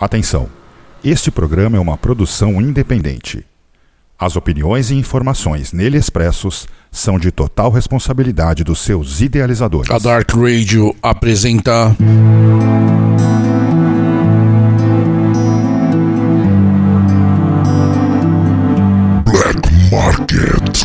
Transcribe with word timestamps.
Atenção! 0.00 0.48
Este 1.02 1.28
programa 1.28 1.76
é 1.76 1.80
uma 1.80 1.96
produção 1.96 2.60
independente. 2.60 3.44
As 4.16 4.36
opiniões 4.36 4.90
e 4.90 4.94
informações 4.94 5.72
nele 5.72 5.98
expressos 5.98 6.68
são 6.90 7.18
de 7.18 7.32
total 7.32 7.70
responsabilidade 7.70 8.62
dos 8.62 8.78
seus 8.80 9.20
idealizadores. 9.20 9.90
A 9.90 9.98
Dark 9.98 10.30
Radio 10.34 10.94
apresenta. 11.02 11.96
Black 19.24 19.68
Market. 19.90 20.82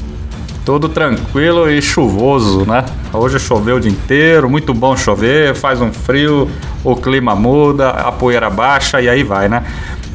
Tudo 0.64 0.88
tranquilo 0.88 1.68
e 1.68 1.82
chuvoso, 1.82 2.64
né? 2.64 2.84
Hoje 3.12 3.38
choveu 3.40 3.76
o 3.76 3.80
dia 3.80 3.90
inteiro, 3.90 4.48
muito 4.48 4.72
bom 4.72 4.96
chover, 4.96 5.54
faz 5.54 5.80
um 5.80 5.92
frio, 5.92 6.48
o 6.84 6.94
clima 6.94 7.34
muda, 7.34 7.90
a 7.90 8.12
poeira 8.12 8.48
baixa 8.48 9.00
e 9.00 9.08
aí 9.08 9.24
vai, 9.24 9.48
né? 9.48 9.64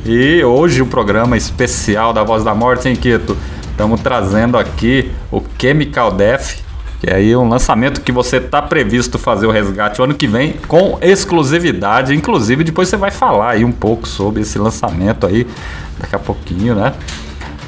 E 0.06 0.42
hoje 0.44 0.82
o 0.82 0.86
programa 0.86 1.36
especial 1.36 2.14
da 2.14 2.24
Voz 2.24 2.44
da 2.44 2.56
Morte, 2.56 2.88
hein, 2.88 2.96
Quito? 2.96 3.36
Estamos 3.72 4.00
trazendo 4.00 4.58
aqui 4.58 5.12
o 5.30 5.42
Chemical 5.60 6.12
Death, 6.14 6.60
que 7.02 7.10
é 7.10 7.16
aí 7.16 7.36
um 7.36 7.50
lançamento 7.50 8.00
que 8.00 8.14
você 8.14 8.40
tá 8.40 8.62
previsto 8.62 9.20
fazer 9.20 9.46
o 9.46 9.52
resgate 9.52 10.00
o 10.00 10.06
ano 10.06 10.14
que 10.14 10.26
vem 10.28 10.54
com 10.66 10.98
exclusividade. 11.02 12.16
Inclusive, 12.16 12.64
depois 12.64 12.88
você 12.88 12.96
vai 12.96 13.12
falar 13.12 13.52
aí 13.52 13.66
um 13.66 13.74
pouco 13.74 14.08
sobre 14.08 14.44
esse 14.44 14.58
lançamento 14.58 15.28
aí, 15.28 15.46
daqui 16.00 16.16
a 16.16 16.20
pouquinho, 16.20 16.76
né? 16.76 16.94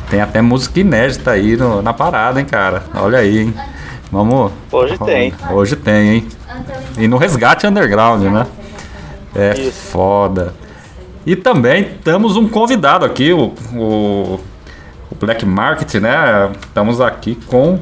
Tem 0.09 0.21
até 0.21 0.41
música 0.41 0.79
inédita 0.79 1.31
aí 1.31 1.57
no- 1.57 1.81
na 1.81 1.91
parada, 1.91 2.39
hein, 2.39 2.45
cara? 2.45 2.83
Olha 2.95 3.19
aí, 3.19 3.39
hein? 3.39 3.53
Vamos. 4.11 4.51
Hoje 4.71 4.97
tem. 4.97 5.33
Hoje 5.51 5.75
tem, 5.75 6.09
hein? 6.09 6.27
E 6.97 7.07
no 7.07 7.17
Resgate 7.17 7.67
Underground, 7.67 8.23
né? 8.23 8.47
É 9.35 9.59
Isso. 9.59 9.91
foda. 9.91 10.53
E 11.25 11.35
também 11.35 11.83
temos 12.03 12.37
um 12.37 12.47
convidado 12.47 13.05
aqui, 13.05 13.33
o, 13.33 13.53
o, 13.73 14.39
o 15.11 15.15
Black 15.19 15.45
Market, 15.45 15.95
né? 15.95 16.51
Estamos 16.61 17.01
aqui 17.01 17.35
com 17.47 17.79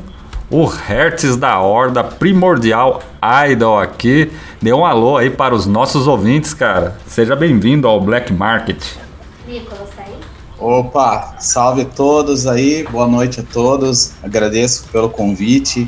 o 0.50 0.66
Hertz 0.66 1.38
da 1.38 1.60
Horda 1.60 2.04
Primordial 2.04 3.02
Idol 3.50 3.80
aqui. 3.80 4.32
Dê 4.60 4.74
um 4.74 4.84
alô 4.84 5.18
aí 5.18 5.30
para 5.30 5.54
os 5.54 5.68
nossos 5.68 6.08
ouvintes, 6.08 6.54
cara. 6.54 6.98
Seja 7.06 7.36
bem-vindo 7.36 7.88
ao 7.88 8.02
Black 8.02 8.34
Market. 8.34 8.84
Nicolas, 9.48 9.90
tá 9.96 10.04
aí? 10.04 10.16
Opa, 10.58 11.36
salve 11.40 11.84
a 11.84 11.86
todos 11.86 12.48
aí, 12.48 12.84
boa 12.90 13.08
noite 13.08 13.42
a 13.42 13.44
todos. 13.44 14.14
Agradeço 14.24 14.88
pelo 14.92 15.10
convite 15.10 15.88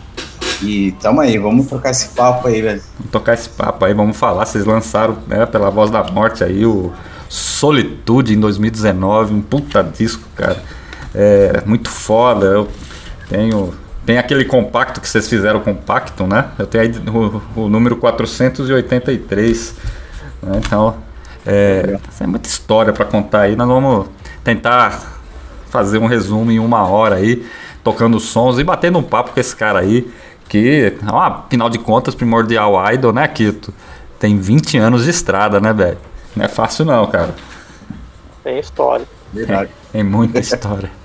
e 0.61 0.91
tamo 1.01 1.21
aí, 1.21 1.37
vamos 1.37 1.67
trocar 1.67 1.91
esse 1.91 2.09
papo 2.09 2.47
aí, 2.47 2.61
velho. 2.61 2.81
Vamos 2.97 3.11
tocar 3.11 3.33
esse 3.33 3.49
papo 3.49 3.85
aí, 3.85 3.93
vamos 3.93 4.17
falar. 4.17 4.45
Vocês 4.45 4.65
lançaram, 4.65 5.17
né, 5.27 5.45
pela 5.45 5.69
voz 5.69 5.91
da 5.91 6.03
morte 6.03 6.43
aí, 6.43 6.65
o 6.65 6.91
Solitude 7.29 8.33
em 8.33 8.39
2019, 8.39 9.33
um 9.33 9.41
puta 9.41 9.83
disco, 9.83 10.23
cara. 10.35 10.61
É 11.13 11.61
muito 11.65 11.89
foda. 11.89 12.45
Eu 12.45 12.67
tenho. 13.29 13.73
Tem 14.05 14.17
aquele 14.17 14.45
compacto 14.45 15.01
que 15.01 15.09
vocês 15.09 15.27
fizeram 15.27 15.59
compacto, 15.59 16.25
né? 16.25 16.45
Eu 16.57 16.65
tenho 16.65 16.83
aí 16.83 16.91
o, 17.55 17.63
o 17.63 17.69
número 17.69 17.97
483. 17.97 19.75
né? 20.41 20.61
Então, 20.65 20.95
é, 21.45 21.99
é 22.19 22.27
muita 22.27 22.47
história 22.47 22.93
pra 22.93 23.03
contar 23.03 23.41
aí. 23.41 23.55
Nós 23.55 23.67
vamos 23.67 24.07
tentar 24.43 25.17
fazer 25.69 25.97
um 25.97 26.05
resumo 26.05 26.49
em 26.51 26.59
uma 26.59 26.87
hora 26.87 27.15
aí, 27.15 27.45
tocando 27.83 28.19
sons 28.19 28.57
e 28.57 28.63
batendo 28.63 28.97
um 28.97 29.03
papo 29.03 29.31
com 29.31 29.39
esse 29.39 29.55
cara 29.55 29.79
aí, 29.79 30.09
que, 30.47 30.97
ó, 31.11 31.19
afinal 31.19 31.69
de 31.69 31.77
contas, 31.77 32.15
Primordial 32.15 32.73
Idol, 32.93 33.13
né, 33.13 33.27
Kito? 33.27 33.73
Tem 34.19 34.37
20 34.37 34.77
anos 34.77 35.03
de 35.03 35.09
estrada, 35.11 35.59
né, 35.59 35.73
velho? 35.73 35.97
Não 36.35 36.45
é 36.45 36.47
fácil 36.47 36.85
não, 36.85 37.05
cara. 37.07 37.35
Tem 38.43 38.59
história. 38.59 39.05
Verdade. 39.33 39.69
Tem 39.91 40.03
muita 40.03 40.39
história. 40.39 40.89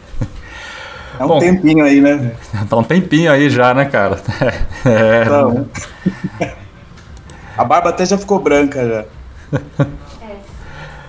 É 1.21 1.25
um 1.25 1.29
Bom. 1.29 1.39
tempinho 1.39 1.85
aí, 1.85 2.01
né? 2.01 2.33
Tá 2.69 2.77
um 2.79 2.83
tempinho 2.83 3.31
aí 3.31 3.51
já, 3.51 3.75
né, 3.75 3.85
cara? 3.85 4.19
É, 4.87 5.23
Então, 5.23 5.69
a 7.57 7.65
barba 7.65 7.91
até 7.91 8.07
já 8.07 8.17
ficou 8.17 8.39
branca 8.41 9.07
já. 9.53 9.87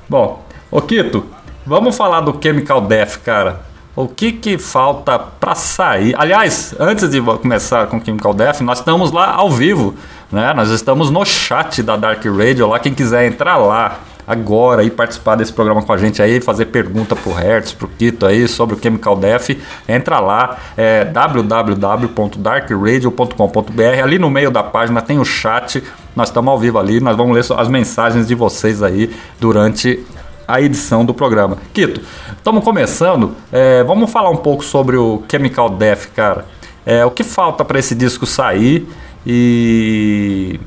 Bom, 0.10 0.44
ô 0.70 0.82
Kito, 0.82 1.26
vamos 1.66 1.96
falar 1.96 2.20
do 2.20 2.38
Chemical 2.44 2.82
Death, 2.82 3.20
cara. 3.24 3.62
O 3.96 4.08
que 4.08 4.32
que 4.32 4.58
falta 4.58 5.20
pra 5.20 5.54
sair? 5.54 6.16
Aliás, 6.18 6.74
antes 6.80 7.12
de 7.12 7.22
começar 7.22 7.86
com 7.86 8.04
Chemical 8.04 8.34
Death, 8.34 8.62
nós 8.62 8.80
estamos 8.80 9.12
lá 9.12 9.36
ao 9.36 9.52
vivo, 9.52 9.94
né? 10.32 10.52
Nós 10.52 10.70
estamos 10.70 11.12
no 11.12 11.24
chat 11.24 11.84
da 11.84 11.96
Dark 11.96 12.26
Radio 12.26 12.68
lá. 12.68 12.80
Quem 12.80 12.92
quiser 12.92 13.28
entrar 13.28 13.58
lá 13.58 14.00
agora 14.26 14.84
e 14.84 14.90
participar 14.90 15.36
desse 15.36 15.54
programa 15.54 15.84
com 15.84 15.94
a 15.94 15.98
gente 15.98 16.24
aí, 16.24 16.42
fazer 16.42 16.66
pergunta 16.66 17.16
pro 17.16 17.34
Hertz, 17.34 17.74
pro 17.74 17.88
Kito 17.88 18.26
aí 18.26 18.48
sobre 18.48 18.76
o 18.76 18.80
Chemical 18.82 19.16
Death, 19.16 19.50
entra 19.88 20.20
lá, 20.20 20.58
é 20.76 21.06
www.darkradio.com.br. 21.06 24.04
Ali 24.04 24.18
no 24.18 24.32
meio 24.32 24.50
da 24.50 24.64
página 24.64 25.04
tem 25.04 25.20
o 25.20 25.26
chat. 25.26 25.84
Nós 26.16 26.30
estamos 26.30 26.52
ao 26.52 26.58
vivo 26.58 26.80
ali, 26.80 27.00
nós 27.00 27.16
vamos 27.16 27.36
ler 27.36 27.46
as 27.60 27.68
mensagens 27.68 28.28
de 28.28 28.34
vocês 28.34 28.82
aí 28.82 29.16
durante 29.40 30.04
a 30.48 30.62
edição 30.62 31.06
do 31.06 31.14
programa. 31.14 31.58
Quito, 31.74 32.02
estamos 32.36 32.64
começando. 32.64 33.36
é, 33.52 33.84
vamos 33.84 34.12
falar 34.12 34.30
um 34.30 34.38
pouco 34.38 34.64
sobre 34.64 34.98
o 34.98 35.24
Chemical 35.30 35.70
Death, 35.70 36.08
cara. 36.16 36.46
É, 36.86 37.06
o 37.06 37.12
que 37.12 37.24
falta 37.24 37.64
para 37.64 37.80
esse 37.80 37.96
disco 37.96 38.26
sair 38.26 38.88
e 39.26 40.60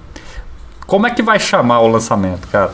como 0.87 1.07
é 1.07 1.11
que 1.11 1.23
vai 1.23 1.39
chamar 1.39 1.81
o 1.81 1.89
lançamento, 1.89 2.49
cara? 2.49 2.73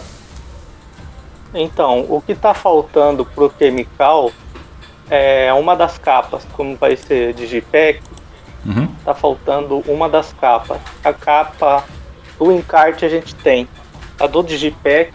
Então, 1.55 2.07
o 2.09 2.21
que 2.25 2.35
tá 2.35 2.55
faltando 2.55 3.25
pro 3.25 3.53
Chemical 3.59 4.31
é 5.11 5.53
uma 5.53 5.75
das 5.77 5.99
capas, 5.99 6.47
como 6.53 6.77
vai 6.77 6.97
ser 6.97 7.35
Digipack, 7.35 8.01
Uhum. 8.65 8.87
tá 9.05 9.13
faltando 9.13 9.79
uma 9.89 10.09
das 10.09 10.33
capas. 10.35 10.79
A 11.03 11.13
capa 11.13 11.85
do 12.39 12.53
encarte 12.53 13.05
a 13.05 13.09
gente 13.09 13.35
tem. 13.35 13.67
A 14.21 14.29
do 14.29 14.41
Digipack 14.41 15.13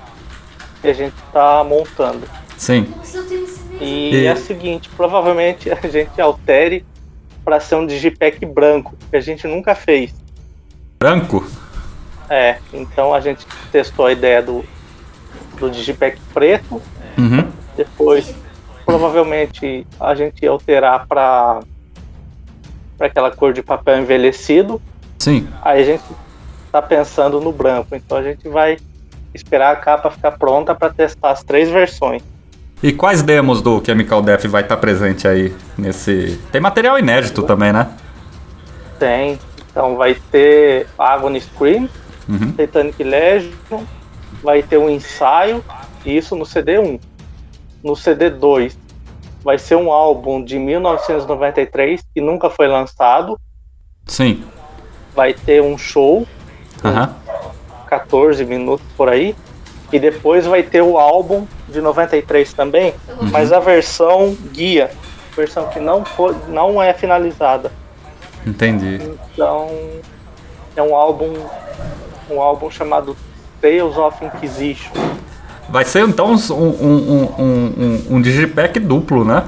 que 0.82 0.88
a 0.88 0.94
gente 0.94 1.16
tá 1.34 1.64
montando. 1.64 2.28
Sim. 2.58 2.92
E 3.80 4.16
E- 4.16 4.26
é 4.26 4.34
o 4.34 4.38
seguinte, 4.38 4.90
provavelmente 4.96 5.70
a 5.72 5.88
gente 5.88 6.20
altere 6.20 6.86
para 7.46 7.60
ser 7.60 7.76
um 7.76 7.86
digipack 7.86 8.46
branco, 8.46 8.96
que 9.10 9.16
a 9.16 9.22
gente 9.22 9.48
nunca 9.48 9.74
fez. 9.76 10.14
Branco? 11.00 11.46
É, 12.30 12.58
então 12.74 13.14
a 13.14 13.22
gente 13.22 13.46
testou 13.72 14.08
a 14.08 14.12
ideia 14.12 14.42
do, 14.42 14.66
do 15.60 15.70
digipack 15.70 16.20
preto, 16.34 16.82
Uhum. 17.18 17.50
depois 17.76 18.34
provavelmente 18.86 19.86
a 20.00 20.14
gente 20.16 20.42
ia 20.44 20.50
alterar 20.52 21.06
para 21.08 21.60
para 22.98 23.08
aquela 23.08 23.30
cor 23.30 23.54
de 23.54 23.62
papel 23.62 24.00
envelhecido. 24.00 24.82
Sim. 25.20 25.48
Aí 25.62 25.82
a 25.84 25.86
gente 25.86 26.04
tá 26.72 26.82
pensando 26.82 27.40
no 27.40 27.52
branco, 27.52 27.96
então 27.96 28.18
a 28.18 28.24
gente 28.24 28.50
vai 28.50 28.78
esperar 29.38 29.72
a 29.74 29.76
capa 29.76 30.10
ficar 30.12 30.32
pronta 30.32 30.76
para 30.76 30.92
testar 30.94 31.32
as 31.32 31.44
três 31.44 31.70
versões. 31.70 32.22
E 32.84 32.92
quais 32.92 33.24
demos 33.24 33.62
do 33.62 33.84
Chemical 33.84 34.22
Death 34.22 34.46
vai 34.46 34.62
estar 34.62 34.78
presente 34.78 35.28
aí 35.28 35.56
nesse. 35.78 36.40
Tem 36.52 36.62
material 36.62 37.00
inédito 37.00 37.42
também, 37.44 37.74
né? 37.74 37.88
Tem, 39.00 39.40
então 39.72 39.96
vai 39.96 40.16
ter 40.32 40.88
Agony 40.98 41.40
Scream, 41.42 41.90
Uhum. 42.30 42.52
Titanic 42.52 43.02
Legion, 43.02 43.84
vai 44.44 44.62
ter 44.62 44.78
um 44.78 44.90
ensaio, 44.90 45.64
isso 46.06 46.36
no 46.36 46.44
CD1. 46.46 47.00
No 47.82 47.94
CD2 47.94 48.76
vai 49.44 49.58
ser 49.58 49.76
um 49.76 49.92
álbum 49.92 50.44
de 50.44 50.60
1993 50.60 52.02
que 52.14 52.20
nunca 52.20 52.50
foi 52.50 52.68
lançado, 52.68 53.40
Sim. 54.06 54.44
vai 55.16 55.34
ter 55.34 55.62
um 55.62 55.78
show, 55.78 56.28
Aham. 56.84 57.16
14 57.88 58.44
minutos 58.46 58.86
por 58.96 59.10
aí, 59.10 59.36
e 59.92 60.00
depois 60.00 60.46
vai 60.46 60.64
ter 60.64 60.82
o 60.82 60.98
álbum 60.98 61.48
de 61.70 61.82
93 61.82 62.54
também, 62.54 62.94
mas 63.32 63.52
a 63.52 63.60
versão 63.60 64.36
guia, 64.52 64.92
versão 65.36 65.68
que 65.70 65.80
não 65.80 66.04
foi, 66.04 66.36
não 66.50 66.82
é 66.82 66.94
finalizada. 66.94 67.72
Entendi. 68.46 69.00
Então 69.34 69.70
é 70.76 70.82
um 70.82 70.96
álbum 70.96 71.34
um 72.30 72.42
álbum 72.42 72.70
chamado 72.70 73.16
Tales 73.62 73.98
of 73.98 74.24
Inquisition. 74.24 74.92
Vai 75.70 75.84
ser 75.84 76.08
então 76.08 76.34
um, 76.34 76.54
um, 76.54 77.24
um, 77.38 77.44
um, 77.44 78.04
um 78.12 78.22
digipack 78.22 78.80
duplo, 78.80 79.26
né? 79.26 79.44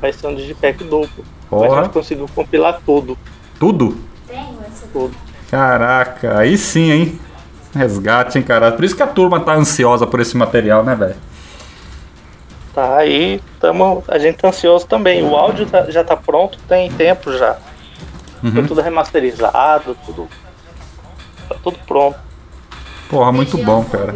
Vai 0.00 0.12
ser 0.12 0.26
um 0.26 0.34
digipack 0.34 0.82
duplo. 0.84 1.24
Porra. 1.48 1.80
A 1.80 1.82
gente 1.82 1.92
conseguiu 1.92 2.26
compilar 2.34 2.80
tudo, 2.84 3.18
Tudo? 3.58 3.96
Tenho 4.26 4.58
esse 4.68 4.86
tudo. 4.92 5.14
Caraca, 5.50 6.38
aí 6.38 6.56
sim, 6.56 6.90
hein? 6.90 7.20
Resgate, 7.74 8.38
hein, 8.38 8.44
cara? 8.44 8.72
Por 8.72 8.84
isso 8.84 8.96
que 8.96 9.02
a 9.02 9.06
turma 9.06 9.40
tá 9.40 9.54
ansiosa 9.54 10.06
por 10.06 10.20
esse 10.20 10.36
material, 10.36 10.82
né, 10.82 10.94
velho? 10.94 11.14
Tá 12.74 12.96
aí, 12.98 13.40
tamo, 13.60 14.02
a 14.08 14.18
gente 14.18 14.36
tá 14.38 14.48
ansioso 14.48 14.86
também. 14.86 15.22
O 15.22 15.34
áudio 15.36 15.66
tá- 15.66 15.90
já 15.90 16.04
tá 16.04 16.16
pronto, 16.16 16.58
tem 16.68 16.90
tempo 16.90 17.32
já. 17.32 17.56
Foi 18.52 18.62
tudo 18.66 18.80
remasterizado, 18.80 19.96
tudo. 20.06 20.28
Tá 21.48 21.56
tudo 21.62 21.78
pronto. 21.86 22.16
Porra, 23.08 23.32
muito 23.32 23.58
bom, 23.58 23.84
cara. 23.84 24.14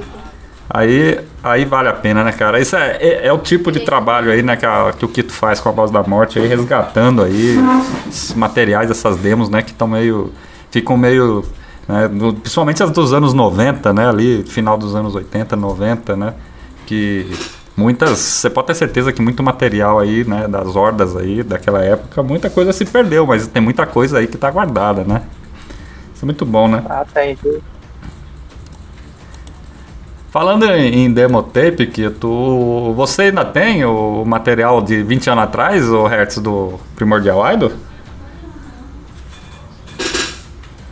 Aí, 0.70 1.20
aí 1.42 1.64
vale 1.64 1.88
a 1.88 1.92
pena, 1.92 2.24
né, 2.24 2.32
cara? 2.32 2.58
Isso 2.58 2.74
é, 2.74 2.96
é, 3.00 3.26
é 3.26 3.32
o 3.32 3.38
tipo 3.38 3.70
de 3.70 3.80
trabalho 3.80 4.32
aí, 4.32 4.42
né, 4.42 4.56
que, 4.56 4.64
a- 4.64 4.94
que 4.98 5.04
o 5.04 5.08
Kito 5.08 5.32
faz 5.32 5.60
com 5.60 5.68
a 5.68 5.72
voz 5.72 5.90
da 5.90 6.02
morte, 6.02 6.38
aí, 6.38 6.46
resgatando 6.46 7.22
aí 7.22 7.56
esses 8.08 8.32
materiais, 8.34 8.90
essas 8.90 9.16
demos, 9.18 9.50
né, 9.50 9.62
que 9.62 9.72
estão 9.72 9.86
meio. 9.86 10.32
ficam 10.70 10.96
meio. 10.96 11.44
Né, 11.88 12.08
principalmente 12.40 12.82
as 12.82 12.90
dos 12.90 13.12
anos 13.12 13.34
90, 13.34 13.92
né, 13.92 14.08
ali, 14.08 14.42
final 14.44 14.76
dos 14.76 14.94
anos 14.94 15.14
80, 15.14 15.56
90, 15.56 16.16
né, 16.16 16.34
que 16.86 17.30
muitas. 17.76 18.18
Você 18.18 18.50
pode 18.50 18.68
ter 18.68 18.74
certeza 18.74 19.12
que 19.12 19.20
muito 19.20 19.42
material 19.42 19.98
aí, 19.98 20.24
né, 20.24 20.48
das 20.48 20.76
hordas 20.76 21.16
aí, 21.16 21.42
daquela 21.42 21.82
época, 21.82 22.22
muita 22.22 22.48
coisa 22.48 22.72
se 22.72 22.84
perdeu, 22.84 23.26
mas 23.26 23.46
tem 23.46 23.62
muita 23.62 23.86
coisa 23.86 24.18
aí 24.18 24.26
que 24.26 24.38
tá 24.38 24.50
guardada, 24.50 25.04
né? 25.04 25.22
Isso 26.14 26.24
é 26.24 26.26
muito 26.26 26.44
bom, 26.44 26.68
né? 26.68 26.82
Ah, 26.88 27.04
tem. 27.12 27.36
Falando 30.30 30.64
em 30.64 31.04
em 31.04 31.12
demo 31.12 31.42
tape, 31.42 31.86
que 31.86 32.10
tu, 32.10 32.92
você 32.96 33.22
ainda 33.22 33.44
tem 33.44 33.84
o 33.84 34.24
material 34.24 34.82
de 34.82 35.02
20 35.02 35.30
anos 35.30 35.44
atrás, 35.44 35.88
o 35.88 36.06
Hertz 36.06 36.38
do 36.38 36.80
Primordial 36.96 37.52
Idol? 37.52 37.72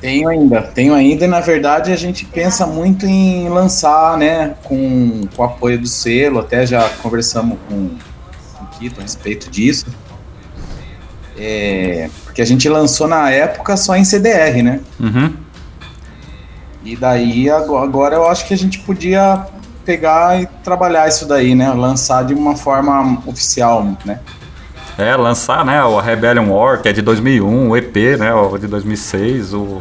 Tenho 0.02 0.28
ainda, 0.28 0.60
tenho 0.62 0.92
ainda, 0.94 1.24
e 1.24 1.28
na 1.28 1.38
verdade 1.40 1.92
a 1.92 1.96
gente 1.96 2.26
pensa 2.26 2.66
muito 2.66 3.06
em 3.06 3.48
lançar, 3.48 4.18
né, 4.18 4.54
com, 4.64 5.20
com 5.34 5.42
o 5.42 5.44
apoio 5.46 5.78
do 5.78 5.86
selo, 5.86 6.40
até 6.40 6.66
já 6.66 6.88
conversamos 7.00 7.56
com, 7.68 7.88
com 8.58 8.64
o 8.64 8.66
Kito 8.78 8.98
a 9.00 9.02
respeito 9.04 9.48
disso. 9.48 9.86
É, 11.38 12.10
porque 12.24 12.42
a 12.42 12.44
gente 12.44 12.68
lançou 12.68 13.06
na 13.08 13.30
época 13.30 13.76
só 13.76 13.96
em 13.96 14.04
CDR, 14.04 14.60
né? 14.62 14.80
Uhum. 15.00 15.34
E 16.84 16.96
daí 16.96 17.48
ago- 17.48 17.78
agora 17.78 18.16
eu 18.16 18.28
acho 18.28 18.44
que 18.46 18.52
a 18.52 18.58
gente 18.58 18.80
podia 18.80 19.46
pegar 19.84 20.40
e 20.42 20.46
trabalhar 20.64 21.08
isso 21.08 21.26
daí, 21.26 21.54
né? 21.54 21.72
Lançar 21.72 22.24
de 22.24 22.34
uma 22.34 22.56
forma 22.56 23.22
oficial, 23.26 23.84
né? 24.04 24.18
É, 24.98 25.16
lançar, 25.16 25.64
né, 25.64 25.82
o 25.84 25.98
Rebellion 25.98 26.50
War, 26.50 26.80
que 26.82 26.88
é 26.88 26.92
de 26.92 27.00
2001, 27.00 27.70
o 27.70 27.76
EP, 27.76 27.96
né, 28.18 28.34
o 28.34 28.58
de 28.58 28.66
2006, 28.66 29.54
o, 29.54 29.80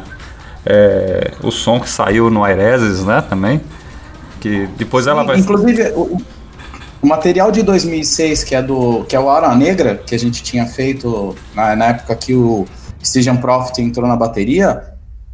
é, 0.65 1.31
o 1.43 1.51
som 1.51 1.79
que 1.79 1.89
saiu 1.89 2.29
no 2.29 2.43
Aireses, 2.43 3.03
né, 3.03 3.21
também, 3.21 3.61
que 4.39 4.67
depois 4.77 5.07
ela 5.07 5.23
vai... 5.23 5.37
Inclusive, 5.37 5.91
o, 5.95 6.17
o 7.01 7.07
material 7.07 7.51
de 7.51 7.63
2006, 7.63 8.43
que 8.43 8.55
é 8.55 8.61
do 8.61 9.03
que 9.05 9.15
é 9.15 9.19
o 9.19 9.29
Aura 9.29 9.53
Negra, 9.55 10.01
que 10.05 10.13
a 10.13 10.19
gente 10.19 10.43
tinha 10.43 10.65
feito 10.65 11.35
na, 11.55 11.75
na 11.75 11.85
época 11.87 12.15
que 12.15 12.33
o 12.33 12.65
Stygian 13.03 13.37
Profit 13.37 13.81
entrou 13.81 14.07
na 14.07 14.15
bateria, 14.15 14.83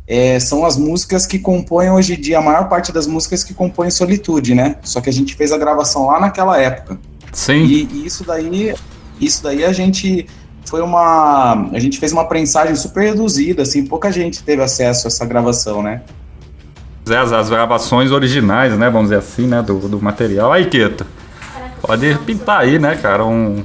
é, 0.07 0.39
são 0.39 0.65
as 0.65 0.77
músicas 0.77 1.25
que 1.25 1.37
compõem 1.37 1.91
hoje 1.91 2.13
em 2.13 2.21
dia, 2.21 2.39
a 2.39 2.41
maior 2.41 2.69
parte 2.69 2.93
das 2.93 3.05
músicas 3.05 3.43
que 3.43 3.53
compõem 3.53 3.91
Solitude, 3.91 4.55
né? 4.55 4.77
Só 4.81 5.01
que 5.01 5.09
a 5.09 5.13
gente 5.13 5.35
fez 5.35 5.51
a 5.51 5.57
gravação 5.57 6.07
lá 6.07 6.19
naquela 6.19 6.57
época. 6.57 6.97
Sim, 7.33 7.65
E, 7.65 7.89
e 7.91 8.05
isso 8.05 8.23
daí, 8.23 8.73
isso 9.19 9.43
daí 9.43 9.63
a 9.65 9.71
gente 9.73 10.27
foi 10.65 10.81
uma, 10.81 11.69
a 11.73 11.79
gente 11.79 11.97
fez 11.99 12.11
uma 12.11 12.25
prensagem 12.25 12.75
super 12.75 13.05
reduzida, 13.05 13.61
assim, 13.63 13.85
pouca 13.85 14.11
gente 14.11 14.43
teve 14.43 14.61
acesso 14.61 15.07
a 15.07 15.09
essa 15.09 15.25
gravação, 15.25 15.81
né? 15.81 16.01
é, 17.09 17.15
as, 17.15 17.31
as 17.31 17.49
gravações 17.49 18.11
originais, 18.11 18.77
né, 18.77 18.89
vamos 18.89 19.09
dizer 19.09 19.19
assim, 19.19 19.47
né, 19.47 19.61
do, 19.61 19.79
do 19.87 20.01
material. 20.01 20.51
Aí, 20.51 20.65
Keto, 20.65 21.05
pode 21.81 22.15
pintar 22.25 22.59
aí, 22.61 22.77
né, 22.77 22.97
cara, 22.97 23.23
um, 23.23 23.63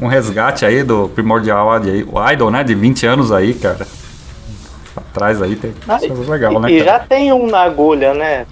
um 0.00 0.06
resgate 0.06 0.64
aí 0.64 0.82
do 0.82 1.08
Primordial 1.10 1.70
aí, 1.70 2.02
o 2.02 2.30
Idol, 2.32 2.50
né, 2.50 2.64
de 2.64 2.74
20 2.74 3.06
anos 3.06 3.30
aí, 3.30 3.52
cara. 3.52 3.86
Atrás 4.96 5.42
aí 5.42 5.56
tem 5.56 5.74
Ah, 5.88 5.98
coisa 5.98 6.32
legal, 6.32 6.60
né, 6.60 6.70
e 6.70 6.78
cara? 6.78 6.98
já 6.98 7.04
tem 7.04 7.32
um 7.32 7.46
na 7.46 7.60
agulha, 7.60 8.14
né? 8.14 8.46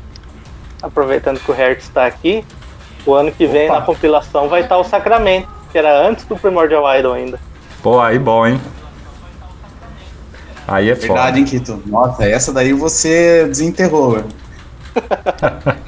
Aproveitando 0.83 1.39
que 1.39 1.51
o 1.51 1.55
Hertz 1.55 1.85
está 1.85 2.05
aqui, 2.05 2.45
o 3.07 3.15
ano 3.15 3.31
que 3.33 3.47
vem 3.47 3.71
Opa. 3.71 3.79
na 3.81 3.87
compilação 3.87 4.49
vai 4.49 4.63
estar 4.63 4.77
o 4.77 4.85
Sacramento, 4.85 5.49
que 5.73 5.79
era 5.79 6.07
antes 6.07 6.25
do 6.27 6.37
Primordial 6.37 6.85
Idol 6.99 7.15
ainda. 7.15 7.41
Pô, 7.83 7.99
aí 7.99 8.19
bom, 8.19 8.47
hein? 8.47 8.61
Aí 10.69 10.91
é 10.91 10.95
foda. 10.95 11.09
Verdade, 11.09 11.41
hein, 11.41 11.45
Kito? 11.45 11.83
Nossa, 11.87 12.25
essa 12.25 12.53
daí 12.53 12.73
você 12.73 13.47
desenterrou. 13.49 14.23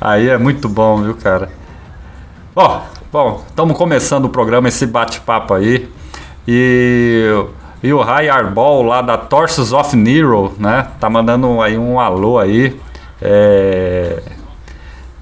Aí 0.00 0.30
é 0.30 0.38
muito 0.38 0.66
bom, 0.66 1.02
viu, 1.02 1.14
cara? 1.14 1.50
Ó, 2.56 2.80
bom, 3.12 3.44
estamos 3.46 3.76
começando 3.76 4.24
o 4.24 4.28
programa, 4.30 4.66
esse 4.68 4.86
bate-papo 4.86 5.52
aí. 5.52 5.90
E, 6.48 7.28
e 7.82 7.92
o 7.92 8.00
Rai 8.00 8.30
Arbol 8.30 8.82
lá 8.82 9.02
da 9.02 9.18
Torsos 9.18 9.74
of 9.74 9.94
Nero, 9.94 10.54
né? 10.58 10.88
Tá 10.98 11.10
mandando 11.10 11.60
aí 11.60 11.76
um 11.76 12.00
alô 12.00 12.38
aí. 12.38 12.80
É, 13.20 14.22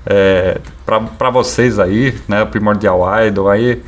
é, 0.07 0.61
pra 1.18 1.30
vocês 1.30 1.78
aí, 1.78 2.18
né? 2.26 2.45
Primordial 2.45 3.02
Idol 3.26 3.49
aí. 3.49 3.83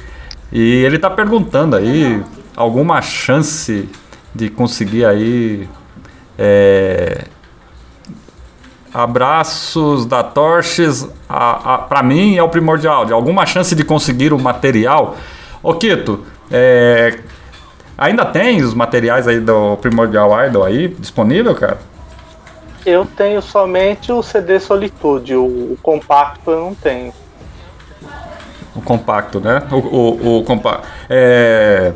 E 0.52 0.84
ele 0.84 0.98
tá 0.98 1.08
perguntando 1.08 1.76
aí 1.76 2.22
alguma 2.54 3.00
chance 3.00 3.88
de 4.34 4.50
conseguir 4.50 5.04
aí. 5.04 5.68
É, 6.38 7.24
abraços 8.92 10.04
da 10.06 10.22
Torches 10.22 11.06
para 11.88 12.02
mim 12.02 12.36
é 12.36 12.42
o 12.42 12.48
primordial. 12.48 13.04
De 13.06 13.12
alguma 13.12 13.46
chance 13.46 13.74
de 13.74 13.84
conseguir 13.84 14.32
o 14.32 14.38
material. 14.38 15.16
Ô 15.62 15.74
Kito, 15.74 16.24
é, 16.50 17.20
ainda 17.96 18.24
tem 18.24 18.62
os 18.62 18.74
materiais 18.74 19.28
aí 19.28 19.38
do 19.38 19.76
Primordial 19.76 20.46
Idol 20.46 20.64
aí 20.64 20.88
disponível, 20.88 21.54
cara? 21.54 21.78
Eu 22.84 23.04
tenho 23.04 23.42
somente 23.42 24.10
o 24.10 24.22
CD 24.22 24.58
Solitude, 24.58 25.34
o, 25.34 25.44
o 25.44 25.78
compacto 25.82 26.50
eu 26.50 26.60
não 26.60 26.74
tenho. 26.74 27.12
O 28.74 28.80
compacto, 28.80 29.40
né? 29.40 29.62
O, 29.70 29.76
o, 29.76 30.38
o 30.38 30.44
compa 30.44 30.82
é, 31.08 31.92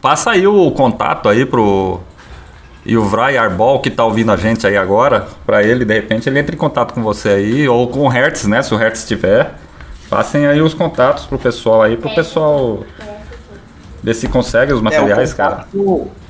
passa 0.00 0.32
aí 0.32 0.46
o 0.46 0.70
contato 0.70 1.28
aí 1.28 1.44
pro 1.44 2.00
e 2.86 2.96
o 2.98 3.02
Vray 3.02 3.38
Arbol 3.38 3.80
que 3.80 3.90
tá 3.90 4.04
ouvindo 4.04 4.30
a 4.30 4.36
gente 4.36 4.66
aí 4.66 4.76
agora, 4.76 5.26
pra 5.46 5.62
ele, 5.62 5.86
de 5.86 5.94
repente, 5.94 6.28
ele 6.28 6.38
entra 6.38 6.54
em 6.54 6.58
contato 6.58 6.92
com 6.92 7.02
você 7.02 7.30
aí, 7.30 7.66
ou 7.66 7.88
com 7.88 8.00
o 8.00 8.08
Hertz, 8.08 8.44
né? 8.44 8.62
Se 8.62 8.74
o 8.74 8.76
Hertz 8.76 9.06
tiver. 9.06 9.54
Passem 10.10 10.46
aí 10.46 10.60
os 10.60 10.74
contatos 10.74 11.24
pro 11.24 11.38
pessoal 11.38 11.80
aí, 11.80 11.96
pro 11.96 12.14
pessoal 12.14 12.84
Ver 14.04 14.12
se 14.12 14.28
consegue 14.28 14.70
os 14.70 14.80
É, 14.80 14.82
o 14.82 14.84
materiais, 14.84 15.32
cara. 15.32 15.66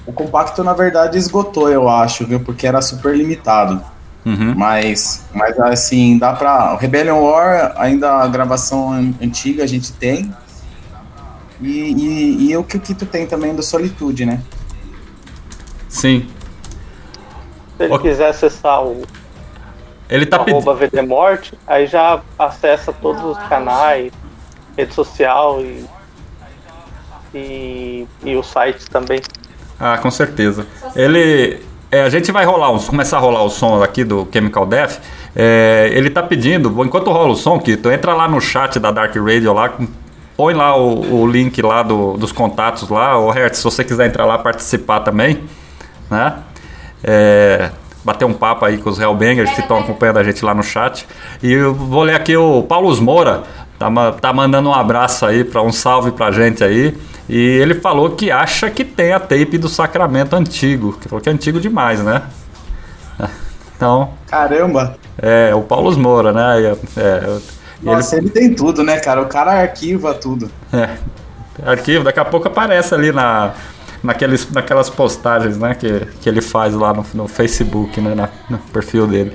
Compacto, 0.04 0.10
o 0.10 0.12
compacto, 0.12 0.64
na 0.64 0.72
verdade, 0.72 1.18
esgotou, 1.18 1.68
eu 1.68 1.88
acho, 1.88 2.26
viu? 2.26 2.40
Porque 2.40 2.66
era 2.66 2.80
super 2.82 3.16
limitado. 3.16 3.82
Uhum. 4.24 4.54
Mas, 4.56 5.24
mas 5.34 5.58
assim, 5.60 6.16
dá 6.18 6.32
pra. 6.32 6.72
O 6.74 6.76
Rebellion 6.76 7.20
War, 7.22 7.74
ainda 7.76 8.10
a 8.22 8.26
gravação 8.26 8.92
an- 8.92 9.14
antiga 9.20 9.62
a 9.64 9.66
gente 9.66 9.92
tem. 9.92 10.34
E, 11.60 11.68
e, 11.68 12.50
e 12.50 12.56
o 12.56 12.64
que 12.64 12.76
o 12.76 12.80
Kito 12.80 13.06
tem 13.06 13.26
também 13.26 13.54
do 13.54 13.62
Solitude, 13.62 14.24
né? 14.26 14.40
Sim. 15.88 16.28
Se 17.76 17.84
ele 17.84 17.98
quiser 17.98 18.28
acessar 18.28 18.82
o 18.82 19.02
Ele 20.08 20.26
tá 20.26 20.38
pedindo. 20.38 20.56
arroba 20.56 20.74
VDMorte, 20.74 21.54
aí 21.66 21.86
já 21.86 22.20
acessa 22.38 22.92
todos 22.92 23.22
os 23.24 23.38
canais, 23.48 24.12
rede 24.76 24.94
social 24.94 25.60
e, 25.60 25.84
e, 27.34 28.06
e 28.24 28.36
o 28.36 28.42
site 28.42 28.86
também. 28.90 29.20
Ah, 29.78 29.98
com 29.98 30.10
certeza. 30.10 30.66
Ele. 30.94 31.60
é, 31.90 32.02
a 32.02 32.08
gente 32.08 32.30
vai 32.32 32.44
rolar, 32.44 32.76
começar 32.86 33.16
a 33.18 33.20
rolar 33.20 33.42
o 33.42 33.50
som 33.50 33.82
aqui 33.82 34.04
do 34.04 34.26
Chemical 34.32 34.66
Death. 34.66 34.98
É, 35.36 35.90
ele 35.92 36.10
tá 36.10 36.22
pedindo, 36.22 36.68
enquanto 36.84 37.10
rola 37.10 37.32
o 37.32 37.36
som, 37.36 37.58
Kito, 37.58 37.90
entra 37.90 38.14
lá 38.14 38.28
no 38.28 38.40
chat 38.40 38.78
da 38.78 38.90
Dark 38.92 39.14
Radio 39.16 39.52
lá, 39.52 39.72
põe 40.36 40.54
lá 40.54 40.76
o, 40.76 41.22
o 41.22 41.26
link 41.26 41.60
lá 41.60 41.82
do- 41.82 42.16
dos 42.16 42.30
contatos 42.30 42.88
lá, 42.88 43.18
o 43.18 43.30
Hertz, 43.30 43.58
se 43.58 43.64
você 43.64 43.82
quiser 43.82 44.06
entrar 44.06 44.24
lá 44.26 44.38
participar 44.38 45.00
também, 45.00 45.42
né? 46.10 46.34
É, 47.02 47.70
bater 48.04 48.24
um 48.24 48.32
papo 48.32 48.64
aí 48.64 48.78
com 48.78 48.90
os 48.90 48.98
Hellbangers 49.00 49.50
que 49.50 49.60
estão 49.60 49.78
acompanhando 49.78 50.18
a 50.18 50.22
gente 50.24 50.44
lá 50.44 50.54
no 50.54 50.62
chat. 50.62 51.06
E 51.42 51.52
eu 51.52 51.74
vou 51.74 52.02
ler 52.02 52.14
aqui 52.14 52.36
o 52.36 52.62
Paulo 52.62 52.94
Moura, 53.02 53.42
tá, 53.78 53.90
tá 54.20 54.32
mandando 54.32 54.68
um 54.68 54.74
abraço 54.74 55.26
aí, 55.26 55.42
para 55.42 55.62
um 55.62 55.72
salve 55.72 56.12
pra 56.12 56.30
gente 56.30 56.62
aí. 56.62 56.96
E 57.28 57.38
ele 57.38 57.74
falou 57.74 58.10
que 58.10 58.30
acha 58.30 58.70
que 58.70 58.84
tem 58.84 59.12
a 59.12 59.20
tape 59.20 59.56
do 59.58 59.68
Sacramento 59.68 60.34
antigo. 60.36 60.92
Que 61.00 61.08
falou 61.08 61.22
que 61.22 61.28
é 61.28 61.32
antigo 61.32 61.58
demais, 61.60 62.00
né? 62.00 62.22
Então, 63.76 64.10
Caramba! 64.28 64.96
é 65.20 65.54
o 65.54 65.62
Paulo 65.62 65.96
Moura, 65.98 66.32
né? 66.32 66.60
É, 66.96 67.00
é, 67.00 67.24
e 67.82 67.86
ele- 67.88 67.96
Nossa, 67.96 68.16
ele 68.16 68.30
tem 68.30 68.54
tudo, 68.54 68.82
né, 68.84 68.98
cara? 68.98 69.20
O 69.22 69.26
cara 69.26 69.52
arquiva 69.52 70.14
tudo. 70.14 70.50
É. 70.72 70.90
Arquivo, 71.64 72.04
daqui 72.04 72.20
a 72.20 72.24
pouco 72.24 72.48
aparece 72.48 72.94
ali 72.94 73.12
na, 73.12 73.52
naqueles, 74.02 74.50
naquelas 74.50 74.90
postagens 74.90 75.58
né, 75.58 75.74
que, 75.74 76.06
que 76.20 76.28
ele 76.28 76.40
faz 76.40 76.74
lá 76.74 76.92
no, 76.92 77.04
no 77.14 77.28
Facebook, 77.28 78.00
né, 78.00 78.14
na- 78.14 78.28
no 78.48 78.58
perfil 78.58 79.06
dele. 79.06 79.32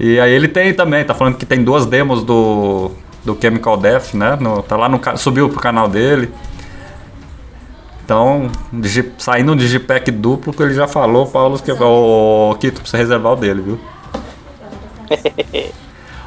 E 0.00 0.18
aí 0.18 0.32
ele 0.32 0.48
tem 0.48 0.72
também, 0.74 1.04
tá 1.04 1.14
falando 1.14 1.36
que 1.36 1.46
tem 1.46 1.62
duas 1.62 1.86
demos 1.86 2.24
do, 2.24 2.90
do 3.24 3.36
Chemical 3.40 3.76
Death, 3.76 4.14
né? 4.14 4.36
no- 4.40 4.62
tá 4.62 4.76
lá 4.76 4.88
no 4.88 5.00
subiu 5.16 5.48
pro 5.48 5.60
canal 5.60 5.88
dele. 5.88 6.30
Então, 8.04 8.50
digi- 8.72 9.12
saindo 9.18 9.52
um 9.52 9.56
digipack 9.56 10.10
duplo, 10.10 10.52
que 10.52 10.62
ele 10.62 10.74
já 10.74 10.86
falou, 10.88 11.26
Paulo, 11.26 11.58
que 11.58 11.70
o 11.72 12.56
Kito 12.60 12.80
precisa 12.80 12.98
reservar 12.98 13.32
o 13.32 13.36
dele, 13.36 13.62
viu? 13.62 13.80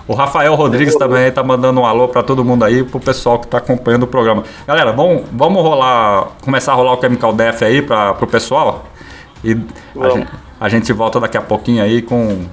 O 0.08 0.14
Rafael 0.14 0.54
Rodrigues 0.54 0.96
também 0.96 1.32
tá 1.32 1.44
mandando 1.44 1.82
um 1.82 1.86
alô 1.86 2.08
pra 2.08 2.22
todo 2.22 2.46
mundo 2.46 2.64
aí, 2.64 2.84
pro 2.84 3.00
pessoal 3.00 3.40
que 3.40 3.48
tá 3.48 3.58
acompanhando 3.58 4.04
o 4.04 4.08
programa. 4.08 4.44
Galera, 4.68 4.92
vamos, 4.94 5.24
vamos 5.32 5.62
rolar, 5.64 6.28
começar 6.44 6.74
a 6.74 6.76
rolar 6.76 6.94
o 6.94 7.02
Chemical 7.02 7.34
Death 7.34 7.64
aí 7.64 7.82
pra, 7.82 8.14
pro 8.14 8.28
pessoal? 8.28 8.86
E 9.44 9.58
a 10.00 10.10
gente, 10.10 10.28
a 10.62 10.70
gente 10.70 10.94
volta 10.94 11.20
daqui 11.20 11.38
a 11.38 11.42
pouquinho 11.42 11.84
aí 11.84 12.04
com 12.04 12.46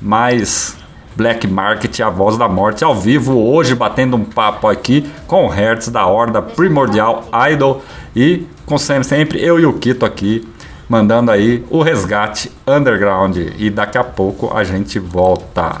mais 0.00 0.76
Black 1.16 1.46
Market, 1.48 2.00
a 2.00 2.10
voz 2.10 2.36
da 2.36 2.46
morte, 2.48 2.84
ao 2.84 2.94
vivo, 2.94 3.34
hoje 3.50 3.74
batendo 3.74 4.16
um 4.16 4.24
papo 4.24 4.68
aqui 4.68 5.10
com 5.26 5.46
o 5.46 5.48
Hertz 5.48 5.88
da 5.88 6.06
Horda 6.06 6.42
Primordial 6.42 7.24
Idol 7.50 7.80
e 8.14 8.46
com 8.70 8.78
sempre, 8.78 9.04
sempre 9.04 9.44
eu 9.44 9.58
e 9.58 9.66
o 9.66 9.72
Kito 9.72 10.06
aqui 10.06 10.46
mandando 10.88 11.32
aí 11.32 11.64
o 11.70 11.82
resgate 11.82 12.52
underground 12.64 13.36
e 13.58 13.68
daqui 13.68 13.98
a 13.98 14.04
pouco 14.04 14.56
a 14.56 14.62
gente 14.62 14.96
volta. 14.96 15.80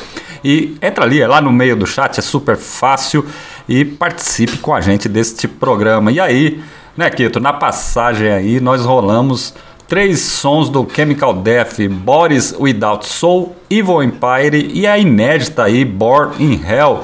E 0.42 0.78
entra 0.80 1.04
ali, 1.04 1.20
é 1.20 1.28
lá 1.28 1.42
no 1.42 1.52
meio 1.52 1.76
do 1.76 1.86
chat, 1.86 2.18
é 2.18 2.22
super 2.22 2.56
fácil. 2.56 3.22
E 3.68 3.84
participe 3.84 4.56
com 4.56 4.72
a 4.72 4.80
gente 4.80 5.10
deste 5.10 5.46
programa. 5.46 6.10
E 6.10 6.20
aí, 6.20 6.62
né, 6.96 7.10
Kito, 7.10 7.38
na 7.38 7.52
passagem 7.52 8.30
aí, 8.30 8.60
nós 8.60 8.86
rolamos 8.86 9.52
três 9.88 10.20
sons 10.20 10.68
do 10.68 10.86
Chemical 10.94 11.32
Death, 11.32 11.80
Boris 11.88 12.54
Without 12.56 13.06
Soul, 13.06 13.56
Evil 13.70 14.02
Empire 14.02 14.70
e 14.74 14.86
a 14.86 14.98
inédita 14.98 15.64
aí, 15.64 15.82
Born 15.82 16.34
in 16.38 16.60
Hell, 16.62 17.00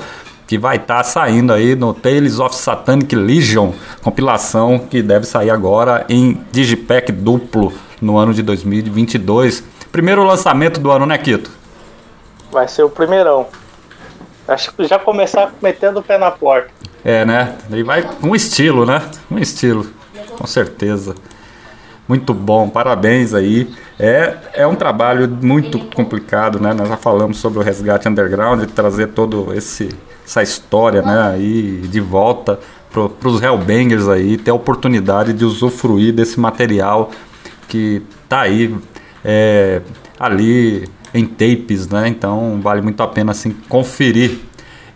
que 0.46 0.58
vai 0.58 0.76
estar 0.76 1.02
saindo 1.02 1.54
aí 1.54 1.74
no 1.74 1.94
Tales 1.94 2.38
of 2.38 2.54
Satanic 2.54 3.16
Legion, 3.16 3.72
compilação 4.02 4.78
que 4.78 5.02
deve 5.02 5.24
sair 5.24 5.48
agora 5.48 6.04
em 6.10 6.38
Digipack 6.52 7.10
duplo 7.10 7.72
no 8.02 8.18
ano 8.18 8.34
de 8.34 8.42
2022. 8.42 9.64
Primeiro 9.90 10.22
lançamento 10.22 10.78
do 10.78 10.90
ano, 10.90 11.06
né, 11.06 11.16
Kito? 11.16 11.50
Vai 12.52 12.68
ser 12.68 12.82
o 12.82 12.90
primeirão. 12.90 13.46
Acho 14.46 14.70
que 14.74 14.84
já 14.84 14.98
começar 14.98 15.54
metendo 15.62 16.00
o 16.00 16.02
pé 16.02 16.18
na 16.18 16.30
porta. 16.30 16.68
É, 17.02 17.24
né? 17.24 17.56
E 17.70 17.82
vai 17.82 18.02
com 18.02 18.36
estilo, 18.36 18.84
né? 18.84 19.00
Um 19.30 19.38
estilo, 19.38 19.86
com 20.36 20.46
certeza. 20.46 21.14
Muito 22.06 22.34
bom, 22.34 22.68
parabéns 22.68 23.32
aí. 23.32 23.70
É, 23.98 24.36
é 24.52 24.66
um 24.66 24.74
trabalho 24.74 25.28
muito 25.28 25.78
complicado, 25.94 26.60
né? 26.60 26.74
Nós 26.74 26.88
já 26.88 26.96
falamos 26.96 27.38
sobre 27.38 27.58
o 27.58 27.62
resgate 27.62 28.08
underground, 28.08 28.60
de 28.60 28.66
trazer 28.66 29.08
todo 29.08 29.54
esse 29.54 29.88
essa 30.26 30.42
história, 30.42 31.02
né? 31.02 31.32
Aí 31.32 31.82
de 31.88 32.00
volta 32.00 32.58
para 32.90 33.28
os 33.28 33.42
Hellbangers 33.42 34.08
aí, 34.08 34.36
ter 34.36 34.50
a 34.50 34.54
oportunidade 34.54 35.32
de 35.32 35.44
usufruir 35.44 36.14
desse 36.14 36.38
material 36.38 37.10
que 37.68 38.02
tá 38.28 38.42
aí 38.42 38.74
é, 39.24 39.82
ali 40.18 40.88
em 41.12 41.26
tapes, 41.26 41.88
né? 41.88 42.08
Então 42.08 42.60
vale 42.62 42.82
muito 42.82 43.02
a 43.02 43.06
pena 43.08 43.32
assim 43.32 43.50
conferir. 43.68 44.40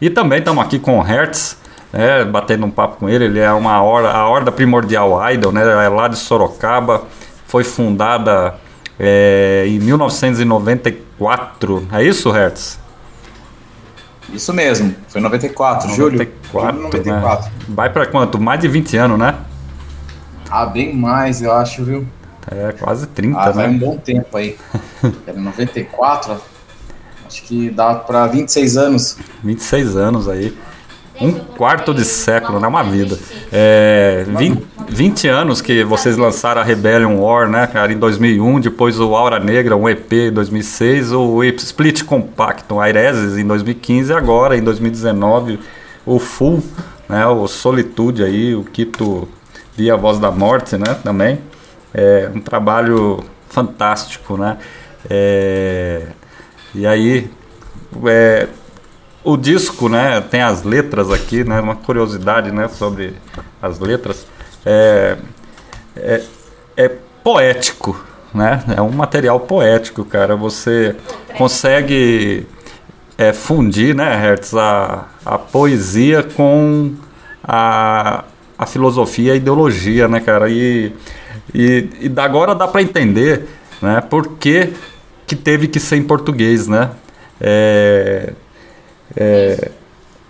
E 0.00 0.08
também 0.08 0.38
estamos 0.38 0.64
aqui 0.64 0.78
com 0.78 0.98
o 0.98 1.02
Hertz, 1.02 1.58
né, 1.92 2.24
batendo 2.24 2.66
um 2.66 2.70
papo 2.70 2.96
com 2.96 3.08
ele. 3.08 3.24
Ele 3.24 3.40
é 3.40 3.52
uma 3.52 3.82
horda, 3.82 4.10
a 4.10 4.28
Horda 4.28 4.52
Primordial 4.52 5.18
Idol, 5.32 5.52
né, 5.52 5.62
é 5.84 5.88
lá 5.88 6.08
de 6.08 6.16
Sorocaba. 6.16 7.02
Foi 7.46 7.64
fundada 7.64 8.54
é, 8.98 9.64
em 9.66 9.78
1994. 9.78 11.88
É 11.92 12.02
isso, 12.02 12.30
Hertz? 12.30 12.78
Isso 14.32 14.52
mesmo, 14.52 14.94
foi 15.08 15.20
94, 15.22 15.88
94, 15.88 15.96
julho. 15.96 16.18
94. 16.82 17.46
Né? 17.46 17.52
Vai 17.68 17.90
para 17.90 18.04
quanto? 18.06 18.38
Mais 18.38 18.60
de 18.60 18.68
20 18.68 18.96
anos, 18.98 19.18
né? 19.18 19.34
Ah, 20.50 20.66
bem 20.66 20.94
mais, 20.94 21.40
eu 21.40 21.52
acho, 21.52 21.82
viu? 21.84 22.06
É, 22.50 22.72
quase 22.72 23.06
30, 23.06 23.38
Ah, 23.38 23.46
né? 23.46 23.52
vai 23.52 23.68
um 23.68 23.78
bom 23.78 23.96
tempo 23.96 24.36
aí. 24.36 24.56
Era 25.26 25.38
94, 25.38 26.36
acho 27.26 27.42
que 27.44 27.70
dá 27.70 27.94
pra 27.94 28.26
26 28.26 28.76
anos. 28.76 29.16
26 29.42 29.96
anos 29.96 30.28
aí. 30.28 30.56
Um 31.20 31.32
quarto 31.32 31.92
de 31.92 32.04
século, 32.04 32.60
né? 32.60 32.68
Uma 32.68 32.82
vida. 32.82 33.18
É, 33.52 34.24
20, 34.26 34.66
20 34.88 35.28
anos 35.28 35.60
que 35.60 35.82
vocês 35.82 36.16
lançaram 36.16 36.60
a 36.60 36.64
Rebellion 36.64 37.18
War, 37.18 37.48
né, 37.48 37.68
em 37.90 37.98
2001. 37.98 38.60
Depois 38.60 39.00
o 39.00 39.14
Aura 39.16 39.40
Negra, 39.40 39.76
um 39.76 39.88
EP 39.88 40.12
em 40.12 40.32
2006. 40.32 41.12
O 41.12 41.42
Split 41.42 42.04
Compacto, 42.04 42.80
Aireses, 42.80 43.36
em 43.36 43.46
2015. 43.46 44.12
E 44.12 44.14
agora, 44.14 44.56
em 44.56 44.62
2019, 44.62 45.58
o 46.06 46.18
Full, 46.18 46.62
né? 47.08 47.26
O 47.26 47.46
Solitude 47.48 48.22
aí, 48.22 48.54
o 48.54 48.62
Quito 48.64 49.28
via 49.76 49.96
Voz 49.96 50.18
da 50.18 50.30
Morte, 50.30 50.76
né? 50.76 50.96
Também. 51.02 51.40
É 51.92 52.30
um 52.34 52.40
trabalho 52.40 53.24
fantástico, 53.48 54.36
né? 54.36 54.58
É, 55.08 56.02
e 56.74 56.86
aí, 56.86 57.30
é, 58.06 58.46
o 59.28 59.36
disco, 59.36 59.90
né, 59.90 60.22
tem 60.22 60.40
as 60.40 60.62
letras 60.62 61.10
aqui, 61.10 61.44
né, 61.44 61.60
uma 61.60 61.76
curiosidade, 61.76 62.50
né, 62.50 62.66
sobre 62.66 63.12
as 63.60 63.78
letras, 63.78 64.26
é, 64.64 65.18
é, 65.94 66.22
é 66.74 66.90
poético, 67.22 68.02
né, 68.32 68.64
é 68.74 68.80
um 68.80 68.90
material 68.90 69.38
poético, 69.40 70.02
cara, 70.02 70.34
você 70.34 70.96
consegue 71.36 72.46
é, 73.18 73.34
fundir, 73.34 73.94
né, 73.94 74.16
Hertz, 74.16 74.54
a, 74.54 75.08
a 75.26 75.36
poesia 75.36 76.22
com 76.22 76.94
a, 77.44 78.24
a 78.58 78.64
filosofia 78.64 79.34
a 79.34 79.36
ideologia, 79.36 80.08
né, 80.08 80.20
cara, 80.20 80.48
e, 80.48 80.90
e, 81.52 81.86
e 82.00 82.12
agora 82.16 82.54
dá 82.54 82.66
para 82.66 82.80
entender, 82.80 83.46
né, 83.82 84.00
por 84.00 84.38
que 84.38 84.72
que 85.26 85.36
teve 85.36 85.68
que 85.68 85.78
ser 85.78 85.96
em 85.96 86.02
português, 86.02 86.66
né, 86.66 86.92
é, 87.38 88.32
é, 89.16 89.70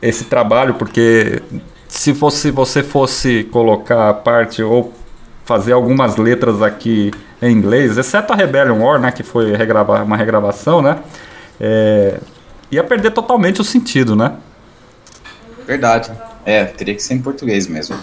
esse 0.01 0.25
trabalho, 0.25 0.75
porque 0.75 1.43
se 1.89 2.15
fosse 2.15 2.51
você 2.51 2.83
fosse 2.83 3.45
colocar 3.45 4.11
a 4.11 4.15
parte 4.15 4.63
ou 4.63 4.93
fazer 5.45 5.73
algumas 5.73 6.17
letras 6.17 6.61
aqui 6.61 7.11
em 7.41 7.51
inglês, 7.53 7.97
exceto 7.97 8.33
a 8.33 8.37
Rebellion 8.37 8.79
War, 8.81 9.01
né, 9.01 9.11
que 9.11 9.23
foi 9.23 9.57
regrava- 9.57 10.03
uma 10.03 10.17
regravação, 10.17 10.83
né, 10.83 10.99
é, 11.61 12.19
ia 12.71 12.85
perder 12.85 13.13
totalmente 13.13 13.61
o 13.61 13.65
sentido, 13.65 14.15
né? 14.15 14.35
Verdade. 15.67 16.13
É, 16.45 16.65
teria 16.65 16.95
que 16.95 17.03
ser 17.03 17.15
em 17.15 17.23
português 17.23 17.67
mesmo. 17.67 17.97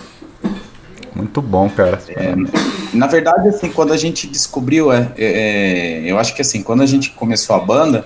Muito 1.15 1.41
bom, 1.41 1.69
cara. 1.69 1.99
Na 2.93 3.07
verdade, 3.07 3.47
assim, 3.47 3.71
quando 3.71 3.93
a 3.93 3.97
gente 3.97 4.27
descobriu, 4.27 4.91
é, 4.91 5.11
é, 5.17 6.01
eu 6.05 6.19
acho 6.19 6.35
que 6.35 6.41
assim, 6.41 6.61
quando 6.61 6.83
a 6.83 6.85
gente 6.85 7.11
começou 7.11 7.55
a 7.55 7.59
banda, 7.59 8.05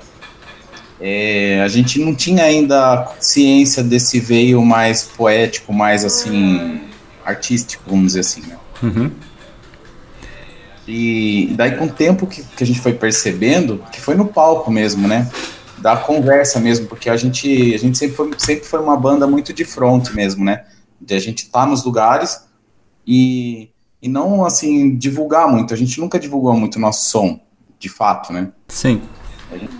é, 0.99 1.61
a 1.63 1.67
gente 1.67 1.99
não 1.99 2.13
tinha 2.13 2.43
ainda 2.43 3.13
ciência 3.19 3.81
desse 3.81 4.19
veio 4.19 4.63
mais 4.63 5.03
poético, 5.03 5.71
mais 5.71 6.03
assim, 6.03 6.81
artístico, 7.23 7.83
vamos 7.87 8.07
dizer 8.07 8.19
assim, 8.19 8.41
né? 8.41 8.57
Uhum. 8.83 9.11
E 10.85 11.53
daí 11.55 11.77
com 11.77 11.85
o 11.85 11.89
tempo 11.89 12.27
que, 12.27 12.43
que 12.43 12.63
a 12.63 12.67
gente 12.67 12.81
foi 12.81 12.93
percebendo, 12.93 13.83
que 13.91 14.01
foi 14.01 14.15
no 14.15 14.25
palco 14.25 14.69
mesmo, 14.71 15.07
né? 15.07 15.29
Da 15.77 15.95
conversa 15.95 16.59
mesmo, 16.59 16.87
porque 16.87 17.09
a 17.09 17.15
gente, 17.15 17.73
a 17.73 17.77
gente 17.77 17.97
sempre, 17.97 18.15
foi, 18.15 18.31
sempre 18.37 18.65
foi 18.65 18.81
uma 18.81 18.97
banda 18.97 19.25
muito 19.25 19.53
de 19.53 19.63
front 19.63 20.09
mesmo, 20.11 20.43
né? 20.43 20.65
De 20.99 21.13
a 21.13 21.19
gente 21.19 21.43
estar 21.43 21.61
tá 21.61 21.65
nos 21.65 21.85
lugares 21.85 22.43
e, 23.07 23.69
e 24.01 24.09
não, 24.09 24.43
assim, 24.43 24.97
divulgar 24.97 25.47
muito. 25.47 25.73
A 25.73 25.77
gente 25.77 25.99
nunca 25.99 26.19
divulgou 26.19 26.53
muito 26.53 26.75
o 26.75 26.79
nosso 26.79 27.09
som, 27.09 27.39
de 27.77 27.87
fato, 27.87 28.33
né? 28.33 28.49
Sim. 28.67 29.01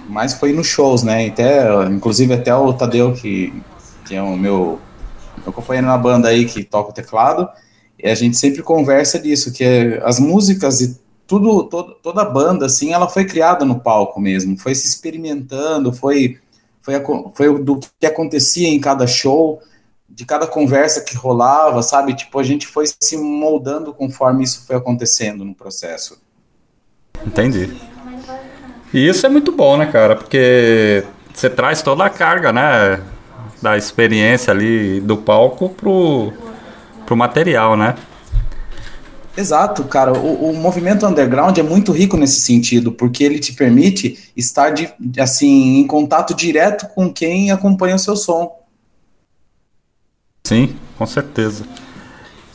Mas 0.08 0.34
foi 0.34 0.54
nos 0.54 0.68
shows, 0.68 1.04
né? 1.04 1.28
Até, 1.28 1.86
inclusive 1.86 2.34
até 2.34 2.54
o 2.54 2.74
Tadeu, 2.74 3.14
que, 3.14 3.54
que 4.06 4.16
é 4.16 4.22
o 4.22 4.36
meu, 4.36 4.80
meu 5.44 5.54
companheiro 5.54 5.88
na 5.88 5.98
banda 5.98 6.30
aí, 6.30 6.46
que 6.46 6.64
toca 6.64 6.90
o 6.90 6.94
teclado, 6.94 7.48
e 7.98 8.08
a 8.08 8.16
gente 8.16 8.38
sempre 8.38 8.64
conversa 8.64 9.20
disso, 9.20 9.52
que 9.52 9.64
é, 9.64 10.02
as 10.04 10.20
músicas 10.20 10.82
e 10.82 11.00
tudo, 11.28 11.64
todo, 11.66 11.94
toda 12.02 12.24
a 12.24 12.26
banda, 12.26 12.66
assim, 12.66 12.92
ela 12.92 13.08
foi 13.08 13.24
criada 13.26 13.64
no 13.64 13.80
palco 13.80 14.20
mesmo, 14.20 14.58
foi 14.58 14.74
se 14.74 14.88
experimentando, 14.88 15.94
foi, 15.94 16.40
foi, 16.82 16.96
foi 17.36 17.64
do 17.64 17.80
que 18.00 18.08
acontecia 18.08 18.68
em 18.68 18.80
cada 18.80 19.06
show, 19.06 19.62
de 20.10 20.26
cada 20.26 20.48
conversa 20.48 21.02
que 21.02 21.16
rolava, 21.16 21.84
sabe? 21.84 22.16
Tipo, 22.16 22.40
a 22.40 22.44
gente 22.44 22.66
foi 22.66 22.86
se 23.00 23.16
moldando 23.16 23.94
conforme 23.94 24.44
isso 24.44 24.66
foi 24.66 24.76
acontecendo 24.76 25.46
no 25.46 25.54
processo. 25.54 26.20
Entendi. 27.24 27.70
E 28.94 29.08
isso 29.08 29.26
é 29.26 29.30
muito 29.30 29.52
bom, 29.52 29.78
né, 29.78 29.86
cara? 29.86 30.16
Porque 30.16 31.04
você 31.34 31.50
traz 31.50 31.82
toda 31.82 32.04
a 32.06 32.10
carga, 32.10 32.52
né? 32.52 33.02
Da 33.62 33.78
experiência 33.78 34.52
ali 34.52 35.00
do 35.02 35.18
palco 35.18 35.70
pro, 35.70 36.34
pro 37.06 37.16
material, 37.16 37.76
né? 37.76 37.96
Exato, 39.38 39.84
cara. 39.86 40.14
O, 40.14 40.50
o, 40.50 40.54
movimento 40.54 41.06
underground 41.06 41.58
é 41.58 41.64
muito 41.64 41.92
rico 41.92 42.18
nesse 42.18 42.42
sentido, 42.42 42.92
porque 42.92 43.24
ele 43.24 43.40
te 43.40 43.54
permite 43.54 44.32
estar 44.36 44.72
de, 44.72 44.92
assim 45.18 45.80
em 45.80 45.88
contato 45.88 46.34
direto 46.34 46.88
com 46.88 47.12
quem 47.14 47.52
acompanha 47.52 47.96
o 47.96 48.00
seu 48.00 48.16
som. 48.16 48.60
Sim, 50.44 50.76
com 50.98 51.06
certeza. 51.06 51.64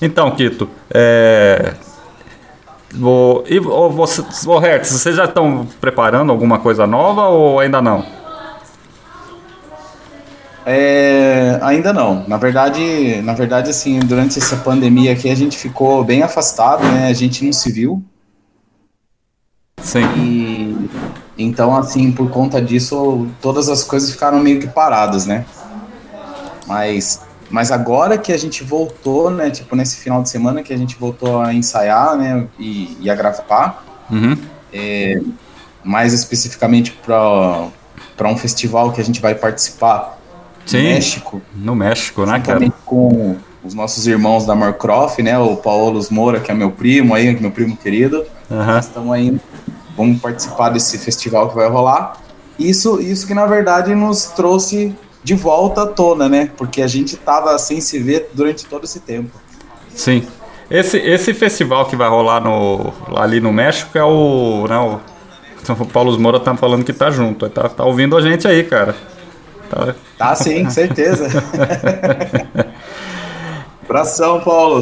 Então, 0.03 0.31
Kito, 0.33 0.69
é, 0.93 1.75
Vou, 2.95 3.45
e 3.49 3.59
ou 3.59 3.91
você, 3.91 4.23
Hertz, 4.61 4.91
vocês 4.91 5.17
já 5.17 5.25
estão 5.25 5.67
preparando 5.81 6.31
alguma 6.31 6.59
coisa 6.59 6.87
nova 6.87 7.27
ou 7.27 7.59
ainda 7.59 7.83
não? 7.83 8.05
É, 10.67 11.59
ainda 11.61 11.93
não. 11.93 12.25
Na 12.27 12.37
verdade, 12.37 13.21
na 13.23 13.35
verdade, 13.35 13.71
assim, 13.71 13.99
durante 13.99 14.39
essa 14.39 14.57
pandemia 14.57 15.13
aqui 15.13 15.29
a 15.29 15.35
gente 15.35 15.59
ficou 15.59 16.03
bem 16.05 16.23
afastado, 16.23 16.83
né? 16.85 17.09
A 17.09 17.13
gente 17.13 17.45
não 17.45 17.53
se 17.53 17.71
viu. 17.71 18.03
Sim. 19.83 20.05
E, 20.17 20.89
então, 21.37 21.77
assim, 21.77 22.11
por 22.13 22.31
conta 22.31 22.63
disso, 22.63 23.27
todas 23.43 23.69
as 23.69 23.83
coisas 23.83 24.11
ficaram 24.11 24.39
meio 24.39 24.61
que 24.61 24.69
paradas, 24.69 25.27
né? 25.27 25.45
Mas 26.67 27.21
mas 27.55 27.71
agora 27.71 28.19
que 28.19 28.33
a 28.33 28.37
gente 28.37 28.65
voltou, 28.65 29.31
né, 29.31 29.49
tipo 29.49 29.77
nesse 29.77 29.99
final 29.99 30.21
de 30.21 30.29
semana 30.29 30.61
que 30.61 30.73
a 30.73 30.77
gente 30.77 30.97
voltou 30.99 31.41
a 31.41 31.55
ensaiar, 31.55 32.17
né, 32.17 32.49
e, 32.59 32.99
e 33.01 33.09
a 33.09 33.15
gravar, 33.15 33.85
uhum. 34.11 34.37
é, 34.73 35.21
mais 35.85 36.13
especificamente 36.13 36.91
para 37.07 38.29
um 38.29 38.37
festival 38.37 38.91
que 38.91 39.01
a 39.01 39.05
gente 39.05 39.21
vai 39.21 39.37
participar 39.37 40.19
Sim, 40.67 40.79
no 40.79 40.83
México. 40.83 41.43
No 41.55 41.77
México, 41.77 42.27
né, 42.27 42.41
cara? 42.41 42.73
com 42.85 43.37
os 43.63 43.73
nossos 43.73 44.05
irmãos 44.09 44.45
da 44.45 44.57
Morcroft, 44.57 45.21
né, 45.21 45.39
o 45.39 45.55
Paulo 45.55 46.05
Moura, 46.11 46.41
que 46.41 46.51
é 46.51 46.55
meu 46.55 46.73
primo 46.73 47.15
aí, 47.15 47.41
meu 47.41 47.53
primo 47.53 47.77
querido. 47.77 48.25
Uhum. 48.51 48.79
Estamos 48.81 49.13
aí, 49.13 49.41
vamos 49.97 50.21
participar 50.21 50.71
desse 50.71 50.99
festival 50.99 51.51
que 51.51 51.55
vai 51.55 51.69
rolar. 51.69 52.19
Isso, 52.59 53.01
isso 53.01 53.29
que 53.29 53.33
na 53.33 53.47
verdade 53.47 53.95
nos 53.95 54.25
trouxe 54.25 54.93
de 55.25 55.35
volta 55.35 55.83
à 55.83 55.87
tona, 55.87 56.29
né? 56.29 56.51
Porque 56.57 56.83
a 56.83 56.87
gente 56.87 57.17
tava 57.17 57.59
sem 57.59 57.81
se 57.81 57.99
ver 57.99 58.31
durante 58.35 58.67
todo 58.67 58.85
esse 58.85 59.01
tempo. 59.01 59.31
Sim. 59.89 60.27
Esse, 60.71 60.99
esse 60.99 61.33
festival 61.33 61.87
que 61.87 61.97
vai 61.97 62.09
rolar 62.09 62.41
no, 62.41 62.93
ali 63.17 63.41
no 63.41 63.53
México 63.53 63.97
é 63.97 64.05
o. 64.05 64.67
Né, 64.69 64.79
o, 64.79 65.01
o 65.73 65.87
Paulo 65.87 66.19
Moura 66.21 66.39
tá 66.39 66.55
falando 66.57 66.85
que 66.85 66.93
tá 66.93 67.11
junto. 67.11 67.49
Tá, 67.49 67.69
tá 67.69 67.85
ouvindo 67.85 68.17
a 68.17 68.21
gente 68.21 68.47
aí, 68.47 68.65
cara. 68.65 68.95
Tá, 69.71 69.95
tá 70.19 70.35
sim, 70.35 70.69
certeza. 70.71 71.29
Abração, 73.83 74.41
Paulo. 74.41 74.81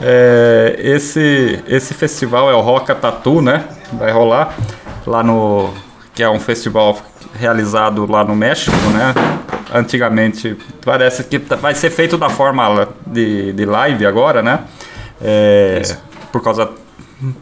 É, 0.00 0.76
esse, 0.78 1.62
esse 1.68 1.94
festival 1.94 2.50
é 2.50 2.54
o 2.54 2.60
Roca 2.60 2.94
Tatu, 2.94 3.40
né? 3.40 3.64
Vai 3.92 4.10
rolar 4.10 4.56
lá 5.06 5.22
no. 5.22 5.72
Que 6.14 6.22
é 6.22 6.30
um 6.30 6.38
festival 6.38 6.96
realizado 7.34 8.10
lá 8.10 8.24
no 8.24 8.34
México, 8.34 8.76
né? 8.92 9.14
Antigamente, 9.72 10.56
parece 10.84 11.24
que 11.24 11.38
tá, 11.38 11.56
vai 11.56 11.74
ser 11.74 11.90
feito 11.90 12.16
da 12.16 12.28
forma 12.28 12.88
de, 13.06 13.52
de 13.52 13.64
live 13.64 14.06
agora, 14.06 14.42
né? 14.42 14.60
É, 15.20 15.82
por 16.30 16.42
causa. 16.42 16.70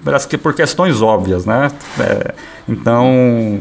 Parece 0.04 0.28
que 0.28 0.38
por 0.38 0.54
questões 0.54 1.02
óbvias, 1.02 1.44
né? 1.44 1.70
É, 1.98 2.34
então, 2.68 3.60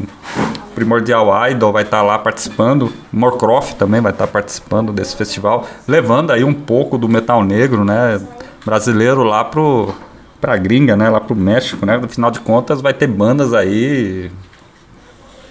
Primordial 0.74 1.28
Idol 1.50 1.72
vai 1.72 1.82
estar 1.82 1.98
tá 1.98 2.02
lá 2.02 2.18
participando, 2.18 2.92
Morcroft 3.12 3.74
também 3.74 4.00
vai 4.00 4.12
estar 4.12 4.26
tá 4.26 4.32
participando 4.32 4.92
desse 4.92 5.16
festival, 5.16 5.66
levando 5.86 6.30
aí 6.30 6.44
um 6.44 6.54
pouco 6.54 6.96
do 6.96 7.08
metal 7.08 7.42
negro, 7.42 7.84
né? 7.84 8.20
Brasileiro 8.64 9.22
lá 9.22 9.44
pro 9.44 9.92
pra 10.40 10.56
gringa, 10.56 10.96
né? 10.96 11.08
Lá 11.08 11.20
pro 11.20 11.36
México, 11.36 11.84
né? 11.86 11.96
No 11.98 12.08
final 12.08 12.30
de 12.30 12.40
contas 12.40 12.80
vai 12.80 12.92
ter 12.92 13.06
bandas 13.06 13.52
aí 13.54 14.30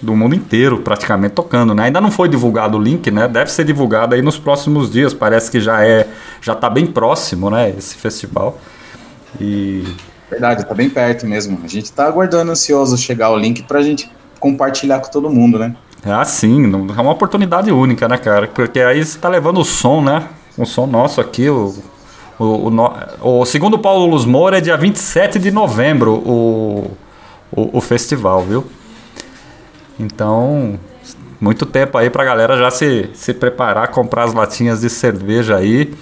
do 0.02 0.16
mundo 0.16 0.34
inteiro 0.34 0.78
praticamente 0.80 1.34
tocando, 1.34 1.74
né? 1.74 1.84
Ainda 1.84 2.00
não 2.00 2.10
foi 2.10 2.28
divulgado 2.28 2.76
o 2.76 2.82
link, 2.82 3.08
né? 3.10 3.28
Deve 3.28 3.50
ser 3.52 3.64
divulgado 3.64 4.14
aí 4.14 4.20
nos 4.20 4.36
próximos 4.36 4.90
dias. 4.90 5.14
Parece 5.14 5.50
que 5.50 5.60
já 5.60 5.84
é, 5.86 6.08
já 6.40 6.54
tá 6.54 6.68
bem 6.68 6.86
próximo, 6.86 7.48
né? 7.48 7.72
Esse 7.78 7.94
festival. 7.94 8.58
E 9.40 9.84
verdade, 10.28 10.66
tá 10.66 10.74
bem 10.74 10.90
perto 10.90 11.26
mesmo. 11.26 11.60
A 11.62 11.68
gente 11.68 11.92
tá 11.92 12.06
aguardando 12.06 12.50
ansioso 12.50 12.98
chegar 12.98 13.30
o 13.30 13.36
link 13.36 13.62
pra 13.62 13.80
gente 13.80 14.10
compartilhar 14.40 14.98
com 14.98 15.08
todo 15.08 15.30
mundo, 15.30 15.58
né? 15.58 15.76
Ah, 16.04 16.24
sim, 16.24 16.64
é 16.64 17.00
uma 17.00 17.12
oportunidade 17.12 17.70
única, 17.70 18.08
né, 18.08 18.18
cara? 18.18 18.48
Porque 18.48 18.80
aí 18.80 19.04
você 19.04 19.16
tá 19.16 19.28
levando 19.28 19.60
o 19.60 19.64
som, 19.64 20.02
né? 20.02 20.26
O 20.58 20.66
som 20.66 20.84
nosso 20.84 21.20
aqui, 21.20 21.48
o, 21.48 21.72
o, 22.40 22.68
o, 22.68 23.40
o 23.40 23.44
segundo 23.44 23.78
Paulo 23.78 24.06
Luz 24.06 24.24
Moura 24.24 24.58
é 24.58 24.60
dia 24.60 24.76
27 24.76 25.38
de 25.38 25.52
novembro 25.52 26.14
o, 26.14 26.90
o, 27.52 27.78
o 27.78 27.80
festival, 27.80 28.42
viu? 28.42 28.66
Então, 29.98 30.78
muito 31.40 31.66
tempo 31.66 31.98
aí 31.98 32.08
pra 32.08 32.24
galera 32.24 32.56
já 32.56 32.70
se, 32.70 33.10
se 33.14 33.34
preparar, 33.34 33.88
comprar 33.88 34.24
as 34.24 34.32
latinhas 34.32 34.80
de 34.80 34.88
cerveja 34.88 35.56
aí 35.56 35.92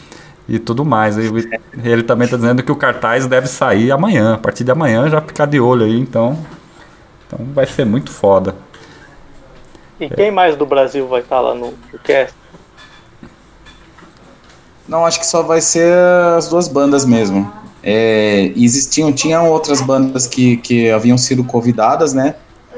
e 0.48 0.59
tudo 0.59 0.85
mais. 0.85 1.16
Ele, 1.16 1.48
ele 1.83 2.03
também 2.03 2.29
tá 2.29 2.37
dizendo 2.37 2.62
que 2.62 2.72
o 2.72 2.76
cartaz 2.76 3.26
deve 3.26 3.46
sair 3.46 3.90
amanhã. 3.90 4.35
A 4.35 4.38
partir 4.38 4.64
de 4.64 4.70
amanhã 4.70 5.09
já 5.09 5.20
ficar 5.20 5.46
de 5.46 5.61
olho 5.61 5.87
aí, 5.87 5.98
então. 5.98 6.38
Então 7.26 7.46
vai 7.55 7.66
ser 7.66 7.87
muito 7.87 8.11
foda. 8.11 8.55
E 10.00 10.09
quem 10.09 10.31
mais 10.31 10.57
do 10.57 10.66
Brasil 10.66 11.07
vai 11.07 11.20
estar 11.20 11.37
tá 11.37 11.42
lá 11.42 11.55
no 11.55 11.72
cast? 12.03 12.35
Não, 14.88 15.07
acho 15.07 15.20
que 15.20 15.26
só 15.26 15.42
vai 15.42 15.61
ser 15.61 15.94
as 16.37 16.48
duas 16.48 16.66
bandas 16.66 17.05
mesmo. 17.05 17.50
É, 17.83 18.53
existiam, 18.57 19.12
tinham 19.12 19.48
outras 19.48 19.81
bandas 19.81 20.26
que, 20.26 20.57
que 20.57 20.90
haviam 20.90 21.16
sido 21.16 21.44
convidadas, 21.44 22.12
né? 22.12 22.35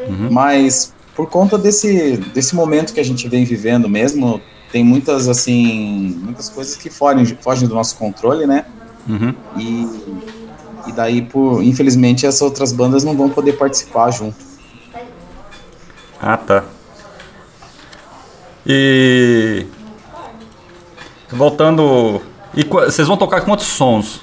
Uhum. 0.07 0.29
Mas 0.31 0.93
por 1.23 1.31
conta 1.31 1.57
desse, 1.57 2.17
desse 2.35 2.53
momento 2.53 2.93
que 2.93 2.99
a 2.99 3.05
gente 3.05 3.29
vem 3.29 3.45
vivendo 3.45 3.89
mesmo, 3.89 4.41
tem 4.73 4.83
muitas, 4.83 5.29
assim, 5.29 6.19
muitas 6.21 6.49
coisas 6.49 6.75
que 6.75 6.91
fogem, 6.91 7.25
fogem 7.41 7.69
do 7.69 7.77
nosso 7.77 7.97
controle, 7.97 8.45
né? 8.45 8.65
Uhum. 9.09 9.33
E, 9.57 10.89
e 10.89 10.93
daí, 10.93 11.23
por, 11.23 11.63
infelizmente, 11.63 12.27
as 12.27 12.43
outras 12.43 12.73
bandas 12.73 13.05
não 13.05 13.17
vão 13.17 13.31
poder 13.31 13.53
participar 13.53 14.11
junto. 14.11 14.35
Ah, 16.21 16.37
tá. 16.37 16.65
E. 18.67 19.65
Voltando. 21.31 22.21
E 22.53 22.65
vocês 22.65 23.07
vão 23.07 23.17
tocar 23.17 23.43
quantos 23.43 23.67
sons 23.67 24.23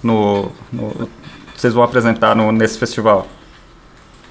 no, 0.00 0.52
no 0.72 1.08
vocês 1.56 1.74
vão 1.74 1.82
apresentar 1.82 2.36
no, 2.36 2.52
nesse 2.52 2.78
festival? 2.78 3.26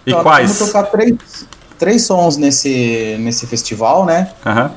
E 0.06 0.12
então, 0.12 0.24
quais? 0.24 0.58
Vamos 0.58 0.72
tocar 0.72 0.84
três, 0.92 1.48
três 1.78 2.04
sons 2.04 2.38
nesse, 2.38 3.18
nesse 3.20 3.46
festival, 3.48 4.06
né? 4.06 4.32
Uhum. 4.46 4.70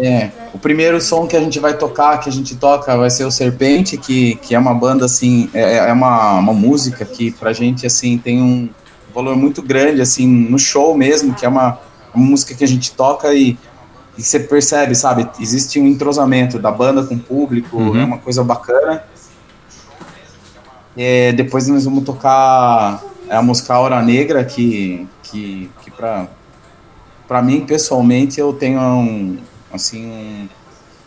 É, 0.00 0.30
o 0.52 0.58
primeiro 0.58 1.00
som 1.00 1.26
que 1.26 1.36
a 1.36 1.40
gente 1.40 1.58
vai 1.58 1.76
tocar, 1.76 2.18
que 2.18 2.28
a 2.28 2.32
gente 2.32 2.56
toca, 2.56 2.96
vai 2.96 3.10
ser 3.10 3.24
o 3.24 3.30
Serpente, 3.30 3.96
que, 3.96 4.36
que 4.36 4.54
é 4.54 4.58
uma 4.58 4.74
banda, 4.74 5.04
assim, 5.04 5.50
é, 5.52 5.76
é 5.76 5.92
uma, 5.92 6.38
uma 6.38 6.52
música 6.54 7.04
que 7.04 7.30
pra 7.32 7.52
gente, 7.52 7.86
assim, 7.86 8.16
tem 8.16 8.40
um 8.40 8.68
valor 9.14 9.36
muito 9.36 9.62
grande, 9.62 10.00
assim, 10.00 10.26
no 10.26 10.58
show 10.58 10.96
mesmo, 10.96 11.34
que 11.34 11.44
é 11.44 11.48
uma, 11.48 11.78
uma 12.14 12.24
música 12.24 12.54
que 12.54 12.64
a 12.64 12.68
gente 12.68 12.92
toca 12.92 13.34
e, 13.34 13.58
e 14.16 14.22
você 14.22 14.40
percebe, 14.40 14.94
sabe, 14.94 15.28
existe 15.38 15.78
um 15.78 15.86
entrosamento 15.86 16.58
da 16.58 16.70
banda 16.70 17.04
com 17.04 17.14
o 17.14 17.20
público, 17.20 17.76
uhum. 17.76 18.00
é 18.00 18.04
uma 18.04 18.18
coisa 18.18 18.42
bacana. 18.42 19.04
É, 20.96 21.32
depois 21.32 21.68
nós 21.68 21.84
vamos 21.84 22.04
tocar 22.04 23.02
a 23.28 23.42
música 23.42 23.78
Hora 23.78 24.02
Negra, 24.02 24.44
que, 24.44 25.06
que, 25.22 25.70
que 25.82 25.90
pra, 25.90 26.28
pra 27.26 27.42
mim, 27.42 27.60
pessoalmente, 27.60 28.38
eu 28.38 28.52
tenho 28.52 28.80
um, 28.80 29.38
assim, 29.72 30.06
um, 30.06 30.48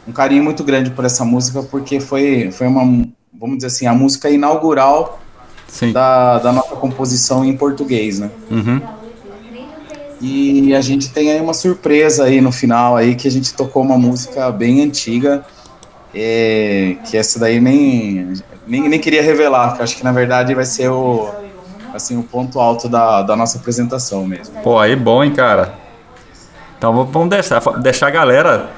um 0.08 0.12
carinho 0.12 0.44
muito 0.44 0.64
grande 0.64 0.90
por 0.92 1.06
essa 1.06 1.24
música, 1.24 1.64
porque 1.64 2.00
foi, 2.00 2.52
foi 2.52 2.68
uma, 2.68 3.08
vamos 3.34 3.58
dizer 3.58 3.68
assim, 3.68 3.88
a 3.88 3.94
música 3.94 4.30
inaugural 4.30 5.20
Sim. 5.68 5.92
da, 5.92 6.40
da 6.40 6.52
nossa 6.52 6.76
composição 6.76 7.46
em 7.46 7.56
português, 7.56 8.20
né? 8.20 8.32
Uhum. 8.50 8.82
E 10.20 10.74
a 10.74 10.82
gente 10.82 11.12
tem 11.12 11.32
aí 11.32 11.40
uma 11.40 11.54
surpresa 11.54 12.24
aí 12.24 12.42
no 12.42 12.52
final 12.52 12.96
aí, 12.96 13.16
que 13.16 13.28
a 13.28 13.32
gente 13.32 13.54
tocou 13.54 13.84
uma 13.84 13.98
música 13.98 14.52
bem 14.52 14.82
antiga, 14.82 15.46
é, 16.14 16.96
que 17.06 17.16
essa 17.16 17.38
daí 17.38 17.62
nem, 17.62 18.34
nem, 18.66 18.90
nem 18.90 19.00
queria 19.00 19.22
revelar, 19.22 19.76
que 19.76 19.84
acho 19.84 19.96
que 19.96 20.04
na 20.04 20.12
verdade 20.12 20.56
vai 20.56 20.66
ser 20.66 20.90
o, 20.90 21.30
assim, 21.98 22.18
o 22.18 22.24
ponto 22.24 22.60
alto 22.60 22.88
da, 22.88 23.22
da 23.22 23.36
nossa 23.36 23.58
apresentação 23.58 24.26
mesmo. 24.26 24.62
Pô, 24.62 24.80
aí 24.80 24.96
bom, 24.96 25.24
hein, 25.24 25.34
cara. 25.34 25.74
Então 26.78 27.06
vamos 27.06 27.30
deixar, 27.30 27.60
deixar 27.80 28.08
a 28.08 28.12
galera 28.12 28.70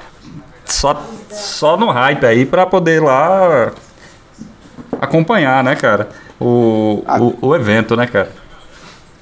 só, 0.64 1.00
só 1.30 1.76
no 1.76 1.90
hype 1.90 2.24
aí 2.24 2.46
pra 2.46 2.66
poder 2.66 3.02
lá 3.02 3.72
acompanhar, 5.00 5.62
né, 5.62 5.76
cara? 5.76 6.08
O, 6.40 7.04
o, 7.40 7.48
o 7.48 7.54
evento, 7.54 7.94
né, 7.96 8.06
cara? 8.06 8.30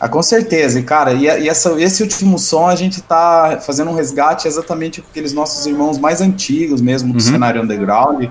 Ah, 0.00 0.08
com 0.08 0.22
certeza, 0.22 0.78
e 0.78 0.84
cara, 0.84 1.12
e, 1.12 1.24
e 1.24 1.48
essa, 1.48 1.72
esse 1.80 2.04
último 2.04 2.38
som 2.38 2.68
a 2.68 2.76
gente 2.76 3.02
tá 3.02 3.60
fazendo 3.66 3.90
um 3.90 3.94
resgate 3.94 4.46
exatamente 4.46 5.02
com 5.02 5.08
aqueles 5.10 5.32
nossos 5.32 5.66
irmãos 5.66 5.98
mais 5.98 6.20
antigos 6.20 6.80
mesmo 6.80 7.12
do 7.12 7.20
cenário 7.20 7.60
underground, 7.60 8.26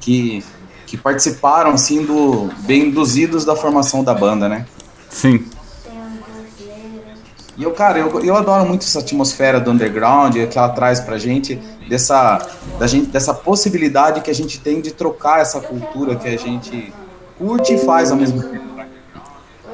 que, 0.00 0.42
que 0.86 0.96
participaram 0.96 1.72
assim 1.72 2.02
do 2.02 2.48
bem 2.60 2.90
dos 2.90 3.18
idos 3.18 3.44
da 3.44 3.54
formação 3.54 4.02
da 4.02 4.14
banda, 4.14 4.48
né? 4.48 4.64
Sim. 5.14 5.44
E 7.56 7.62
eu, 7.62 7.70
cara, 7.70 8.00
eu, 8.00 8.20
eu 8.24 8.34
adoro 8.36 8.66
muito 8.66 8.82
essa 8.82 8.98
atmosfera 8.98 9.60
do 9.60 9.70
underground 9.70 10.34
que 10.50 10.58
ela 10.58 10.70
traz 10.70 10.98
pra 10.98 11.16
gente, 11.18 11.54
dessa, 11.88 12.44
da 12.80 12.86
gente, 12.88 13.06
dessa 13.10 13.32
possibilidade 13.32 14.20
que 14.22 14.30
a 14.30 14.34
gente 14.34 14.58
tem 14.58 14.80
de 14.80 14.90
trocar 14.90 15.40
essa 15.40 15.60
cultura 15.60 16.16
que 16.16 16.26
a 16.26 16.36
gente 16.36 16.92
curte 17.38 17.74
e 17.74 17.78
faz 17.78 18.10
ao 18.10 18.16
mesmo 18.16 18.42
tempo. 18.42 18.74
né? 18.76 18.86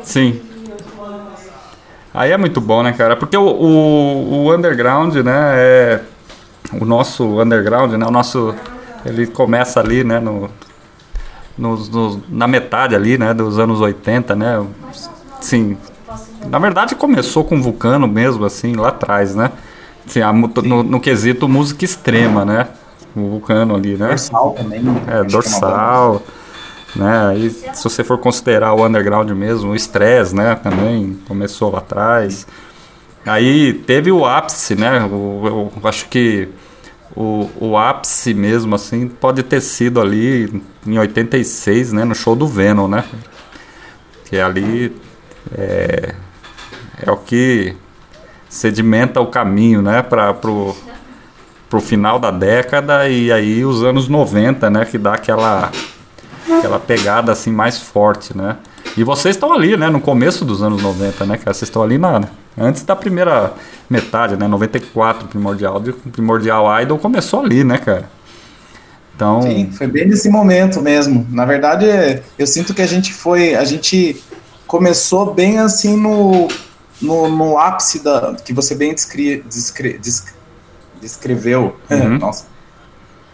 Sim. 0.02 0.42
Aí 2.12 2.32
é 2.32 2.36
muito 2.36 2.60
bom, 2.60 2.82
né, 2.82 2.92
cara? 2.92 3.16
Porque 3.16 3.36
o, 3.36 3.46
o, 3.46 4.44
o 4.44 4.54
underground, 4.54 5.14
né, 5.16 5.52
é... 5.54 6.00
O 6.78 6.84
nosso 6.84 7.40
underground, 7.40 7.92
né, 7.94 8.06
o 8.06 8.10
nosso... 8.10 8.54
Ele 9.06 9.26
começa 9.26 9.80
ali, 9.80 10.04
né, 10.04 10.20
no, 10.20 10.50
nos- 11.56 11.88
nos- 11.88 12.18
na 12.28 12.46
metade 12.46 12.94
ali, 12.94 13.16
né, 13.16 13.32
dos 13.32 13.58
anos 13.58 13.80
80, 13.80 14.36
né? 14.36 14.62
Sim. 15.40 15.76
Na 16.48 16.58
verdade 16.58 16.94
começou 16.94 17.44
com 17.44 17.60
Vulcano 17.60 18.08
mesmo, 18.08 18.44
assim, 18.44 18.74
lá 18.74 18.88
atrás, 18.88 19.34
né? 19.34 19.50
Assim, 20.06 20.20
a 20.20 20.32
no, 20.32 20.82
no 20.82 21.00
quesito 21.00 21.48
música 21.48 21.84
extrema, 21.84 22.44
né? 22.44 22.68
O 23.14 23.28
Vulcano 23.28 23.74
ali, 23.76 23.96
né? 23.96 24.08
Dorsal 24.08 24.52
também. 24.52 24.78
É, 24.78 24.82
que 24.82 24.88
uma 24.88 25.00
banda- 25.02 25.24
dorsal, 25.24 26.22
né? 26.96 27.26
Aí, 27.28 27.50
se 27.50 27.84
você 27.84 28.02
for 28.02 28.18
considerar 28.18 28.72
o 28.74 28.84
underground 28.86 29.30
mesmo, 29.30 29.70
o 29.70 29.76
Stress, 29.76 30.34
né? 30.34 30.54
Também 30.56 31.18
começou 31.28 31.70
lá 31.70 31.78
atrás. 31.78 32.46
Aí 33.24 33.74
teve 33.74 34.10
o 34.10 34.24
ápice, 34.24 34.74
né? 34.74 35.04
O, 35.04 35.70
eu 35.82 35.88
acho 35.88 36.08
que 36.08 36.48
o, 37.14 37.48
o 37.60 37.76
ápice 37.76 38.32
mesmo, 38.34 38.74
assim, 38.74 39.08
pode 39.08 39.42
ter 39.42 39.60
sido 39.60 40.00
ali 40.00 40.62
em 40.86 40.98
86, 40.98 41.92
né? 41.92 42.04
No 42.04 42.14
show 42.14 42.34
do 42.34 42.46
Venom, 42.46 42.88
né? 42.88 43.04
Que 44.24 44.38
ali 44.38 44.96
é, 45.56 46.14
é 47.02 47.10
o 47.10 47.16
que 47.16 47.74
sedimenta 48.48 49.20
o 49.20 49.26
caminho, 49.26 49.80
né? 49.80 50.02
Para 50.02 50.34
pro, 50.34 50.76
pro 51.68 51.80
final 51.80 52.18
da 52.18 52.30
década 52.30 53.08
e 53.08 53.32
aí 53.32 53.64
os 53.64 53.82
anos 53.82 54.08
90, 54.08 54.68
né? 54.70 54.84
Que 54.84 54.98
dá 54.98 55.14
aquela 55.14 55.70
aquela 56.58 56.80
pegada 56.80 57.32
assim 57.32 57.52
mais 57.52 57.78
forte, 57.78 58.36
né? 58.36 58.56
E 58.96 59.04
vocês 59.04 59.36
estão 59.36 59.52
ali, 59.52 59.76
né? 59.76 59.88
No 59.88 60.00
começo 60.00 60.44
dos 60.44 60.62
anos 60.62 60.82
90, 60.82 61.24
né, 61.24 61.36
cara? 61.36 61.54
Vocês 61.54 61.68
estão 61.68 61.82
ali 61.82 61.96
na 61.96 62.22
antes 62.58 62.82
da 62.82 62.96
primeira 62.96 63.52
metade, 63.88 64.36
né? 64.36 64.48
94, 64.48 65.28
primordial, 65.28 65.80
primordial 66.12 66.80
idol 66.82 66.98
começou 66.98 67.40
ali, 67.40 67.62
né, 67.62 67.78
cara? 67.78 68.10
Então, 69.14 69.42
Sim, 69.42 69.70
foi 69.70 69.86
bem 69.86 70.08
nesse 70.08 70.28
momento 70.30 70.80
mesmo. 70.80 71.26
Na 71.30 71.44
verdade, 71.44 71.84
eu 72.38 72.46
sinto 72.46 72.72
que 72.72 72.80
a 72.80 72.86
gente 72.86 73.12
foi, 73.12 73.54
a 73.54 73.64
gente 73.64 74.16
começou 74.70 75.34
bem 75.34 75.58
assim 75.58 75.96
no, 75.96 76.46
no, 77.02 77.28
no 77.28 77.58
ápice 77.58 78.04
da 78.04 78.36
que 78.36 78.52
você 78.52 78.72
bem 78.76 78.94
descri, 78.94 79.42
descre, 79.42 79.98
desc- 79.98 80.32
descreveu. 81.00 81.76
Uhum. 81.90 82.18
Nossa. 82.18 82.46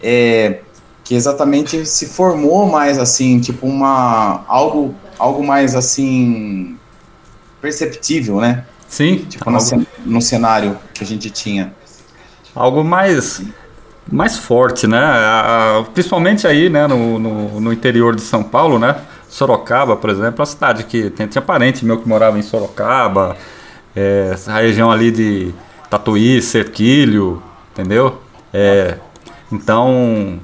É, 0.03 0.61
que 1.05 1.14
exatamente 1.14 1.85
se 1.85 2.07
formou 2.07 2.66
mais 2.66 2.99
assim, 2.99 3.38
tipo 3.38 3.66
uma 3.66 4.44
algo 4.49 4.94
algo 5.18 5.46
mais 5.46 5.75
assim 5.77 6.79
perceptível, 7.61 8.40
né? 8.40 8.64
sim, 8.88 9.27
Tipo 9.29 9.51
no, 9.51 9.59
algo, 9.59 9.87
no 10.07 10.22
cenário 10.22 10.79
que 10.94 11.05
a 11.05 11.07
gente 11.07 11.29
tinha. 11.31 11.75
algo 12.55 12.83
mais 12.83 13.42
mais 14.11 14.38
forte, 14.38 14.87
né? 14.87 15.03
Principalmente 15.92 16.46
aí, 16.46 16.70
né, 16.70 16.87
no, 16.87 17.18
no, 17.18 17.61
no 17.61 17.72
interior 17.72 18.14
de 18.14 18.22
São 18.22 18.42
Paulo, 18.42 18.79
né? 18.79 18.96
Sorocaba, 19.28 19.96
por 19.96 20.10
exemplo, 20.10 20.36
é 20.36 20.40
uma 20.40 20.46
cidade 20.46 20.84
que 20.84 21.10
tem, 21.10 21.26
tinha 21.26 21.42
parente 21.42 21.84
meu 21.84 21.98
que 21.98 22.08
morava 22.08 22.38
em 22.38 22.42
Sorocaba, 22.42 23.36
é, 23.94 24.30
essa 24.32 24.52
região 24.52 24.90
ali 24.90 25.10
de 25.10 25.54
Tatuí, 25.90 26.40
Cerquilho, 26.40 27.42
entendeu? 27.72 28.20
É, 28.52 28.98
então, 29.50 30.40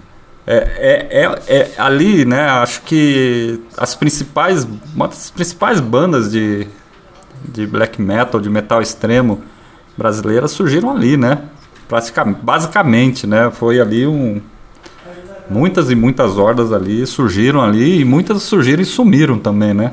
é, 0.46 1.08
é, 1.16 1.22
é, 1.22 1.58
é 1.58 1.70
ali, 1.78 2.24
né? 2.24 2.48
Acho 2.48 2.82
que 2.82 3.60
as 3.76 3.94
principais, 3.94 4.66
uma 4.94 5.08
das 5.08 5.30
principais 5.30 5.80
bandas 5.80 6.30
de, 6.30 6.66
de 7.44 7.66
black 7.66 8.00
metal, 8.00 8.40
de 8.40 8.50
metal 8.50 8.82
extremo 8.82 9.42
brasileiras 9.96 10.50
surgiram 10.50 10.90
ali, 10.90 11.16
né? 11.16 11.42
Basicamente, 12.42 13.26
né? 13.26 13.50
Foi 13.50 13.80
ali 13.80 14.06
um 14.06 14.40
muitas 15.50 15.90
e 15.90 15.94
muitas 15.94 16.38
hordas 16.38 16.72
ali 16.72 17.06
surgiram 17.06 17.60
ali 17.62 18.00
e 18.00 18.04
muitas 18.04 18.42
surgiram 18.42 18.82
e 18.82 18.86
sumiram 18.86 19.38
também, 19.38 19.74
né? 19.74 19.92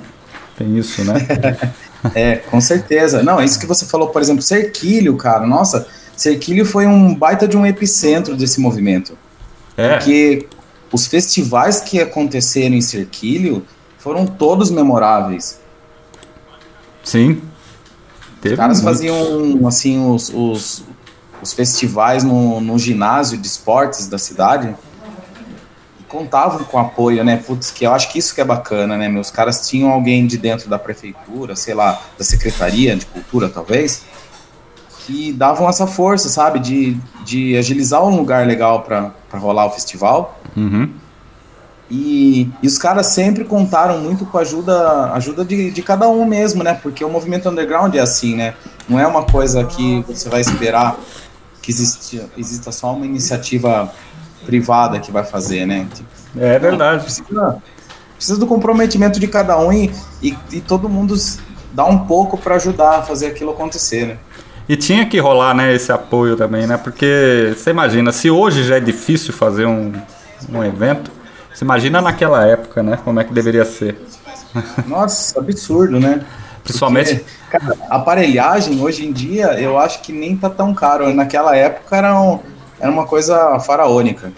Tem 0.57 0.77
isso, 0.77 1.03
né? 1.03 1.13
É, 2.15 2.37
com 2.37 2.61
certeza. 2.61 3.21
Não, 3.21 3.43
isso 3.43 3.59
que 3.59 3.65
você 3.65 3.85
falou, 3.85 4.07
por 4.07 4.21
exemplo, 4.21 4.41
Cerquilho, 4.41 5.17
cara, 5.17 5.45
nossa, 5.45 5.85
Cerquilho 6.15 6.65
foi 6.65 6.87
um 6.87 7.13
baita 7.13 7.45
de 7.45 7.57
um 7.57 7.65
epicentro 7.65 8.37
desse 8.37 8.61
movimento. 8.61 9.17
É, 9.75 9.97
Porque 9.97 10.47
os 10.93 11.07
festivais 11.07 11.81
que 11.81 11.99
aconteceram 11.99 12.73
em 12.75 12.79
Cerquilho 12.81 13.65
foram 13.97 14.25
todos 14.25 14.71
memoráveis. 14.71 15.59
sim. 17.03 17.41
Teve 18.41 18.55
Os 18.55 18.57
caras 18.57 18.81
muitos. 18.81 18.99
faziam, 18.99 19.67
assim, 19.67 20.09
os, 20.09 20.31
os, 20.33 20.83
os 21.41 21.51
festivais 21.51 22.23
no, 22.23 22.61
no 22.61 22.79
ginásio 22.79 23.37
de 23.37 23.45
esportes 23.45 24.07
da 24.07 24.17
cidade 24.17 24.73
contavam 26.09 26.63
com 26.65 26.77
apoio, 26.77 27.23
né? 27.23 27.37
Putz, 27.37 27.71
que 27.71 27.85
eu 27.85 27.93
acho 27.93 28.11
que 28.11 28.19
isso 28.19 28.33
que 28.33 28.41
é 28.41 28.43
bacana, 28.43 28.97
né? 28.97 29.07
Meus 29.07 29.29
caras 29.29 29.69
tinham 29.69 29.89
alguém 29.89 30.25
de 30.25 30.37
dentro 30.37 30.69
da 30.69 30.79
prefeitura, 30.79 31.55
sei 31.55 31.75
lá, 31.75 32.01
da 32.17 32.25
secretaria 32.25 32.95
de 32.95 33.05
cultura, 33.05 33.47
talvez, 33.47 34.03
que 35.05 35.31
davam 35.31 35.69
essa 35.69 35.87
força, 35.87 36.27
sabe? 36.27 36.59
De, 36.59 36.97
de 37.23 37.55
agilizar 37.55 38.03
um 38.03 38.15
lugar 38.17 38.45
legal 38.45 38.81
para 38.81 39.13
rolar 39.33 39.67
o 39.67 39.69
festival. 39.69 40.37
Uhum. 40.57 40.91
E, 41.91 42.49
e 42.61 42.67
os 42.67 42.77
caras 42.77 43.07
sempre 43.07 43.43
contaram 43.43 43.99
muito 43.99 44.25
com 44.25 44.37
a 44.37 44.41
ajuda, 44.41 45.11
ajuda 45.13 45.43
de, 45.45 45.71
de 45.71 45.81
cada 45.81 46.07
um 46.07 46.25
mesmo, 46.25 46.63
né? 46.63 46.73
Porque 46.73 47.05
o 47.05 47.09
movimento 47.09 47.49
underground 47.49 47.93
é 47.95 47.99
assim, 47.99 48.35
né? 48.35 48.55
Não 48.87 48.99
é 48.99 49.07
uma 49.07 49.23
coisa 49.23 49.63
que 49.63 50.03
você 50.07 50.27
vai 50.29 50.41
esperar 50.41 50.99
que 51.61 51.71
existe, 51.71 52.21
exista 52.37 52.71
só 52.71 52.93
uma 52.93 53.05
iniciativa 53.05 53.91
privada 54.45 54.99
que 54.99 55.11
vai 55.11 55.23
fazer, 55.23 55.65
né? 55.65 55.87
Tipo, 55.93 56.09
É 56.39 56.57
verdade. 56.59 57.03
precisa, 57.03 57.57
precisa 58.15 58.39
do 58.39 58.47
comprometimento 58.47 59.19
de 59.19 59.27
cada 59.27 59.57
um 59.59 59.71
e, 59.71 59.91
e, 60.21 60.35
e 60.51 60.61
todo 60.61 60.87
mundo 60.89 61.15
dá 61.73 61.85
um 61.85 61.99
pouco 61.99 62.37
para 62.37 62.55
ajudar 62.55 62.99
a 62.99 63.01
fazer 63.01 63.27
aquilo 63.27 63.51
acontecer, 63.51 64.05
né? 64.07 64.17
E 64.67 64.75
tinha 64.75 65.05
que 65.07 65.17
rolar, 65.19 65.55
né, 65.55 65.73
esse 65.73 65.91
apoio 65.91 66.35
também, 66.37 66.67
né? 66.67 66.77
Porque 66.77 67.53
você 67.57 67.71
imagina, 67.71 68.11
se 68.11 68.29
hoje 68.29 68.63
já 68.63 68.77
é 68.77 68.79
difícil 68.79 69.33
fazer 69.33 69.65
um, 69.65 69.91
um 70.53 70.63
evento, 70.63 71.11
você 71.51 71.65
imagina 71.65 72.01
naquela 72.01 72.45
época, 72.45 72.83
né? 72.83 72.99
Como 73.03 73.19
é 73.19 73.23
que 73.23 73.33
deveria 73.33 73.65
ser. 73.65 73.99
Nossa, 74.85 75.39
absurdo, 75.39 75.99
né? 75.99 76.21
Principalmente. 76.63 77.15
Porque, 77.15 77.57
cara, 77.57 77.75
aparelhagem 77.89 78.79
hoje 78.79 79.07
em 79.07 79.11
dia 79.11 79.59
eu 79.59 79.77
acho 79.77 80.01
que 80.01 80.11
nem 80.13 80.37
tá 80.37 80.49
tão 80.49 80.71
caro. 80.73 81.11
Naquela 81.13 81.55
época 81.55 81.95
era, 81.95 82.19
um- 82.21 82.39
era 82.79 82.91
uma 82.91 83.05
coisa 83.05 83.59
faraônica. 83.59 84.31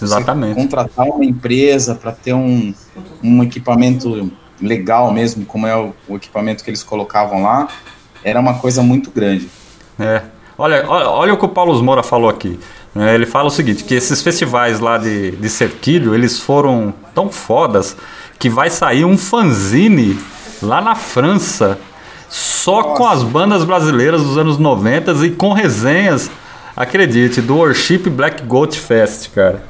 Exatamente. 0.00 0.54
Você 0.54 0.60
contratar 0.60 1.06
uma 1.06 1.24
empresa 1.24 1.94
para 1.94 2.12
ter 2.12 2.32
um, 2.32 2.74
um 3.22 3.42
equipamento 3.42 4.30
legal 4.60 5.12
mesmo, 5.12 5.44
como 5.44 5.66
é 5.66 5.76
o, 5.76 5.92
o 6.08 6.16
equipamento 6.16 6.62
que 6.62 6.70
eles 6.70 6.82
colocavam 6.82 7.42
lá, 7.42 7.68
era 8.24 8.38
uma 8.38 8.54
coisa 8.54 8.82
muito 8.82 9.10
grande. 9.10 9.48
É. 9.98 10.22
Olha, 10.56 10.84
olha, 10.86 11.08
olha 11.08 11.34
o 11.34 11.36
que 11.36 11.44
o 11.44 11.48
Paulo 11.48 11.80
Moura 11.82 12.02
falou 12.02 12.28
aqui. 12.28 12.58
né? 12.94 13.14
Ele 13.14 13.26
fala 13.26 13.48
o 13.48 13.50
seguinte, 13.50 13.84
que 13.84 13.94
esses 13.94 14.22
festivais 14.22 14.80
lá 14.80 14.98
de, 14.98 15.32
de 15.32 15.48
Cerquilho, 15.48 16.14
eles 16.14 16.38
foram 16.38 16.94
tão 17.14 17.30
fodas 17.30 17.96
que 18.38 18.48
vai 18.48 18.70
sair 18.70 19.04
um 19.04 19.16
fanzine 19.16 20.18
lá 20.60 20.80
na 20.80 20.94
França 20.94 21.78
só 22.28 22.82
com 22.94 23.06
as 23.06 23.22
bandas 23.22 23.64
brasileiras 23.64 24.22
dos 24.22 24.38
anos 24.38 24.56
90 24.56 25.12
e 25.26 25.30
com 25.30 25.52
resenhas, 25.52 26.30
acredite, 26.76 27.40
do 27.40 27.56
Worship 27.56 28.08
Black 28.10 28.42
Goat 28.44 28.78
Fest, 28.78 29.30
cara. 29.34 29.62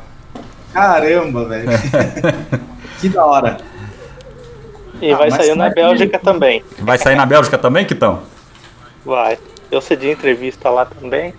Caramba, 0.72 1.44
velho. 1.46 1.68
que 3.00 3.08
da 3.08 3.24
hora. 3.24 3.58
E 5.00 5.12
Ah, 5.12 5.16
vai 5.16 5.30
sair 5.30 5.54
na 5.56 5.66
é 5.66 5.68
que- 5.68 5.74
Bélgica 5.74 6.18
também. 6.18 6.64
Vai 6.78 6.98
sair 6.98 7.16
na 7.16 7.26
Bélgica 7.26 7.58
também, 7.58 7.84
Kitão? 7.84 8.20
Vai. 9.04 9.38
Eu 9.70 9.80
cedi 9.80 10.10
entrevista 10.10 10.70
lá 10.70 10.84
também. 10.86 11.34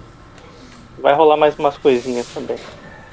Vai 1.01 1.13
rolar 1.13 1.37
mais 1.37 1.57
umas 1.57 1.77
coisinhas 1.77 2.27
também. 2.27 2.57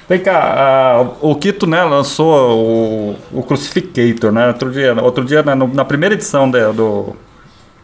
Vem 0.09 0.19
cá, 0.19 0.53
ah, 0.57 1.01
o 1.21 1.35
Kito 1.35 1.65
né, 1.65 1.83
lançou 1.83 2.59
o, 2.59 3.15
o 3.31 3.43
Crucificator, 3.43 4.31
né? 4.31 4.47
Outro 4.47 4.69
dia, 4.71 4.93
outro 5.01 5.23
dia 5.23 5.41
né, 5.41 5.55
no- 5.55 5.73
na 5.73 5.85
primeira 5.85 6.15
edição 6.15 6.49
de- 6.51 6.73
do, 6.73 7.15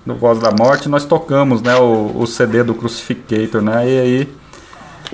do 0.06 0.16
Voz 0.16 0.38
da 0.40 0.52
Morte, 0.52 0.90
nós 0.90 1.06
tocamos 1.06 1.62
né, 1.62 1.76
o, 1.78 2.12
o 2.18 2.28
CD 2.28 2.64
do 2.64 2.74
Crucificator, 2.74 3.62
né? 3.62 3.88
E 3.90 4.00
aí 4.00 4.30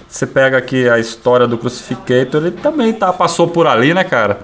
você 0.08 0.26
pega 0.26 0.58
aqui 0.58 0.88
a 0.89 0.98
história 1.00 1.48
do 1.48 1.58
Crucificator, 1.58 2.41
ele 2.41 2.52
também 2.52 2.94
tá, 2.94 3.12
passou 3.14 3.48
por 3.48 3.68
ali, 3.68 3.94
né, 3.94 4.04
cara? 4.04 4.39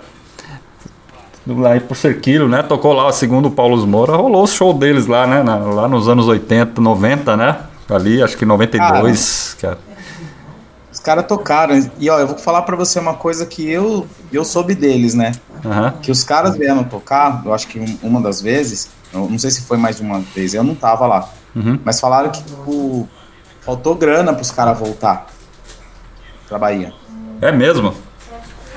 Lá 1.48 1.72
aí 1.72 1.80
por 1.80 1.96
Cerquilho, 1.98 2.48
né? 2.48 2.62
Tocou 2.62 2.94
lá, 2.94 3.12
segundo 3.12 3.48
o 3.48 3.52
Paulo 3.52 3.86
Moura, 3.88 4.16
rolou 4.16 4.44
o 4.44 4.48
show 4.48 4.72
deles 4.74 5.08
lá, 5.08 5.26
né? 5.26 5.42
na- 5.42 5.58
lá 5.58 5.88
nos 5.88 6.08
anos 6.08 6.28
80, 6.28 6.80
90, 6.80 7.36
né? 7.36 7.58
Ali, 7.90 8.22
acho 8.22 8.38
que 8.38 8.46
92, 8.46 9.58
cara. 9.60 9.80
Os 10.92 11.00
caras 11.00 11.26
tocaram. 11.26 11.90
E 11.98 12.08
ó, 12.10 12.20
eu 12.20 12.28
vou 12.28 12.38
falar 12.38 12.62
pra 12.64 12.76
você 12.76 13.00
uma 13.00 13.16
coisa 13.16 13.46
que 13.48 13.68
eu, 13.68 14.06
eu 14.32 14.46
soube 14.46 14.76
deles, 14.76 15.16
né? 15.16 15.32
Aham. 15.66 15.94
Que 16.02 16.12
os 16.12 16.24
caras 16.24 16.56
vieram 16.56 16.84
tocar, 16.84 17.42
eu 17.44 17.52
acho 17.54 17.68
que 17.68 17.80
um- 17.80 17.98
uma 18.04 18.22
das 18.22 18.42
vezes, 18.42 18.90
não 19.12 19.40
sei 19.40 19.50
se 19.50 19.62
foi 19.62 19.78
mais 19.78 19.96
de 19.98 20.04
uma 20.04 20.20
vez, 20.20 20.54
eu 20.54 20.64
não 20.64 20.76
tava 20.76 21.08
lá. 21.08 21.28
Uhum. 21.56 21.80
Mas 21.84 22.00
falaram 22.00 22.30
que 22.30 22.44
tipo, 22.44 23.10
faltou 23.62 23.96
grana 23.96 24.34
pros 24.34 24.52
caras 24.52 24.78
voltar 24.78 25.26
pra 26.50 26.58
Bahia. 26.58 26.92
É 27.40 27.52
mesmo? 27.52 27.96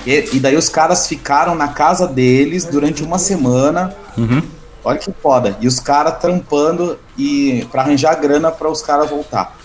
E, 0.07 0.37
e 0.37 0.41
daí 0.41 0.57
os 0.57 0.68
caras 0.68 1.09
ficaram 1.09 1.55
na 1.55 1.68
casa 1.68 2.07
deles 2.07 2.64
durante 2.64 3.03
uma 3.03 3.18
semana. 3.18 3.95
Uhum. 4.16 4.43
Olha 4.85 4.99
que 4.99 5.12
foda. 5.23 5.57
E 5.61 5.66
os 5.66 5.81
caras 5.81 6.18
trampando 6.18 6.99
e 7.16 7.66
para 7.70 7.83
arranjar 7.83 8.14
grana 8.16 8.51
para 8.51 8.68
os 8.68 8.83
caras 8.83 9.09
voltar. 9.09 9.57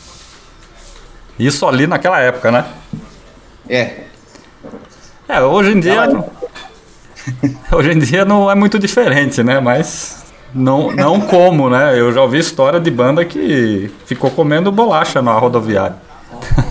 Isso 1.38 1.68
ali 1.68 1.86
naquela 1.86 2.20
época, 2.20 2.52
né? 2.52 2.66
É. 3.70 4.04
É, 5.28 5.42
hoje 5.42 5.72
em 5.72 5.80
dia. 5.80 6.08
Naquela 6.08 6.38
hoje 7.74 7.92
em 7.92 8.00
dia 8.00 8.24
não 8.24 8.50
é 8.50 8.56
muito 8.56 8.80
diferente, 8.80 9.44
né? 9.44 9.60
Mas 9.60 10.24
não, 10.54 10.92
não 10.92 11.20
como, 11.20 11.70
né? 11.70 12.00
Eu 12.00 12.14
já 12.14 12.22
ouvi 12.22 12.40
história 12.40 12.80
de 12.80 12.90
banda 12.90 13.26
que 13.26 13.92
ficou 14.06 14.32
comendo 14.32 14.72
bolacha 14.72 15.22
na 15.22 15.34
rodoviária. 15.34 15.98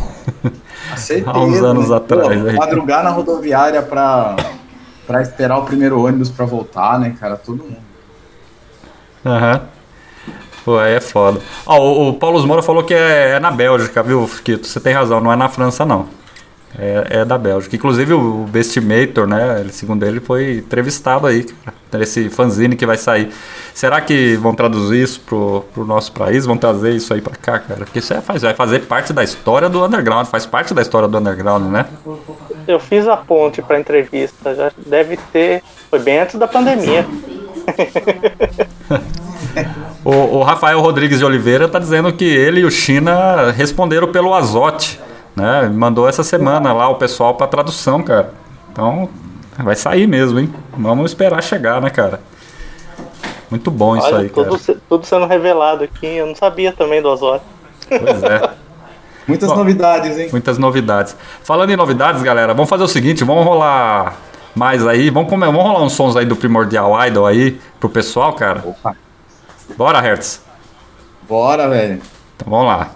Certeza, 0.96 1.30
Há 1.30 1.40
uns 1.40 1.62
anos 1.62 1.90
atrás, 1.90 2.46
aí. 2.46 2.56
Madrugar 2.56 3.04
na 3.04 3.10
rodoviária 3.10 3.82
pra, 3.82 4.36
pra 5.06 5.22
esperar 5.22 5.58
o 5.58 5.64
primeiro 5.64 6.04
ônibus 6.04 6.30
pra 6.30 6.44
voltar, 6.44 6.98
né, 6.98 7.14
cara? 7.18 7.36
Todo 7.36 7.62
mundo. 7.62 7.76
Aham. 9.24 9.60
Pô, 10.64 10.78
aí 10.78 10.94
é 10.94 11.00
foda. 11.00 11.40
Ó, 11.64 11.78
o, 11.78 12.08
o 12.08 12.14
Paulo 12.14 12.44
Moura 12.44 12.62
falou 12.62 12.82
que 12.82 12.92
é, 12.92 13.30
é 13.36 13.40
na 13.40 13.52
Bélgica, 13.52 14.02
viu, 14.02 14.28
Kito? 14.42 14.66
Você 14.66 14.80
tem 14.80 14.92
razão, 14.92 15.20
não 15.20 15.32
é 15.32 15.36
na 15.36 15.48
França, 15.48 15.84
não. 15.84 16.06
É, 16.78 17.20
é 17.20 17.24
da 17.24 17.38
Bélgica. 17.38 17.74
Inclusive 17.74 18.12
o 18.12 18.44
Bestimator, 18.50 19.26
né? 19.26 19.60
ele- 19.60 19.72
Segundo 19.72 20.04
ele, 20.04 20.20
foi 20.20 20.58
entrevistado 20.58 21.26
aí, 21.26 21.44
cara, 21.90 22.02
esse 22.02 22.28
fanzine 22.28 22.76
que 22.76 22.84
vai 22.84 22.98
sair. 22.98 23.30
Será 23.72 24.00
que 24.00 24.36
vão 24.36 24.54
traduzir 24.54 25.02
isso 25.02 25.20
pro, 25.20 25.64
pro 25.72 25.86
nosso 25.86 26.12
país? 26.12 26.44
Vão 26.44 26.56
trazer 26.56 26.92
isso 26.94 27.14
aí 27.14 27.20
pra 27.22 27.34
cá, 27.34 27.58
cara? 27.58 27.84
Porque 27.84 27.98
isso 28.00 28.12
é, 28.12 28.20
faz, 28.20 28.42
vai 28.42 28.52
fazer 28.54 28.80
parte 28.80 29.12
da 29.12 29.24
história 29.24 29.68
do 29.70 29.84
underground, 29.84 30.26
faz 30.26 30.44
parte 30.44 30.74
da 30.74 30.82
história 30.82 31.08
do 31.08 31.16
underground, 31.16 31.64
né? 31.70 31.86
Eu 32.68 32.78
fiz 32.78 33.06
a 33.08 33.16
ponte 33.16 33.62
pra 33.62 33.80
entrevista, 33.80 34.54
já 34.54 34.70
deve 34.86 35.16
ter. 35.32 35.62
Foi 35.88 35.98
bem 35.98 36.18
antes 36.20 36.38
da 36.38 36.46
pandemia. 36.48 37.06
O, 40.04 40.10
o 40.38 40.42
Rafael 40.42 40.80
Rodrigues 40.80 41.18
de 41.18 41.24
Oliveira 41.24 41.66
tá 41.66 41.78
dizendo 41.78 42.12
que 42.12 42.24
ele 42.24 42.60
e 42.60 42.64
o 42.64 42.70
China 42.70 43.50
responderam 43.50 44.12
pelo 44.12 44.32
Azote, 44.34 45.00
né? 45.36 45.68
Mandou 45.68 46.08
essa 46.08 46.22
semana 46.24 46.72
lá 46.72 46.88
o 46.88 46.94
pessoal 46.96 47.34
pra 47.34 47.46
tradução, 47.46 48.02
cara. 48.02 48.32
Então, 48.72 49.08
vai 49.58 49.76
sair 49.76 50.06
mesmo, 50.06 50.38
hein? 50.40 50.52
Vamos 50.76 51.10
esperar 51.10 51.42
chegar, 51.42 51.80
né, 51.80 51.90
cara? 51.90 52.20
Muito 53.50 53.70
bom 53.70 53.96
isso 53.96 54.06
Olha, 54.06 54.18
aí, 54.18 54.28
cara. 54.28 54.48
tudo, 54.48 54.58
se- 54.58 54.74
tudo 54.88 55.06
sendo 55.06 55.26
revelado 55.26 55.84
aqui. 55.84 56.06
Eu 56.06 56.26
não 56.26 56.34
sabia 56.34 56.72
também 56.72 57.00
do 57.00 57.10
Azor. 57.10 57.40
Pois 57.88 58.22
é. 58.22 58.50
Muitas 59.26 59.48
Bom. 59.50 59.56
novidades, 59.56 60.16
hein? 60.18 60.28
Muitas 60.30 60.56
novidades. 60.56 61.16
Falando 61.42 61.70
em 61.70 61.76
novidades, 61.76 62.22
galera, 62.22 62.54
vamos 62.54 62.70
fazer 62.70 62.84
o 62.84 62.88
seguinte, 62.88 63.24
vamos 63.24 63.44
rolar 63.44 64.14
mais 64.54 64.86
aí, 64.86 65.10
vamos, 65.10 65.28
comer, 65.28 65.46
vamos 65.46 65.64
rolar 65.64 65.82
uns 65.82 65.94
sons 65.94 66.16
aí 66.16 66.24
do 66.24 66.36
Primordial 66.36 66.92
Idol 67.06 67.26
aí 67.26 67.60
pro 67.80 67.88
pessoal, 67.88 68.32
cara. 68.34 68.62
Opa. 68.64 68.94
Bora, 69.76 70.00
Hertz. 70.00 70.40
Bora, 71.28 71.68
velho. 71.68 72.00
Então 72.36 72.48
vamos 72.50 72.66
lá. 72.68 72.90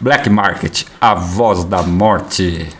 Black 0.00 0.30
Market, 0.30 0.86
a 0.98 1.14
voz 1.14 1.66
da 1.66 1.82
morte. 1.82 2.79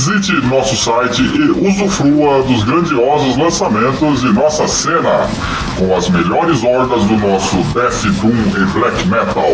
Visite 0.00 0.32
nosso 0.46 0.74
site 0.76 1.20
e 1.20 1.50
usufrua 1.50 2.42
dos 2.44 2.64
grandiosos 2.64 3.36
lançamentos 3.36 4.22
de 4.22 4.32
nossa 4.32 4.66
cena, 4.66 5.28
com 5.76 5.94
as 5.94 6.08
melhores 6.08 6.64
hordas 6.64 7.04
do 7.04 7.18
nosso 7.18 7.56
Death 7.74 8.06
Doom 8.22 8.32
e 8.32 8.64
Black 8.72 9.06
Metal. 9.08 9.52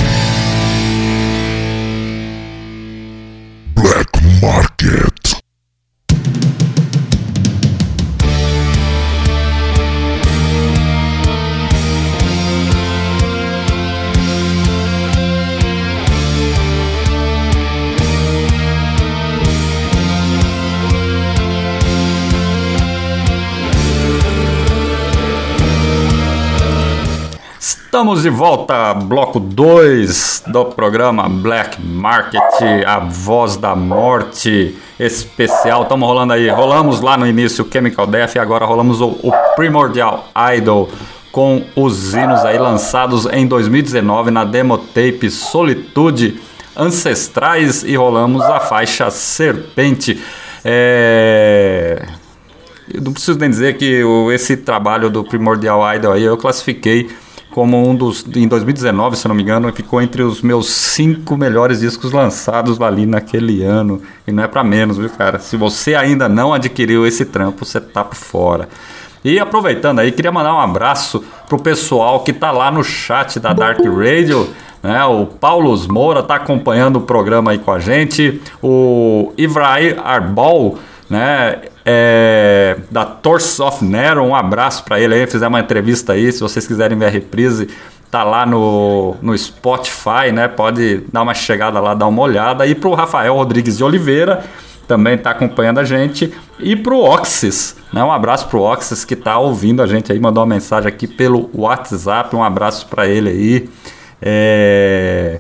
Estamos 27.95 28.23
de 28.23 28.29
volta, 28.29 28.93
bloco 28.93 29.39
2 29.39 30.43
do 30.47 30.65
programa 30.65 31.29
Black 31.29 31.81
Market, 31.81 32.41
a 32.85 32.99
voz 32.99 33.55
da 33.55 33.73
morte 33.73 34.75
especial. 34.99 35.83
Estamos 35.83 36.05
rolando 36.05 36.33
aí, 36.33 36.49
rolamos 36.49 36.99
lá 36.99 37.15
no 37.15 37.25
início 37.25 37.63
o 37.63 37.71
Chemical 37.71 38.05
Death 38.05 38.35
e 38.35 38.39
agora 38.39 38.65
rolamos 38.65 38.99
o, 38.99 39.11
o 39.23 39.31
Primordial 39.55 40.27
Idol 40.57 40.89
com 41.31 41.63
os 41.73 42.13
hinos 42.13 42.43
aí 42.43 42.57
lançados 42.57 43.27
em 43.27 43.47
2019 43.47 44.29
na 44.29 44.43
demo 44.43 44.77
tape 44.77 45.31
Solitude 45.31 46.37
Ancestrais 46.75 47.85
e 47.85 47.95
rolamos 47.95 48.43
a 48.43 48.59
faixa 48.59 49.09
Serpente. 49.09 50.21
É... 50.65 52.05
Eu 52.93 53.01
não 53.01 53.13
preciso 53.13 53.39
nem 53.39 53.49
dizer 53.49 53.77
que 53.77 54.03
esse 54.33 54.57
trabalho 54.57 55.09
do 55.09 55.23
Primordial 55.23 55.81
Idol 55.95 56.11
aí 56.11 56.23
eu 56.23 56.35
classifiquei 56.35 57.09
como 57.55 57.89
um 57.89 57.95
dos. 57.95 58.25
Em 58.35 58.49
2019, 58.49 59.15
se 59.15 59.29
não 59.29 59.33
me 59.33 59.41
engano, 59.41 59.71
ficou 59.71 60.01
entre 60.01 60.21
os 60.21 60.41
meus 60.41 60.69
cinco 60.69 61.37
melhores 61.37 61.79
discos 61.79 62.11
lançados 62.11 62.81
ali 62.81 63.05
naquele 63.05 63.63
ano. 63.63 64.01
E 64.27 64.31
não 64.33 64.43
é 64.43 64.47
pra 64.47 64.61
menos, 64.61 64.97
viu, 64.97 65.09
cara? 65.09 65.39
Se 65.39 65.55
você 65.55 65.95
ainda 65.95 66.27
não 66.27 66.53
adquiriu 66.53 67.07
esse 67.07 67.23
trampo, 67.23 67.63
você 67.63 67.79
tá 67.79 68.03
por 68.03 68.17
fora. 68.17 68.67
E 69.23 69.39
aproveitando 69.39 69.99
aí, 69.99 70.11
queria 70.11 70.33
mandar 70.33 70.53
um 70.53 70.59
abraço 70.59 71.23
pro 71.47 71.57
pessoal 71.57 72.19
que 72.25 72.33
tá 72.33 72.51
lá 72.51 72.69
no 72.69 72.83
chat 72.83 73.39
da 73.39 73.53
Dark 73.53 73.79
Radio. 73.79 74.49
Né, 74.83 75.03
o 75.05 75.25
Paulo 75.25 75.73
Moura 75.87 76.21
tá 76.21 76.35
acompanhando 76.35 76.97
o 76.97 77.01
programa 77.01 77.51
aí 77.51 77.57
com 77.57 77.71
a 77.71 77.79
gente. 77.79 78.41
O 78.61 79.31
Ivraí 79.37 79.97
Arbol, 79.97 80.77
né? 81.09 81.61
É, 81.86 82.77
da 82.89 83.05
Torso 83.05 83.63
of 83.63 83.86
Nero, 83.86 84.23
um 84.23 84.36
abraço 84.36 84.83
para 84.83 84.99
ele 84.99 85.13
aí, 85.13 85.27
fizemos 85.27 85.53
uma 85.53 85.59
entrevista 85.59 86.13
aí, 86.13 86.31
se 86.31 86.39
vocês 86.39 86.65
quiserem 86.65 86.97
ver 86.97 87.05
a 87.05 87.09
reprise, 87.09 87.69
tá 88.09 88.23
lá 88.23 88.45
no, 88.45 89.15
no 89.21 89.38
Spotify, 89.38 90.31
né? 90.33 90.47
Pode 90.47 91.03
dar 91.11 91.21
uma 91.21 91.33
chegada 91.33 91.79
lá, 91.79 91.93
dar 91.93 92.07
uma 92.07 92.21
olhada. 92.21 92.65
E 92.65 92.73
pro 92.73 92.93
Rafael 92.93 93.36
Rodrigues 93.36 93.77
de 93.77 93.83
Oliveira, 93.83 94.43
também 94.88 95.17
tá 95.17 95.31
acompanhando 95.31 95.79
a 95.79 95.83
gente. 95.83 96.33
E 96.59 96.75
pro 96.75 96.99
Oxys, 96.99 97.75
né? 97.91 98.03
Um 98.03 98.11
abraço 98.11 98.47
pro 98.47 98.61
Oxys 98.61 99.03
que 99.03 99.15
tá 99.15 99.38
ouvindo 99.38 99.81
a 99.81 99.86
gente 99.86 100.11
aí, 100.11 100.19
mandou 100.19 100.41
uma 100.43 100.55
mensagem 100.55 100.88
aqui 100.88 101.07
pelo 101.07 101.49
WhatsApp, 101.53 102.36
um 102.36 102.43
abraço 102.43 102.88
para 102.88 103.07
ele 103.07 103.29
aí. 103.29 103.69
É... 104.21 105.39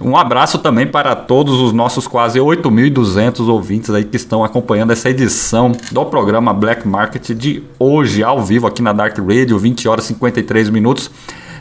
Um 0.00 0.16
abraço 0.16 0.58
também 0.58 0.86
para 0.86 1.14
todos 1.14 1.60
os 1.60 1.74
nossos 1.74 2.06
quase 2.06 2.38
8.200 2.38 3.46
ouvintes 3.48 3.90
aí 3.90 4.02
que 4.02 4.16
estão 4.16 4.42
acompanhando 4.42 4.92
essa 4.92 5.10
edição 5.10 5.72
do 5.92 6.06
programa 6.06 6.54
Black 6.54 6.88
Market 6.88 7.32
de 7.32 7.62
hoje, 7.78 8.24
ao 8.24 8.42
vivo 8.42 8.66
aqui 8.66 8.80
na 8.80 8.94
Dark 8.94 9.18
Radio, 9.18 9.58
20 9.58 9.86
horas 9.86 10.06
e 10.06 10.08
53 10.08 10.70
minutos. 10.70 11.10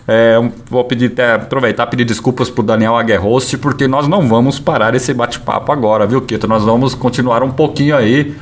É, 0.07 0.37
vou 0.69 0.85
pedir 0.85 1.11
até 1.11 1.33
aproveitar 1.33 1.85
pedir 1.87 2.05
desculpas 2.05 2.49
pro 2.49 2.63
Daniel 2.63 2.95
Aguerhost, 2.95 3.57
porque 3.57 3.89
nós 3.89 4.07
não 4.07 4.25
vamos 4.25 4.57
parar 4.57 4.95
esse 4.95 5.13
bate-papo 5.13 5.71
agora, 5.71 6.07
viu, 6.07 6.21
Kito? 6.21 6.47
Nós 6.47 6.63
vamos 6.63 6.95
continuar 6.95 7.43
um 7.43 7.51
pouquinho 7.51 7.95
aí 7.95 8.35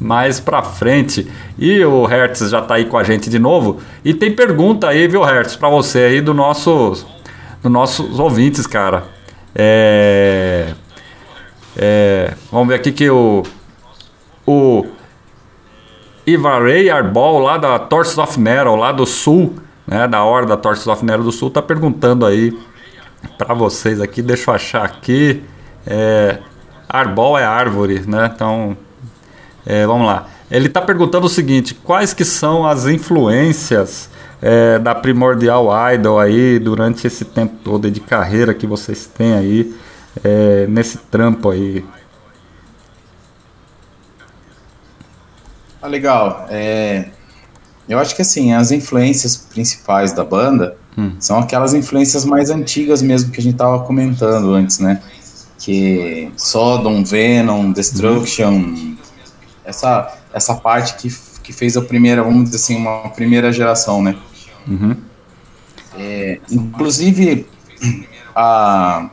mais 0.00 0.40
pra 0.40 0.62
frente. 0.62 1.30
E 1.58 1.84
o 1.84 2.06
Hertz 2.06 2.48
já 2.48 2.62
tá 2.62 2.76
aí 2.76 2.86
com 2.86 2.96
a 2.96 3.04
gente 3.04 3.28
de 3.28 3.38
novo. 3.38 3.80
E 4.02 4.14
tem 4.14 4.32
pergunta 4.32 4.88
aí, 4.88 5.06
viu, 5.06 5.22
Hertz, 5.22 5.56
pra 5.56 5.68
você 5.68 5.98
aí 5.98 6.20
do 6.22 6.32
nosso, 6.32 7.04
dos 7.62 7.70
nossos 7.70 8.18
ouvintes, 8.18 8.66
cara. 8.66 9.04
É, 9.54 10.72
é, 11.76 12.34
vamos 12.50 12.68
ver 12.68 12.74
aqui 12.74 12.92
que 12.92 13.08
o 13.10 13.42
o 14.46 14.86
Ivarei 16.26 16.90
Arbol 16.90 17.38
lá 17.38 17.58
da 17.58 17.78
Torches 17.78 18.18
of 18.18 18.38
Metal, 18.38 18.74
lá 18.76 18.92
do 18.92 19.06
sul, 19.06 19.54
né, 19.86 20.06
da 20.08 20.24
hora 20.24 20.46
da 20.46 20.56
Torches 20.56 20.86
of 20.86 21.04
Metal 21.04 21.22
do 21.22 21.32
sul, 21.32 21.50
tá 21.50 21.62
perguntando 21.62 22.26
aí 22.26 22.56
para 23.38 23.54
vocês 23.54 24.00
aqui, 24.00 24.22
deixa 24.22 24.50
eu 24.50 24.54
achar 24.54 24.84
aqui. 24.84 25.42
É, 25.86 26.38
Arbol 26.88 27.38
é 27.38 27.44
árvore, 27.44 28.02
né? 28.06 28.30
Então, 28.34 28.76
é, 29.64 29.86
vamos 29.86 30.06
lá. 30.06 30.26
Ele 30.50 30.66
está 30.66 30.82
perguntando 30.82 31.26
o 31.26 31.30
seguinte: 31.30 31.74
quais 31.74 32.12
que 32.12 32.24
são 32.24 32.66
as 32.66 32.86
influências 32.86 34.10
é, 34.42 34.78
da 34.78 34.94
Primordial 34.94 35.68
Idol 35.94 36.18
aí 36.18 36.58
durante 36.58 37.06
esse 37.06 37.24
tempo 37.24 37.54
todo 37.62 37.90
de 37.90 38.00
carreira 38.00 38.52
que 38.52 38.66
vocês 38.66 39.06
têm 39.06 39.34
aí 39.34 39.74
é, 40.22 40.66
nesse 40.66 40.98
trampo 40.98 41.50
aí? 41.50 41.84
Ah, 45.80 45.86
legal. 45.86 46.46
É, 46.50 47.06
eu 47.88 47.98
acho 47.98 48.14
que 48.14 48.22
assim, 48.22 48.52
as 48.52 48.70
influências 48.70 49.36
principais 49.36 50.12
da 50.12 50.24
banda 50.24 50.76
Hum. 50.96 51.12
são 51.18 51.38
aquelas 51.38 51.72
influências 51.72 52.24
mais 52.24 52.50
antigas 52.50 53.00
mesmo 53.00 53.30
que 53.30 53.40
a 53.40 53.42
gente 53.42 53.56
tava 53.56 53.82
comentando 53.84 54.52
antes, 54.52 54.78
né? 54.78 55.00
Que 55.58 56.30
Sodom, 56.36 57.02
Venom, 57.02 57.72
Destruction, 57.72 58.94
essa, 59.64 60.12
essa 60.34 60.54
parte 60.56 60.96
que, 60.96 61.08
que 61.42 61.52
fez 61.52 61.76
a 61.76 61.82
primeira, 61.82 62.22
vamos 62.22 62.44
dizer 62.44 62.56
assim, 62.56 62.76
uma 62.76 63.08
primeira 63.10 63.50
geração, 63.52 64.02
né? 64.02 64.16
Uhum. 64.66 64.96
É, 65.96 66.40
inclusive, 66.50 67.46
a, 68.34 69.10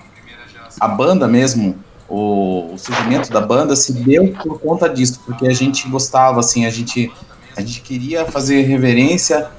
a 0.80 0.88
banda 0.88 1.28
mesmo, 1.28 1.76
o, 2.08 2.74
o 2.74 2.78
surgimento 2.78 3.30
da 3.32 3.42
banda 3.42 3.76
se 3.76 3.94
deu 3.94 4.34
por 4.44 4.60
conta 4.60 4.90
disso, 4.90 5.20
porque 5.26 5.48
a 5.48 5.54
gente 5.54 5.88
gostava, 5.88 6.40
assim, 6.40 6.66
a 6.66 6.70
gente, 6.70 7.12
a 7.56 7.62
gente 7.62 7.82
queria 7.82 8.26
fazer 8.26 8.62
reverência 8.62 9.50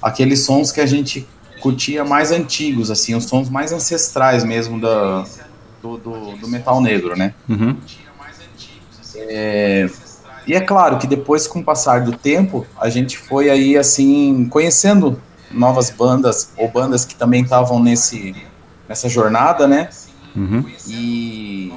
àqueles 0.00 0.44
sons 0.44 0.70
que 0.70 0.80
a 0.80 0.86
gente 0.86 1.26
curtia 1.60 2.04
mais 2.04 2.30
antigos, 2.30 2.90
assim, 2.90 3.14
os 3.14 3.24
sons 3.24 3.50
mais 3.50 3.72
ancestrais 3.72 4.44
mesmo 4.44 4.80
da, 4.80 5.24
do, 5.82 5.98
do, 5.98 6.36
do 6.36 6.48
metal 6.48 6.80
negro, 6.80 7.16
né? 7.16 7.34
Uhum. 7.48 7.76
É, 9.16 9.90
e 10.46 10.54
é 10.54 10.60
claro 10.60 10.98
que 10.98 11.06
depois, 11.06 11.46
com 11.46 11.58
o 11.58 11.64
passar 11.64 12.02
do 12.02 12.12
tempo, 12.12 12.66
a 12.80 12.88
gente 12.88 13.18
foi 13.18 13.50
aí, 13.50 13.76
assim, 13.76 14.46
conhecendo 14.48 15.20
novas 15.50 15.90
bandas, 15.90 16.52
ou 16.56 16.68
bandas 16.68 17.04
que 17.04 17.14
também 17.14 17.42
estavam 17.42 17.82
nesse, 17.82 18.34
nessa 18.88 19.08
jornada, 19.08 19.66
né? 19.66 19.88
Uhum. 20.36 20.64
E, 20.86 21.72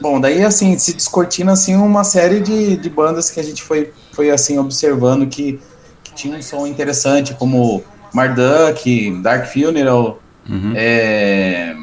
Bom, 0.00 0.20
daí 0.20 0.44
assim, 0.44 0.78
se 0.78 0.94
descortina 0.94 1.52
assim 1.52 1.74
uma 1.74 2.04
série 2.04 2.40
de, 2.40 2.76
de 2.76 2.90
bandas 2.90 3.30
que 3.30 3.40
a 3.40 3.42
gente 3.42 3.62
foi, 3.62 3.92
foi 4.12 4.30
assim 4.30 4.58
observando 4.58 5.26
que, 5.26 5.58
que 6.04 6.12
tinha 6.14 6.36
um 6.36 6.42
som 6.42 6.66
interessante, 6.66 7.34
como 7.34 7.82
Marduk, 8.12 9.20
Dark 9.22 9.46
Funeral, 9.46 10.20
Uhum. 10.48 10.74
é, 10.76 11.76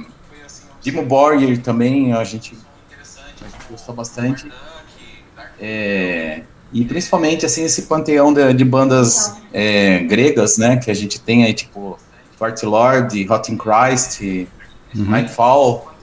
Dimo 0.82 1.04
Borgir 1.04 1.62
também, 1.62 2.14
a 2.14 2.24
gente, 2.24 2.58
a 3.42 3.46
gente 3.46 3.66
gostou 3.70 3.94
bastante. 3.94 4.50
É, 5.60 6.44
e 6.74 6.84
principalmente 6.84 7.46
assim 7.46 7.64
esse 7.64 7.84
panteão 7.84 8.34
de, 8.34 8.54
de 8.54 8.66
bandas 8.66 9.34
é, 9.54 10.00
gregas, 10.00 10.58
né, 10.58 10.78
que 10.78 10.90
a 10.90 10.94
gente 10.94 11.20
tem 11.22 11.44
aí 11.44 11.54
tipo 11.54 11.98
Forte 12.38 12.66
Lord, 12.66 13.24
Rotten 13.26 13.58
Christ, 13.58 14.48
Nightfall, 14.94 15.94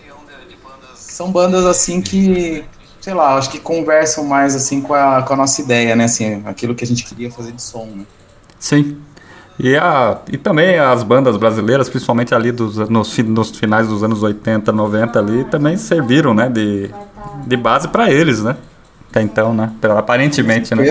são 0.94 1.30
bandas 1.30 1.66
assim 1.66 2.00
que, 2.00 2.64
sei 3.00 3.12
lá, 3.12 3.36
acho 3.36 3.50
que 3.50 3.58
conversam 3.58 4.24
mais 4.24 4.54
assim 4.54 4.80
com 4.80 4.94
a, 4.94 5.22
com 5.22 5.34
a 5.34 5.36
nossa 5.36 5.60
ideia, 5.60 5.94
né, 5.94 6.04
assim, 6.04 6.42
aquilo 6.46 6.74
que 6.74 6.84
a 6.84 6.86
gente 6.86 7.04
queria 7.04 7.30
fazer 7.30 7.52
de 7.52 7.60
som, 7.60 7.84
né. 7.84 8.04
Sim. 8.58 8.96
E, 9.58 9.76
a, 9.76 10.18
e 10.32 10.38
também 10.38 10.78
as 10.78 11.02
bandas 11.02 11.36
brasileiras, 11.36 11.90
principalmente 11.90 12.34
ali 12.34 12.50
dos, 12.50 12.78
nos, 12.88 13.18
nos 13.18 13.50
finais 13.50 13.88
dos 13.88 14.02
anos 14.02 14.22
80, 14.22 14.72
90 14.72 15.18
ali, 15.18 15.44
também 15.44 15.76
serviram, 15.76 16.32
né, 16.32 16.48
de, 16.48 16.90
de 17.46 17.56
base 17.56 17.88
para 17.88 18.10
eles, 18.10 18.42
né? 18.42 18.56
Até 19.10 19.22
então, 19.22 19.52
né? 19.52 19.72
Aparentemente, 19.98 20.74
né? 20.74 20.82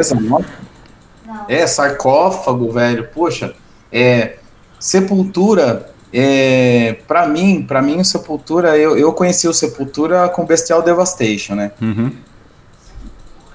É, 1.47 1.65
sarcófago, 1.65 2.71
velho. 2.71 3.07
Poxa, 3.13 3.55
é, 3.91 4.37
Sepultura, 4.79 5.89
é, 6.11 6.97
para 7.07 7.27
mim, 7.27 7.63
para 7.63 7.81
mim 7.81 7.99
o 7.99 8.05
Sepultura, 8.05 8.77
eu, 8.77 8.97
eu 8.97 9.13
conheci 9.13 9.47
o 9.47 9.53
Sepultura 9.53 10.27
com 10.29 10.45
Bestial 10.45 10.81
Devastation, 10.81 11.55
né? 11.55 11.71
Uhum. 11.81 12.11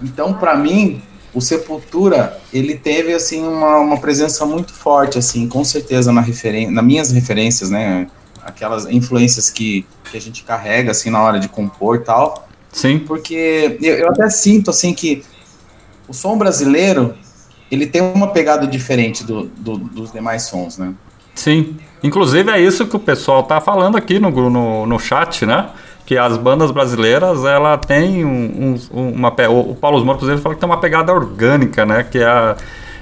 Então, 0.02 0.34
pra 0.34 0.56
mim, 0.56 1.02
o 1.34 1.40
Sepultura, 1.40 2.38
ele 2.52 2.74
teve 2.76 3.12
assim 3.12 3.46
uma, 3.46 3.78
uma 3.78 3.98
presença 3.98 4.46
muito 4.46 4.72
forte, 4.72 5.18
assim, 5.18 5.48
com 5.48 5.64
certeza 5.64 6.12
na 6.12 6.20
referen 6.20 6.70
nas 6.70 6.84
minhas 6.84 7.10
referências, 7.10 7.70
né? 7.70 8.06
Aquelas 8.42 8.86
influências 8.86 9.50
que, 9.50 9.86
que 10.10 10.16
a 10.16 10.20
gente 10.20 10.44
carrega 10.44 10.90
assim 10.90 11.10
na 11.10 11.22
hora 11.22 11.40
de 11.40 11.48
compor, 11.48 11.96
e 11.96 12.00
tal. 12.00 12.48
Sim, 12.74 12.98
Porque 12.98 13.78
eu, 13.80 13.94
eu 13.94 14.08
até 14.10 14.28
sinto 14.28 14.68
assim 14.70 14.92
que 14.92 15.22
o 16.08 16.12
som 16.12 16.36
brasileiro 16.36 17.14
ele 17.70 17.86
tem 17.86 18.02
uma 18.02 18.26
pegada 18.28 18.66
diferente 18.66 19.24
do, 19.24 19.44
do- 19.44 19.78
dos 19.78 20.12
demais 20.12 20.42
sons, 20.42 20.76
né? 20.76 20.92
sim. 21.34 21.76
Inclusive 22.02 22.50
é 22.50 22.60
isso 22.60 22.86
que 22.86 22.94
o 22.96 22.98
pessoal 22.98 23.42
tá 23.44 23.60
falando 23.62 23.96
aqui 23.96 24.18
no, 24.18 24.30
no, 24.50 24.84
no 24.86 24.98
chat, 24.98 25.46
né? 25.46 25.70
Que 26.04 26.18
as 26.18 26.36
bandas 26.36 26.70
brasileiras, 26.70 27.44
ela 27.46 27.78
tem 27.78 28.22
um, 28.24 28.76
um- 28.92 29.08
uma... 29.14 29.28
O, 29.48 29.74
Paulo 29.74 30.04
Moro, 30.04 30.18
por 30.18 30.26
exemplo, 30.26 30.42
fala 30.42 30.54
que 30.54 30.60
tem 30.60 30.68
uma 30.68 30.78
pegada 30.80 31.10
orgânica, 31.14 31.86
né? 31.86 32.02
Que 32.02 32.18
é 32.18 32.26
a, 32.26 32.56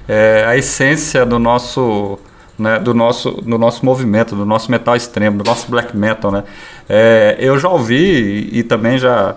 é 0.09 0.45
a 0.47 0.57
essência 0.57 1.27
do 1.27 1.39
nosso... 1.39 2.19
Né, 2.59 2.79
do, 2.79 2.95
nosso, 2.95 3.31
do 3.33 3.59
nosso 3.59 3.85
movimento, 3.85 4.37
do 4.37 4.45
nosso 4.47 4.71
metal 4.71 4.95
extremo, 4.95 5.39
do 5.43 5.45
nosso 5.45 5.69
black 5.69 5.97
metal, 5.97 6.31
né? 6.31 6.45
É, 6.89 7.37
eu 7.41 7.59
já 7.59 7.69
ouvi 7.69 8.49
e, 8.53 8.59
e 8.59 8.63
também 8.63 8.99
já, 8.99 9.35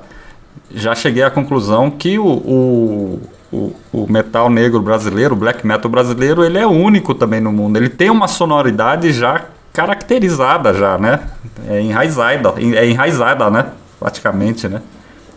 já 0.71 0.95
cheguei 0.95 1.23
à 1.23 1.29
conclusão 1.29 1.89
que 1.89 2.17
o, 2.19 2.25
o, 2.27 3.21
o, 3.51 3.75
o 3.93 4.11
metal 4.11 4.49
negro 4.49 4.81
brasileiro, 4.81 5.33
o 5.35 5.37
black 5.37 5.65
metal 5.65 5.89
brasileiro, 5.89 6.43
ele 6.43 6.57
é 6.57 6.67
único 6.67 7.13
também 7.13 7.39
no 7.39 7.51
mundo. 7.51 7.77
Ele 7.77 7.89
tem 7.89 8.09
uma 8.09 8.27
sonoridade 8.27 9.11
já 9.11 9.45
caracterizada 9.73 10.73
já, 10.73 10.97
né? 10.97 11.19
É 11.67 11.81
enraizada, 11.81 12.53
é 12.57 12.89
enraizada, 12.89 13.49
né? 13.49 13.67
Praticamente, 13.99 14.67
né? 14.67 14.81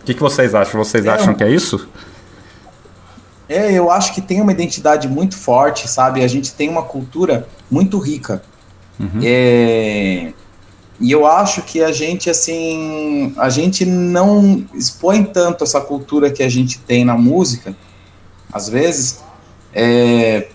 O 0.00 0.04
que, 0.04 0.14
que 0.14 0.20
vocês 0.20 0.54
acham? 0.54 0.82
Vocês 0.82 1.04
É, 1.04 1.10
acham 1.10 1.34
que 1.34 1.44
é 1.44 1.50
isso? 1.50 1.88
É, 3.48 3.72
eu 3.72 3.90
acho 3.90 4.14
que 4.14 4.20
tem 4.20 4.40
uma 4.40 4.52
identidade 4.52 5.08
muito 5.08 5.36
forte, 5.36 5.88
sabe? 5.88 6.22
A 6.22 6.28
gente 6.28 6.52
tem 6.54 6.68
uma 6.68 6.82
cultura 6.82 7.46
muito 7.70 7.98
rica. 7.98 8.42
É, 9.22 10.32
E 11.00 11.12
eu 11.12 11.26
acho 11.26 11.62
que 11.62 11.82
a 11.82 11.92
gente, 11.92 12.28
assim, 12.28 13.32
a 13.36 13.48
gente 13.48 13.84
não 13.84 14.64
expõe 14.74 15.24
tanto 15.24 15.62
essa 15.62 15.80
cultura 15.80 16.30
que 16.30 16.42
a 16.42 16.48
gente 16.48 16.80
tem 16.80 17.04
na 17.04 17.16
música, 17.16 17.76
às 18.52 18.68
vezes, 18.68 19.20
é, 19.72 20.48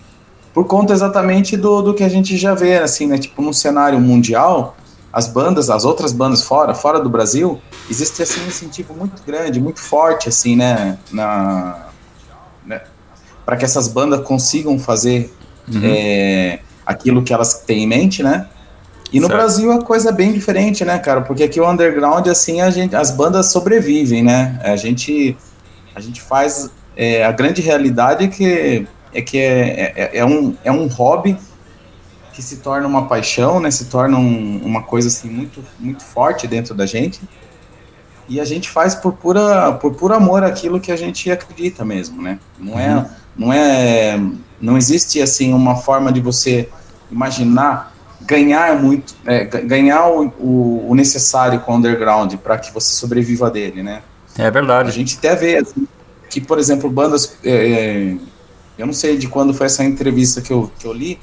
por 0.52 0.66
conta 0.66 0.92
exatamente 0.92 1.56
do, 1.56 1.80
do 1.80 1.94
que 1.94 2.04
a 2.04 2.08
gente 2.08 2.36
já 2.36 2.54
vê, 2.54 2.78
assim, 2.78 3.06
né? 3.06 3.16
Tipo, 3.16 3.40
no 3.40 3.54
cenário 3.54 3.98
mundial, 3.98 4.76
as 5.12 5.26
bandas, 5.26 5.70
as 5.70 5.84
outras 5.84 6.12
bandas 6.12 6.42
fora, 6.42 6.74
fora 6.74 7.00
do 7.00 7.08
Brasil, 7.08 7.60
existe, 7.88 8.22
assim, 8.22 8.40
um 8.42 8.48
incentivo 8.48 8.92
muito 8.92 9.22
grande, 9.26 9.58
muito 9.60 9.80
forte, 9.80 10.28
assim, 10.28 10.56
né? 10.56 10.98
Na, 11.10 11.84
para 13.44 13.56
que 13.56 13.64
essas 13.64 13.88
bandas 13.88 14.26
consigam 14.26 14.78
fazer 14.78 15.32
é, 15.82 16.60
aquilo 16.86 17.22
que 17.22 17.32
elas 17.32 17.54
têm 17.60 17.84
em 17.84 17.86
mente, 17.86 18.22
né? 18.22 18.48
E 19.14 19.20
no 19.20 19.28
Certo. 19.28 19.38
Brasil 19.38 19.70
a 19.72 19.80
coisa 19.80 20.08
é 20.08 20.12
bem 20.12 20.32
diferente, 20.32 20.84
né, 20.84 20.98
cara? 20.98 21.20
Porque 21.20 21.44
aqui 21.44 21.60
o 21.60 21.70
underground, 21.70 22.26
assim, 22.26 22.60
a 22.60 22.68
gente, 22.70 22.96
as 22.96 23.12
bandas 23.12 23.52
sobrevivem, 23.52 24.24
né? 24.24 24.58
A 24.64 24.74
gente, 24.76 25.36
a 25.94 26.00
gente 26.00 26.20
faz. 26.20 26.68
é, 26.96 27.24
a 27.24 27.30
grande 27.32 27.60
realidade 27.62 28.24
é 28.24 28.28
que 28.28 28.86
é, 29.12 29.22
que 29.22 29.38
é, 29.38 29.92
é, 29.96 30.10
é 30.18 30.24
um, 30.24 30.56
é 30.64 30.72
um 30.72 30.86
hobby 30.88 31.38
que 32.32 32.42
se 32.42 32.56
torna 32.56 32.88
uma 32.88 33.06
paixão, 33.06 33.60
né? 33.60 33.70
Se 33.70 33.84
torna 33.84 34.18
um- 34.18 34.60
uma 34.64 34.82
coisa 34.82 35.06
assim 35.06 35.30
muito, 35.30 35.64
muito 35.78 36.02
forte 36.02 36.48
dentro 36.48 36.74
da 36.74 36.84
gente. 36.84 37.20
E 38.28 38.40
a 38.40 38.44
gente 38.44 38.68
faz 38.68 38.94
por 38.96 39.12
pura, 39.12 39.72
por 39.74 39.94
puro 39.94 40.12
amor 40.14 40.42
àquilo 40.42 40.80
que 40.80 40.90
a 40.90 40.96
gente 40.96 41.30
acredita 41.30 41.84
mesmo, 41.84 42.20
né? 42.20 42.40
Não 42.58 42.76
é, 42.80 43.06
não 43.36 43.52
é, 43.52 44.20
não 44.60 44.76
existe 44.76 45.22
assim 45.22 45.52
uma 45.54 45.76
forma 45.76 46.10
de 46.10 46.20
você 46.20 46.68
imaginar 47.12 47.93
ganhar 48.26 48.80
muito, 48.80 49.14
é, 49.24 49.44
ga- 49.44 49.60
ganhar 49.60 50.06
o, 50.08 50.26
o, 50.38 50.86
o 50.90 50.94
necessário 50.94 51.60
com 51.60 51.72
o 51.72 51.76
underground 51.76 52.34
para 52.36 52.58
que 52.58 52.72
você 52.72 52.94
sobreviva 52.94 53.50
dele, 53.50 53.82
né? 53.82 54.02
É 54.36 54.46
A 54.46 54.50
verdade. 54.50 54.90
gente 54.90 55.16
até 55.18 55.34
vê 55.36 55.56
assim, 55.58 55.86
que, 56.28 56.40
por 56.40 56.58
exemplo, 56.58 56.90
bandas. 56.90 57.36
é, 57.44 57.50
é, 57.50 58.16
eu 58.76 58.86
não 58.86 58.92
sei 58.92 59.16
de 59.16 59.28
quando 59.28 59.54
foi 59.54 59.66
essa 59.66 59.84
entrevista 59.84 60.40
que 60.40 60.52
eu, 60.52 60.70
que 60.78 60.86
eu 60.86 60.92
li. 60.92 61.18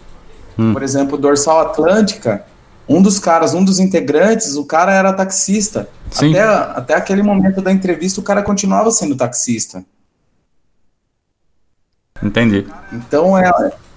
Hum. 0.58 0.72
Por 0.74 0.84
exemplo, 0.84 1.18
Dorsal 1.18 1.60
Atlântica, 1.60 2.46
um 2.88 3.02
dos 3.02 3.20
caras, 3.20 3.54
um 3.54 3.64
dos 3.64 3.80
integrantes, 3.80 4.56
o 4.56 4.66
cara 4.66 4.94
era 4.94 5.12
taxista. 5.14 5.90
Sim. 6.10 6.32
Até, 6.32 6.42
até 6.44 6.94
aquele 6.96 7.24
momento 7.24 7.62
da 7.62 7.72
entrevista, 7.72 8.20
o 8.20 8.24
cara 8.24 8.42
continuava 8.44 8.90
sendo 8.92 9.16
taxista. 9.16 9.84
Entendi. 12.24 12.68
Então 12.94 13.38
é, 13.38 13.52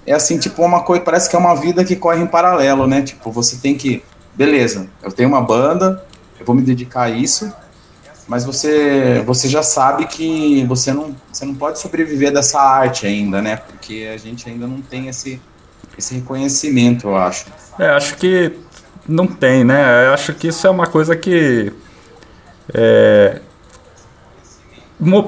é 0.05 0.13
assim, 0.13 0.37
tipo, 0.37 0.63
uma 0.63 0.83
coisa, 0.83 1.03
parece 1.03 1.29
que 1.29 1.35
é 1.35 1.39
uma 1.39 1.55
vida 1.55 1.83
que 1.83 1.95
corre 1.95 2.21
em 2.21 2.27
paralelo, 2.27 2.85
né? 2.87 3.01
Tipo, 3.01 3.31
você 3.31 3.57
tem 3.57 3.75
que. 3.75 4.03
Beleza, 4.33 4.87
eu 5.01 5.11
tenho 5.11 5.29
uma 5.29 5.41
banda, 5.41 6.03
eu 6.39 6.45
vou 6.45 6.53
me 6.53 6.61
dedicar 6.61 7.03
a 7.03 7.09
isso, 7.09 7.51
mas 8.27 8.43
você, 8.43 9.23
você 9.25 9.47
já 9.47 9.63
sabe 9.63 10.05
que 10.07 10.65
você 10.65 10.91
não, 10.91 11.15
você 11.31 11.45
não 11.45 11.55
pode 11.55 11.79
sobreviver 11.79 12.33
dessa 12.33 12.59
arte 12.59 13.07
ainda, 13.07 13.41
né? 13.41 13.55
Porque 13.55 14.09
a 14.13 14.17
gente 14.17 14.49
ainda 14.49 14.67
não 14.67 14.81
tem 14.81 15.07
esse, 15.07 15.39
esse 15.97 16.15
reconhecimento, 16.15 17.07
eu 17.07 17.15
acho. 17.15 17.45
É, 17.79 17.89
acho 17.89 18.17
que 18.17 18.51
não 19.07 19.27
tem, 19.27 19.63
né? 19.63 20.07
Eu 20.07 20.13
acho 20.13 20.33
que 20.33 20.47
isso 20.47 20.65
é 20.65 20.69
uma 20.69 20.87
coisa 20.87 21.15
que. 21.15 21.71
É, 22.73 23.41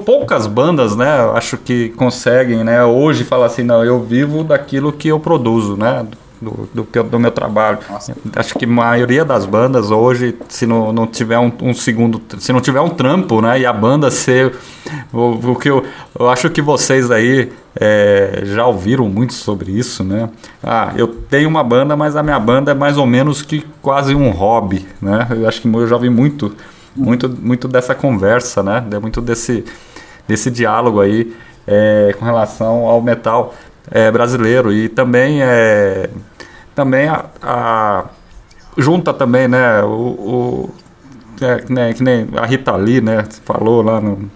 poucas 0.04 0.46
bandas, 0.46 0.96
né? 0.96 1.08
Acho 1.34 1.56
que 1.56 1.90
conseguem, 1.90 2.64
né? 2.64 2.84
Hoje 2.84 3.24
falar 3.24 3.46
assim, 3.46 3.62
não, 3.62 3.84
eu 3.84 4.02
vivo 4.02 4.42
daquilo 4.42 4.92
que 4.92 5.08
eu 5.08 5.20
produzo, 5.20 5.76
né? 5.76 6.06
Do, 6.40 6.68
do, 6.72 6.84
que 6.84 7.02
do 7.02 7.18
meu 7.18 7.32
trabalho. 7.32 7.78
Nossa. 7.90 8.16
Acho 8.36 8.56
que 8.56 8.64
a 8.64 8.68
maioria 8.68 9.24
das 9.24 9.44
bandas 9.44 9.90
hoje, 9.90 10.36
se 10.48 10.66
não, 10.66 10.92
não 10.92 11.04
tiver 11.04 11.38
um, 11.38 11.50
um 11.60 11.74
segundo, 11.74 12.22
se 12.38 12.52
não 12.52 12.60
tiver 12.60 12.80
um 12.80 12.90
trampo, 12.90 13.40
né? 13.40 13.60
E 13.60 13.66
a 13.66 13.72
banda 13.72 14.08
ser 14.10 14.54
o, 15.12 15.50
o 15.50 15.56
que 15.56 15.68
eu, 15.68 15.84
eu 16.18 16.30
acho 16.30 16.48
que 16.48 16.62
vocês 16.62 17.10
aí 17.10 17.50
é, 17.78 18.42
já 18.44 18.66
ouviram 18.66 19.08
muito 19.08 19.34
sobre 19.34 19.72
isso, 19.72 20.02
né? 20.04 20.30
Ah, 20.62 20.92
eu 20.96 21.08
tenho 21.08 21.48
uma 21.48 21.62
banda, 21.62 21.96
mas 21.96 22.16
a 22.16 22.22
minha 22.22 22.38
banda 22.38 22.70
é 22.70 22.74
mais 22.74 22.96
ou 22.96 23.06
menos 23.06 23.42
que 23.42 23.64
quase 23.82 24.14
um 24.14 24.30
hobby, 24.30 24.86
né? 25.00 25.26
Eu 25.30 25.48
acho 25.48 25.60
que 25.60 25.68
eu 25.68 25.86
já 25.86 25.96
ouvi 25.96 26.10
muito, 26.10 26.54
muito, 26.96 27.28
muito 27.28 27.68
dessa 27.68 27.94
conversa, 27.94 28.62
né? 28.62 28.82
Muito 29.00 29.20
desse, 29.20 29.64
desse 30.26 30.50
diálogo 30.50 31.00
aí 31.00 31.34
é, 31.66 32.14
com 32.18 32.24
relação 32.24 32.86
ao 32.86 33.00
metal 33.00 33.54
é, 33.90 34.10
brasileiro 34.10 34.72
e 34.72 34.88
também 34.88 35.42
é, 35.42 36.10
também 36.74 37.08
a, 37.08 37.24
a- 37.42 38.04
junta 38.76 39.12
também, 39.12 39.48
né? 39.48 39.82
O, 39.82 39.88
o 39.88 40.70
é, 41.40 41.64
nem- 41.68 41.94
que 41.94 42.02
nem 42.02 42.28
a 42.36 42.46
Rita 42.46 42.74
Lee, 42.76 43.00
né? 43.00 43.24
Falou 43.44 43.82
lá 43.82 44.00
no, 44.00 44.30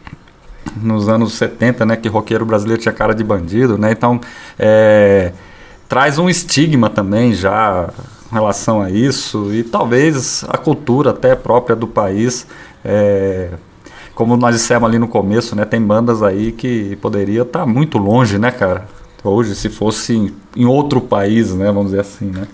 nos 0.81 1.09
anos 1.09 1.35
70, 1.35 1.85
né, 1.85 1.97
que 1.97 2.09
roqueiro 2.09 2.47
brasileiro 2.47 2.81
tinha 2.81 2.93
cara 2.93 3.15
de 3.15 3.23
bandido, 3.25 3.77
né? 3.77 3.93
Então, 3.93 4.21
é, 4.59 5.33
traz 5.89 6.19
um 6.19 6.29
estigma 6.31 6.89
também 6.89 7.35
já 7.35 7.91
com 8.33 8.37
relação 8.37 8.81
a 8.81 8.91
isso 8.91 9.53
e 9.53 9.63
talvez 9.63 10.43
a 10.49 10.57
cultura 10.57 11.11
até 11.11 11.37
própria 11.37 11.77
do 11.77 11.87
país 11.87 12.47
é, 12.83 13.51
como 14.15 14.39
nós 14.39 14.55
dissemos 14.55 14.89
ali 14.89 14.99
no 14.99 15.07
começo, 15.07 15.55
né? 15.55 15.67
Tem 15.67 15.81
bandas 15.81 16.23
aí 16.23 16.51
que 16.51 16.97
poderia 16.97 17.43
estar 17.43 17.61
tá 17.61 17.67
muito 17.67 17.99
longe, 17.99 18.39
né, 18.39 18.51
cara? 18.51 18.87
Hoje, 19.23 19.55
se 19.55 19.69
fosse 19.69 20.17
em, 20.17 20.35
em, 20.57 20.65
outro 20.65 21.01
país, 21.01 21.53
né? 21.55 21.67
Vamos 21.67 21.91
dizer 21.91 22.01
assim, 22.01 22.27
né? 22.27 22.47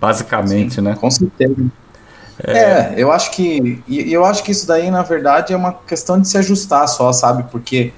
Basicamente, 0.00 0.76
Sim, 0.76 0.82
né? 0.82 0.96
Com 0.98 1.10
certeza. 1.10 1.66
É... 2.42 2.58
é, 2.58 2.94
eu 2.96 3.10
acho 3.10 3.32
que 3.32 3.82
eu 3.88 4.24
acho 4.24 4.44
que 4.44 4.52
isso 4.52 4.66
daí, 4.66 4.90
na 4.90 5.02
verdade, 5.02 5.52
é 5.52 5.56
uma 5.56 5.72
questão 5.72 6.20
de 6.20 6.28
se 6.28 6.38
ajustar 6.38 6.86
só, 6.88 7.12
sabe? 7.12 7.44
Porque 7.50 7.92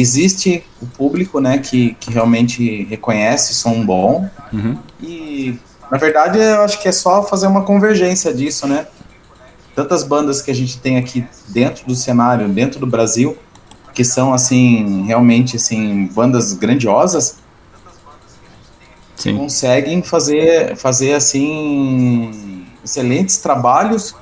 existe 0.00 0.62
o 0.80 0.86
público, 0.86 1.40
né, 1.40 1.58
que, 1.58 1.94
que 1.98 2.12
realmente 2.12 2.84
reconhece 2.84 3.54
som 3.54 3.84
bom 3.84 4.28
uhum. 4.52 4.76
e 5.00 5.58
na 5.90 5.96
verdade 5.96 6.38
eu 6.38 6.60
acho 6.60 6.80
que 6.80 6.88
é 6.88 6.92
só 6.92 7.22
fazer 7.22 7.46
uma 7.46 7.62
convergência 7.62 8.34
disso, 8.34 8.66
né? 8.66 8.86
Tantas 9.74 10.02
bandas 10.02 10.42
que 10.42 10.50
a 10.50 10.54
gente 10.54 10.78
tem 10.78 10.96
aqui 10.96 11.26
dentro 11.48 11.86
do 11.86 11.94
cenário, 11.94 12.48
dentro 12.48 12.80
do 12.80 12.86
Brasil, 12.86 13.36
que 13.94 14.02
são 14.04 14.34
assim 14.34 15.04
realmente 15.06 15.56
assim 15.56 16.06
bandas 16.12 16.52
grandiosas, 16.54 17.36
Sim. 19.16 19.36
conseguem 19.36 20.02
fazer 20.02 20.76
fazer 20.76 21.14
assim 21.14 22.66
excelentes 22.84 23.38
trabalhos 23.38 24.14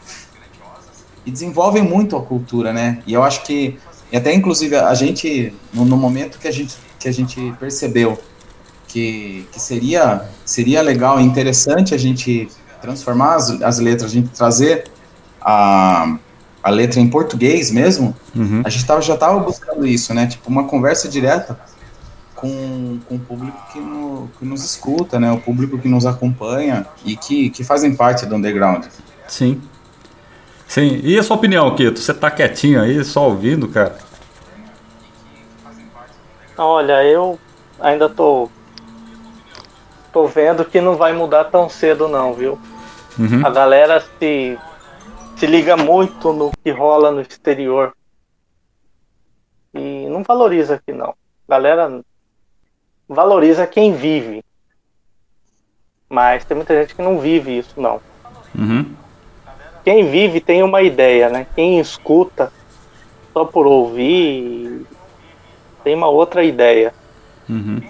e 1.24 1.30
desenvolvem 1.30 1.82
muito 1.82 2.16
a 2.16 2.22
cultura, 2.22 2.72
né? 2.72 3.02
E 3.06 3.14
eu 3.14 3.22
acho 3.22 3.42
que 3.44 3.78
e 4.14 4.16
até 4.16 4.32
inclusive 4.32 4.76
a 4.76 4.94
gente 4.94 5.52
no, 5.72 5.84
no 5.84 5.96
momento 5.96 6.38
que 6.38 6.46
a 6.46 6.52
gente 6.52 6.76
que 7.00 7.08
a 7.08 7.12
gente 7.12 7.52
percebeu 7.58 8.16
que, 8.86 9.44
que 9.50 9.60
seria 9.60 10.28
seria 10.44 10.80
legal 10.82 11.20
e 11.20 11.24
interessante 11.24 11.92
a 11.92 11.98
gente 11.98 12.48
transformar 12.80 13.34
as, 13.34 13.50
as 13.62 13.78
letras, 13.78 14.10
a 14.10 14.14
gente 14.14 14.28
trazer 14.28 14.84
a, 15.40 16.16
a 16.62 16.70
letra 16.70 17.00
em 17.00 17.08
português 17.08 17.70
mesmo, 17.70 18.14
uhum. 18.36 18.62
a 18.64 18.68
gente 18.68 18.86
tava, 18.86 19.00
já 19.00 19.14
estava 19.14 19.38
buscando 19.40 19.86
isso, 19.86 20.12
né? 20.14 20.26
Tipo, 20.26 20.48
uma 20.48 20.64
conversa 20.64 21.08
direta 21.08 21.58
com, 22.34 22.98
com 23.08 23.16
o 23.16 23.18
público 23.18 23.58
que, 23.72 23.80
no, 23.80 24.30
que 24.38 24.44
nos 24.44 24.62
escuta, 24.62 25.18
né? 25.18 25.32
O 25.32 25.40
público 25.40 25.78
que 25.78 25.88
nos 25.88 26.04
acompanha 26.04 26.86
e 27.04 27.16
que, 27.16 27.50
que 27.50 27.64
fazem 27.64 27.96
parte 27.96 28.26
do 28.26 28.36
underground. 28.36 28.84
Sim. 29.26 29.60
Sim. 30.66 31.00
E 31.02 31.18
a 31.18 31.22
sua 31.22 31.36
opinião, 31.36 31.74
Kito? 31.74 32.00
Você 32.00 32.12
tá 32.12 32.30
quietinho 32.30 32.80
aí, 32.80 33.04
só 33.04 33.28
ouvindo, 33.28 33.68
cara? 33.68 33.98
Olha, 36.56 37.04
eu 37.04 37.38
ainda 37.80 38.08
tô 38.08 38.48
tô 40.12 40.26
vendo 40.28 40.64
que 40.64 40.80
não 40.80 40.96
vai 40.96 41.12
mudar 41.12 41.44
tão 41.44 41.68
cedo 41.68 42.06
não, 42.06 42.32
viu? 42.32 42.58
Uhum. 43.18 43.44
A 43.44 43.50
galera 43.50 44.00
se 44.00 44.58
se 45.36 45.46
liga 45.46 45.76
muito 45.76 46.32
no 46.32 46.52
que 46.62 46.70
rola 46.70 47.10
no 47.10 47.20
exterior. 47.20 47.92
E 49.74 50.06
não 50.08 50.22
valoriza 50.22 50.76
aqui 50.76 50.92
não. 50.92 51.14
A 51.48 51.50
galera 51.50 52.00
valoriza 53.08 53.66
quem 53.66 53.92
vive. 53.92 54.44
Mas 56.08 56.44
tem 56.44 56.56
muita 56.56 56.80
gente 56.80 56.94
que 56.94 57.02
não 57.02 57.18
vive 57.18 57.58
isso 57.58 57.80
não. 57.80 58.00
Uhum. 58.56 58.94
Quem 59.84 60.10
vive 60.10 60.40
tem 60.40 60.62
uma 60.62 60.82
ideia, 60.82 61.28
né? 61.28 61.46
Quem 61.54 61.78
escuta 61.78 62.50
só 63.32 63.44
por 63.44 63.66
ouvir 63.66 64.86
tem 65.84 65.94
uma 65.94 66.08
outra 66.08 66.42
ideia. 66.42 66.94
Uhum. 67.48 67.82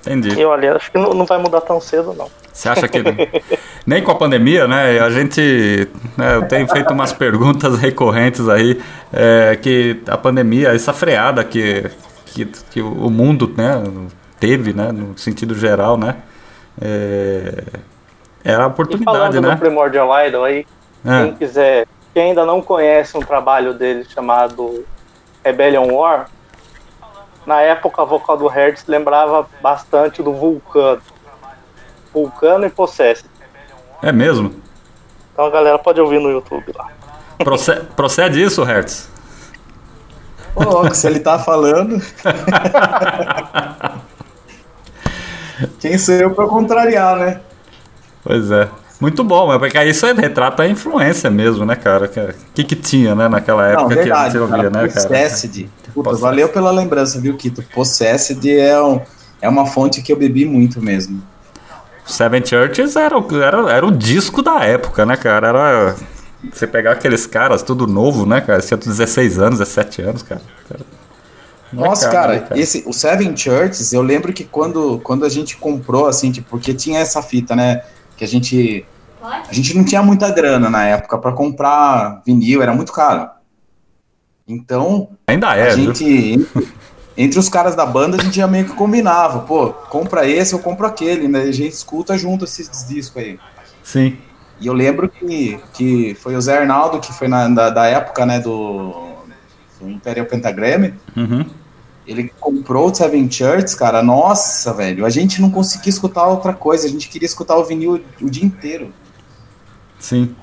Entendi. 0.00 0.40
E 0.40 0.44
olha, 0.44 0.76
acho 0.76 0.90
que 0.92 0.96
não, 0.96 1.12
não 1.12 1.26
vai 1.26 1.38
mudar 1.38 1.60
tão 1.60 1.80
cedo 1.80 2.14
não. 2.14 2.30
Você 2.52 2.68
acha 2.68 2.88
que 2.88 2.98
nem 3.86 4.02
com 4.02 4.10
a 4.10 4.14
pandemia, 4.14 4.66
né? 4.66 5.00
A 5.00 5.10
gente, 5.10 5.88
né, 6.16 6.36
eu 6.36 6.48
tenho 6.48 6.66
feito 6.68 6.92
umas 6.92 7.12
perguntas 7.12 7.78
recorrentes 7.78 8.48
aí 8.48 8.80
é, 9.12 9.56
que 9.60 10.00
a 10.08 10.16
pandemia, 10.16 10.74
essa 10.74 10.92
freada 10.92 11.44
que, 11.44 11.90
que, 12.26 12.46
que, 12.46 12.80
o 12.80 13.10
mundo, 13.10 13.52
né, 13.56 13.82
teve, 14.40 14.72
né, 14.72 14.90
no 14.92 15.16
sentido 15.18 15.54
geral, 15.54 15.96
né, 15.96 16.16
é, 16.80 17.64
era 18.44 18.64
a 18.64 18.66
oportunidade, 18.66 19.36
e 19.36 19.40
né? 19.40 19.50
Do 19.50 19.58
Primordial 19.58 20.08
Idol 20.26 20.44
aí, 20.44 20.66
é. 21.04 21.24
quem 21.24 21.34
quiser, 21.34 21.86
quem 22.14 22.30
ainda 22.30 22.44
não 22.44 22.60
conhece 22.60 23.16
um 23.16 23.20
trabalho 23.20 23.74
dele 23.74 24.04
chamado 24.04 24.84
Rebellion 25.44 25.92
War, 25.92 26.28
na 27.46 27.60
época 27.60 28.02
a 28.02 28.04
vocal 28.04 28.36
do 28.36 28.46
Hertz 28.46 28.84
lembrava 28.86 29.46
bastante 29.62 30.22
do 30.22 30.34
Vulcano. 30.34 31.00
Vulcano 32.12 32.66
e 32.66 32.70
Possessed. 32.70 33.28
É 34.02 34.12
mesmo? 34.12 34.54
Então 35.32 35.46
a 35.46 35.50
galera 35.50 35.78
pode 35.78 36.00
ouvir 36.00 36.20
no 36.20 36.30
YouTube 36.30 36.72
lá. 36.76 36.88
Procede, 37.38 37.86
procede 37.96 38.42
isso, 38.42 38.62
Hertz? 38.64 39.08
Ô, 40.54 40.92
se 40.92 41.06
ele 41.06 41.20
tá 41.20 41.38
falando. 41.38 42.02
Quem 45.80 45.96
sou 45.96 46.14
eu 46.14 46.34
pra 46.34 46.46
contrariar, 46.46 47.16
né? 47.16 47.40
Pois 48.22 48.50
é. 48.50 48.68
Muito 49.00 49.22
bom, 49.22 49.46
mas 49.46 49.58
porque 49.58 49.80
isso 49.84 50.06
retrata 50.12 50.64
a 50.64 50.68
influência 50.68 51.30
mesmo, 51.30 51.64
né, 51.64 51.76
cara? 51.76 52.06
O 52.06 52.52
que, 52.52 52.64
que 52.64 52.74
tinha, 52.74 53.14
né, 53.14 53.28
naquela 53.28 53.66
época 53.68 53.82
Não, 53.82 53.88
verdade, 53.88 54.24
que 54.24 54.32
você 54.32 54.38
ouvia, 54.38 54.56
cara, 54.56 54.70
né, 54.70 54.88
cara? 54.88 55.08
Possessed. 55.08 55.70
Puta, 55.94 56.14
valeu 56.16 56.48
pela 56.48 56.70
lembrança, 56.70 57.20
viu, 57.20 57.36
Kito? 57.36 57.62
Possessed 57.72 58.50
é, 58.50 58.80
um, 58.82 59.00
é 59.40 59.48
uma 59.48 59.66
fonte 59.66 60.02
que 60.02 60.12
eu 60.12 60.16
bebi 60.16 60.44
muito 60.44 60.82
mesmo. 60.82 61.22
Seven 62.04 62.44
Churches 62.44 62.96
era, 62.96 63.14
era, 63.16 63.70
era 63.70 63.86
o 63.86 63.90
disco 63.90 64.42
da 64.42 64.64
época, 64.64 65.06
né, 65.06 65.16
cara? 65.16 65.48
Era. 65.48 65.96
Você 66.52 66.66
pegar 66.66 66.92
aqueles 66.92 67.26
caras, 67.26 67.62
tudo 67.62 67.86
novo, 67.86 68.24
né, 68.24 68.40
cara? 68.40 68.60
Tinha 68.60 68.78
16 68.78 69.38
anos, 69.38 69.58
17 69.58 70.02
anos, 70.02 70.22
cara. 70.22 70.40
Nossa, 71.72 72.08
cara, 72.08 72.32
né, 72.32 72.40
cara, 72.40 72.58
esse, 72.58 72.82
o 72.86 72.92
Seven 72.92 73.36
Churches, 73.36 73.92
eu 73.92 74.00
lembro 74.00 74.32
que 74.32 74.42
quando, 74.42 74.98
quando 75.04 75.24
a 75.24 75.28
gente 75.28 75.56
comprou, 75.56 76.06
assim, 76.06 76.32
tipo, 76.32 76.48
porque 76.48 76.72
tinha 76.72 76.98
essa 76.98 77.22
fita, 77.22 77.54
né? 77.54 77.82
Que 78.18 78.24
a 78.24 78.28
gente. 78.28 78.84
A 79.22 79.52
gente 79.52 79.76
não 79.76 79.84
tinha 79.84 80.02
muita 80.02 80.30
grana 80.30 80.68
na 80.68 80.84
época 80.84 81.16
para 81.18 81.32
comprar 81.32 82.22
vinil, 82.26 82.62
era 82.62 82.74
muito 82.74 82.92
caro. 82.92 83.30
Então. 84.46 85.10
Ainda 85.26 85.56
é, 85.56 85.70
a 85.70 85.74
gente 85.74 86.46
entre 87.18 87.36
os 87.36 87.48
caras 87.48 87.74
da 87.74 87.84
banda 87.84 88.16
a 88.16 88.22
gente 88.22 88.36
já 88.36 88.46
meio 88.46 88.64
que 88.66 88.74
combinava, 88.74 89.40
pô, 89.40 89.70
compra 89.70 90.24
esse, 90.24 90.52
eu 90.52 90.60
compro 90.60 90.86
aquele, 90.86 91.26
né? 91.26 91.40
A 91.40 91.52
gente 91.52 91.72
escuta 91.72 92.16
junto 92.16 92.44
esses 92.44 92.86
discos 92.86 93.20
aí. 93.20 93.40
Sim. 93.82 94.16
E 94.60 94.66
eu 94.68 94.72
lembro 94.72 95.08
que, 95.08 95.58
que 95.72 96.16
foi 96.20 96.36
o 96.36 96.40
Zé 96.40 96.58
Arnaldo, 96.58 97.00
que 97.00 97.12
foi 97.12 97.26
na, 97.26 97.48
da, 97.48 97.70
da 97.70 97.86
época, 97.86 98.24
né, 98.24 98.38
do, 98.38 98.94
do 99.80 99.90
Imperial 99.90 100.26
Pentagram. 100.26 100.92
Uhum. 101.16 101.44
Ele 102.08 102.32
comprou 102.40 102.90
o 102.90 102.94
Seven 102.94 103.30
Churches, 103.30 103.74
cara. 103.74 104.02
Nossa, 104.02 104.72
velho. 104.72 105.04
A 105.04 105.10
gente 105.10 105.42
não 105.42 105.50
conseguia 105.50 105.90
escutar 105.90 106.26
outra 106.26 106.54
coisa. 106.54 106.86
A 106.86 106.90
gente 106.90 107.08
queria 107.08 107.26
escutar 107.26 107.56
o 107.56 107.64
vinil 107.64 108.02
o 108.20 108.30
dia 108.30 108.44
inteiro. 108.44 108.90
Sim. 109.98 110.34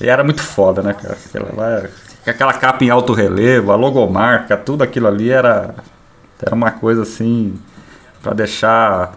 E 0.00 0.08
era 0.08 0.22
muito 0.22 0.40
foda, 0.40 0.80
né, 0.80 0.94
cara? 0.94 1.18
Aquela 1.26 1.52
lá 1.54 1.88
aquela 2.30 2.52
capa 2.52 2.84
em 2.84 2.90
alto 2.90 3.12
relevo, 3.12 3.72
a 3.72 3.76
logomarca, 3.76 4.56
tudo 4.56 4.82
aquilo 4.84 5.06
ali 5.08 5.30
era, 5.30 5.74
era 6.40 6.54
uma 6.54 6.70
coisa 6.70 7.02
assim 7.02 7.58
para 8.22 8.34
deixar. 8.34 9.14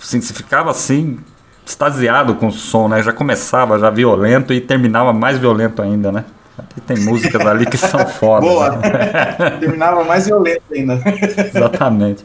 Assim, 0.00 0.20
você 0.20 0.34
ficava 0.34 0.70
assim, 0.70 1.18
extasiado 1.64 2.34
com 2.34 2.48
o 2.48 2.52
som, 2.52 2.88
né? 2.88 3.02
Já 3.02 3.12
começava 3.12 3.78
já 3.78 3.90
violento 3.90 4.52
e 4.52 4.60
terminava 4.60 5.12
mais 5.12 5.38
violento 5.38 5.80
ainda, 5.80 6.10
né? 6.10 6.24
Tem 6.86 6.98
músicas 6.98 7.40
ali 7.46 7.66
que 7.66 7.76
são 7.76 8.04
foda. 8.06 8.46
Boa! 8.46 8.76
Né? 8.76 9.56
terminava 9.60 10.04
mais 10.04 10.26
violento 10.26 10.62
ainda. 10.72 11.00
Exatamente. 11.54 12.24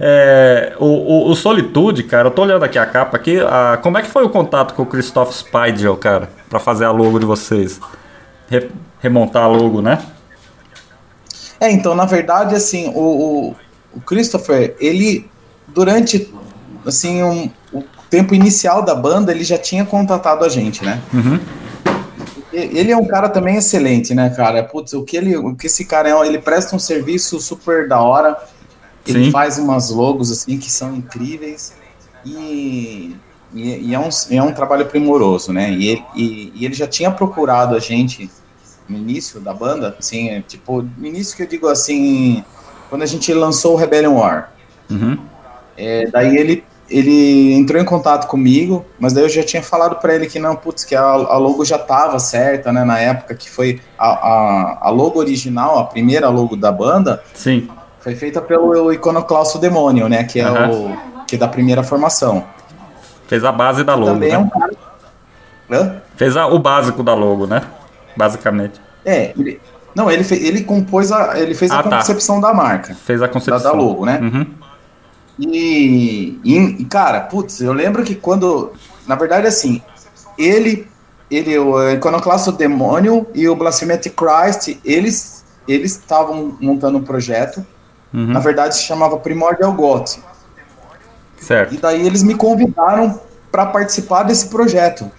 É, 0.00 0.74
o, 0.78 0.84
o, 0.84 1.30
o, 1.30 1.34
Solitude, 1.36 2.02
cara, 2.02 2.28
eu 2.28 2.30
tô 2.30 2.42
olhando 2.42 2.64
aqui 2.64 2.78
a 2.78 2.86
capa 2.86 3.16
aqui. 3.16 3.38
A, 3.40 3.78
como 3.82 3.96
é 3.98 4.02
que 4.02 4.08
foi 4.08 4.24
o 4.24 4.28
contato 4.28 4.74
com 4.74 4.82
o 4.82 4.86
Christoph 4.86 5.32
Speidel, 5.32 5.96
cara, 5.96 6.28
para 6.50 6.58
fazer 6.58 6.84
a 6.84 6.90
logo 6.90 7.18
de 7.18 7.24
vocês? 7.24 7.80
Re, 8.48 8.68
remontar 9.00 9.44
a 9.44 9.46
logo, 9.46 9.80
né? 9.80 9.98
É, 11.60 11.70
então, 11.70 11.94
na 11.94 12.04
verdade, 12.04 12.54
assim, 12.54 12.88
o, 12.94 13.00
o, 13.00 13.56
o 13.94 14.00
Christopher, 14.00 14.74
ele, 14.78 15.28
durante, 15.68 16.32
assim, 16.84 17.22
um, 17.22 17.50
o 17.72 17.82
tempo 18.10 18.34
inicial 18.34 18.82
da 18.82 18.94
banda, 18.94 19.32
ele 19.32 19.44
já 19.44 19.56
tinha 19.56 19.84
contatado 19.84 20.44
a 20.44 20.48
gente, 20.48 20.84
né? 20.84 21.00
Uhum. 21.14 21.40
Ele 22.56 22.90
é 22.90 22.96
um 22.96 23.04
cara 23.04 23.28
também 23.28 23.56
excelente, 23.56 24.14
né, 24.14 24.30
cara? 24.30 24.64
Putz, 24.64 24.94
o 24.94 25.02
que, 25.02 25.16
ele, 25.16 25.36
o 25.36 25.54
que 25.54 25.66
esse 25.66 25.84
cara 25.84 26.08
é, 26.08 26.26
ele 26.26 26.38
presta 26.38 26.74
um 26.74 26.78
serviço 26.78 27.38
super 27.38 27.86
da 27.86 28.00
hora, 28.00 28.36
ele 29.06 29.26
Sim. 29.26 29.30
faz 29.30 29.58
umas 29.58 29.90
logos, 29.90 30.30
assim, 30.30 30.56
que 30.58 30.70
são 30.70 30.94
incríveis, 30.94 31.74
e, 32.24 33.16
e, 33.52 33.88
e 33.90 33.94
é, 33.94 33.98
um, 33.98 34.08
é 34.30 34.42
um 34.42 34.52
trabalho 34.52 34.86
primoroso, 34.86 35.52
né? 35.52 35.70
E 35.70 35.88
ele, 35.88 36.04
e, 36.14 36.52
e 36.54 36.64
ele 36.64 36.74
já 36.74 36.86
tinha 36.86 37.10
procurado 37.10 37.76
a 37.76 37.78
gente 37.78 38.30
no 38.88 38.96
início 38.96 39.40
da 39.40 39.52
banda, 39.52 39.94
assim, 39.98 40.30
é, 40.30 40.40
tipo, 40.40 40.82
no 40.82 41.06
início 41.06 41.36
que 41.36 41.42
eu 41.42 41.46
digo 41.46 41.68
assim, 41.68 42.44
quando 42.88 43.02
a 43.02 43.06
gente 43.06 43.32
lançou 43.34 43.74
o 43.74 43.76
Rebellion 43.76 44.14
War. 44.14 44.52
Uhum. 44.90 45.18
É, 45.76 46.06
daí 46.06 46.36
ele 46.36 46.64
ele 46.88 47.52
entrou 47.52 47.80
em 47.80 47.84
contato 47.84 48.26
comigo, 48.28 48.84
mas 48.98 49.12
daí 49.12 49.24
eu 49.24 49.28
já 49.28 49.42
tinha 49.42 49.62
falado 49.62 49.96
para 49.96 50.14
ele 50.14 50.26
que 50.26 50.38
não, 50.38 50.54
putz, 50.54 50.84
que 50.84 50.94
a, 50.94 51.02
a, 51.02 51.36
logo 51.36 51.64
já 51.64 51.78
tava 51.78 52.18
certa, 52.18 52.72
né, 52.72 52.84
na 52.84 52.98
época 52.98 53.34
que 53.34 53.50
foi 53.50 53.80
a, 53.98 54.08
a, 54.08 54.78
a, 54.82 54.90
logo 54.90 55.18
original, 55.18 55.78
a 55.78 55.84
primeira 55.84 56.28
logo 56.28 56.56
da 56.56 56.70
banda. 56.70 57.22
Sim. 57.34 57.68
Foi 58.00 58.14
feita 58.14 58.40
pelo 58.40 58.92
Iconoclasto 58.92 59.58
Demônio, 59.58 60.08
né, 60.08 60.24
que 60.24 60.40
é 60.40 60.48
uhum. 60.48 60.92
o 60.92 61.24
que 61.26 61.34
é 61.34 61.38
da 61.38 61.48
primeira 61.48 61.82
formação. 61.82 62.44
Fez 63.26 63.44
a 63.44 63.50
base 63.50 63.82
da 63.82 63.94
logo, 63.94 64.12
Também 64.12 64.28
né? 64.28 64.34
é 64.36 64.38
um 64.38 64.48
cara... 64.48 64.72
Hã? 65.68 66.02
Fez 66.16 66.36
a, 66.36 66.46
o 66.46 66.58
básico 66.60 67.02
da 67.02 67.14
logo, 67.14 67.46
né? 67.46 67.62
Basicamente. 68.16 68.80
É, 69.04 69.32
ele, 69.36 69.60
não, 69.94 70.10
ele, 70.10 70.22
fez, 70.22 70.44
ele 70.44 70.62
compôs 70.62 71.10
a, 71.10 71.38
ele 71.38 71.54
fez 71.54 71.70
ah, 71.72 71.80
a 71.80 71.82
tá. 71.82 71.96
concepção 71.98 72.40
da 72.40 72.54
marca. 72.54 72.94
Fez 72.94 73.20
a 73.20 73.28
concepção. 73.28 73.58
Da, 73.58 73.70
da 73.70 73.76
logo, 73.76 74.06
né? 74.06 74.20
Uhum. 74.22 74.46
E, 75.38 76.40
e, 76.42 76.84
cara, 76.86 77.20
putz, 77.20 77.60
eu 77.60 77.72
lembro 77.72 78.02
que 78.02 78.14
quando. 78.14 78.72
Na 79.06 79.14
verdade, 79.14 79.46
assim, 79.46 79.82
ele, 80.38 80.88
ele 81.30 81.58
o 81.58 81.90
Iconoclasto 81.92 82.52
Demônio 82.52 83.26
e 83.34 83.48
o 83.48 83.54
Blasphemy 83.54 83.98
Christ, 83.98 84.78
eles 84.84 85.44
eles 85.68 85.92
estavam 85.92 86.56
montando 86.60 86.98
um 86.98 87.02
projeto. 87.02 87.64
Uhum. 88.14 88.26
Na 88.28 88.40
verdade, 88.40 88.76
se 88.76 88.84
chamava 88.84 89.18
Primordial 89.18 89.72
Goth. 89.72 90.18
Certo. 91.38 91.74
E 91.74 91.78
daí 91.78 92.06
eles 92.06 92.22
me 92.22 92.34
convidaram 92.34 93.20
para 93.50 93.66
participar 93.66 94.22
desse 94.22 94.48
projeto. 94.48 95.10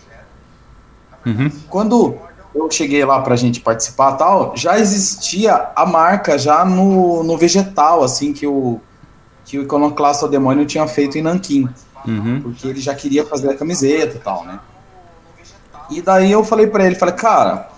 Uhum. 1.26 1.52
Quando 1.70 2.18
eu 2.56 2.72
cheguei 2.72 3.04
lá 3.06 3.22
pra 3.22 3.36
gente 3.36 3.60
participar 3.60 4.14
tal, 4.14 4.56
já 4.56 4.80
existia 4.80 5.72
a 5.76 5.86
marca 5.86 6.38
já 6.38 6.66
no, 6.66 7.24
no 7.24 7.38
vegetal, 7.38 8.04
assim, 8.04 8.34
que 8.34 8.48
o, 8.48 8.82
que 9.48 9.58
o 9.58 9.64
Iconoclasta 9.64 10.28
Demônio 10.28 10.66
tinha 10.66 10.86
feito 10.88 11.18
em 11.18 11.22
Nanquim. 11.22 11.68
Uhum. 12.06 12.42
Porque 12.42 12.68
ele 12.68 12.82
já 12.82 12.94
queria 12.94 13.26
fazer 13.26 13.50
a 13.50 13.56
camiseta 13.56 14.18
e 14.18 14.20
tal, 14.20 14.46
né? 14.46 14.60
E 15.90 16.02
daí 16.02 16.32
eu 16.32 16.44
falei 16.44 16.68
para 16.68 16.86
ele, 16.86 16.96
falei, 16.96 17.16
cara, 17.16 17.70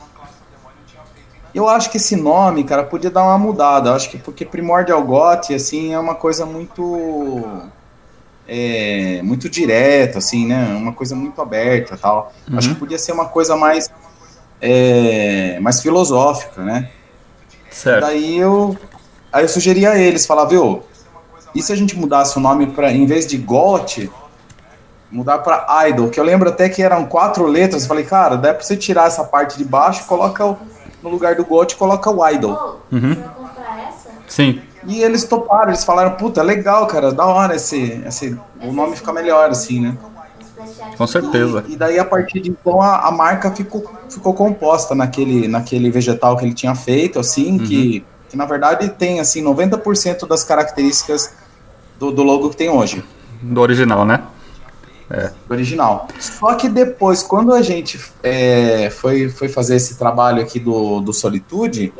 eu 1.53 1.70
acho 1.70 1.91
que 1.91 1.97
esse 1.97 2.15
nome, 2.15 2.63
cara, 2.63 2.84
podia 2.84 3.11
dar 3.11 3.24
uma 3.24 3.38
mudada. 3.38 3.91
Eu 3.91 3.93
acho 3.93 4.09
que 4.09 4.17
porque 4.17 4.43
Primordial 4.43 5.01
Goth, 5.03 5.51
assim, 5.51 5.93
é 5.93 5.99
uma 5.99 6.15
coisa 6.15 6.45
muito. 6.45 7.43
É, 8.47 9.22
muito 9.24 9.47
direta, 9.47 10.17
assim, 10.17 10.47
né? 10.47 10.76
Uma 10.76 10.91
coisa 10.91 11.15
muito 11.15 11.39
aberta 11.39 11.95
tal. 11.95 12.34
Uhum. 12.49 12.57
Acho 12.57 12.70
que 12.70 12.76
podia 12.76 12.97
ser 12.97 13.11
uma 13.11 13.26
coisa 13.26 13.55
mais. 13.55 13.91
É, 14.59 15.59
mais 15.61 15.82
filosófica, 15.82 16.63
né? 16.63 16.89
Certo. 17.70 18.01
Daí 18.01 18.38
eu. 18.38 18.76
Aí 19.32 19.43
eu 19.43 19.49
sugeri 19.49 19.86
a 19.86 19.95
eles, 19.95 20.26
falava, 20.26 20.49
viu, 20.49 20.84
e 21.53 21.61
se 21.61 21.71
a 21.71 21.75
gente 21.75 21.97
mudasse 21.97 22.37
o 22.37 22.41
nome 22.41 22.67
para, 22.67 22.91
em 22.91 23.05
vez 23.05 23.25
de 23.25 23.37
GOT, 23.37 24.11
mudar 25.11 25.39
para 25.39 25.87
Idol? 25.87 26.09
Que 26.09 26.19
eu 26.19 26.23
lembro 26.23 26.49
até 26.49 26.69
que 26.69 26.81
eram 26.81 27.05
quatro 27.05 27.45
letras. 27.45 27.83
Eu 27.83 27.87
falei, 27.87 28.03
cara, 28.03 28.35
dá 28.35 28.53
para 28.53 28.63
você 28.63 28.77
tirar 28.77 29.07
essa 29.07 29.23
parte 29.23 29.57
de 29.57 29.65
baixo, 29.65 30.05
coloca 30.05 30.45
o, 30.45 30.57
no 31.01 31.09
lugar 31.09 31.35
do 31.35 31.45
GOT, 31.45 31.75
coloca 31.75 32.09
o 32.09 32.27
Idol. 32.29 32.81
Uhum. 32.91 33.15
Sim. 34.27 34.61
E 34.85 35.01
eles 35.01 35.23
toparam, 35.23 35.69
eles 35.69 35.83
falaram, 35.83 36.11
puta, 36.11 36.41
legal, 36.41 36.87
cara, 36.87 37.11
da 37.11 37.25
hora 37.25 37.55
esse, 37.55 38.01
esse 38.05 38.37
o 38.61 38.71
nome 38.71 38.95
fica 38.95 39.11
melhor, 39.11 39.49
assim, 39.49 39.81
né? 39.81 39.97
Com 40.97 41.07
certeza. 41.07 41.65
E, 41.67 41.73
e 41.73 41.75
daí, 41.77 41.99
a 41.99 42.05
partir 42.05 42.39
de 42.39 42.49
então, 42.49 42.81
a, 42.81 43.07
a, 43.07 43.11
marca 43.11 43.51
ficou, 43.51 43.83
ficou 44.09 44.33
composta 44.33 44.93
naquele, 44.93 45.47
naquele 45.47 45.89
vegetal 45.89 46.37
que 46.37 46.45
ele 46.45 46.53
tinha 46.53 46.75
feito, 46.75 47.19
assim, 47.19 47.53
uhum. 47.53 47.65
que 47.65 48.05
que 48.29 48.37
na 48.37 48.45
verdade 48.45 48.89
tem 48.89 49.19
assim 49.19 49.43
90% 49.43 50.27
das 50.27 50.43
características 50.43 51.33
do, 51.99 52.11
do, 52.11 52.23
logo 52.23 52.49
que 52.49 52.55
tem 52.55 52.69
hoje. 52.69 53.03
Do 53.41 53.61
original, 53.61 54.05
né? 54.05 54.23
É. 55.09 55.31
Do 55.47 55.53
original. 55.53 56.07
Só 56.19 56.55
que 56.55 56.69
depois, 56.69 57.21
quando 57.21 57.53
a 57.53 57.61
gente 57.61 57.99
é, 58.23 58.89
foi, 58.89 59.29
foi 59.29 59.49
fazer 59.49 59.75
esse 59.75 59.97
trabalho 59.97 60.41
aqui 60.41 60.59
do, 60.59 61.01
do 61.01 61.11
Solitude, 61.11 61.93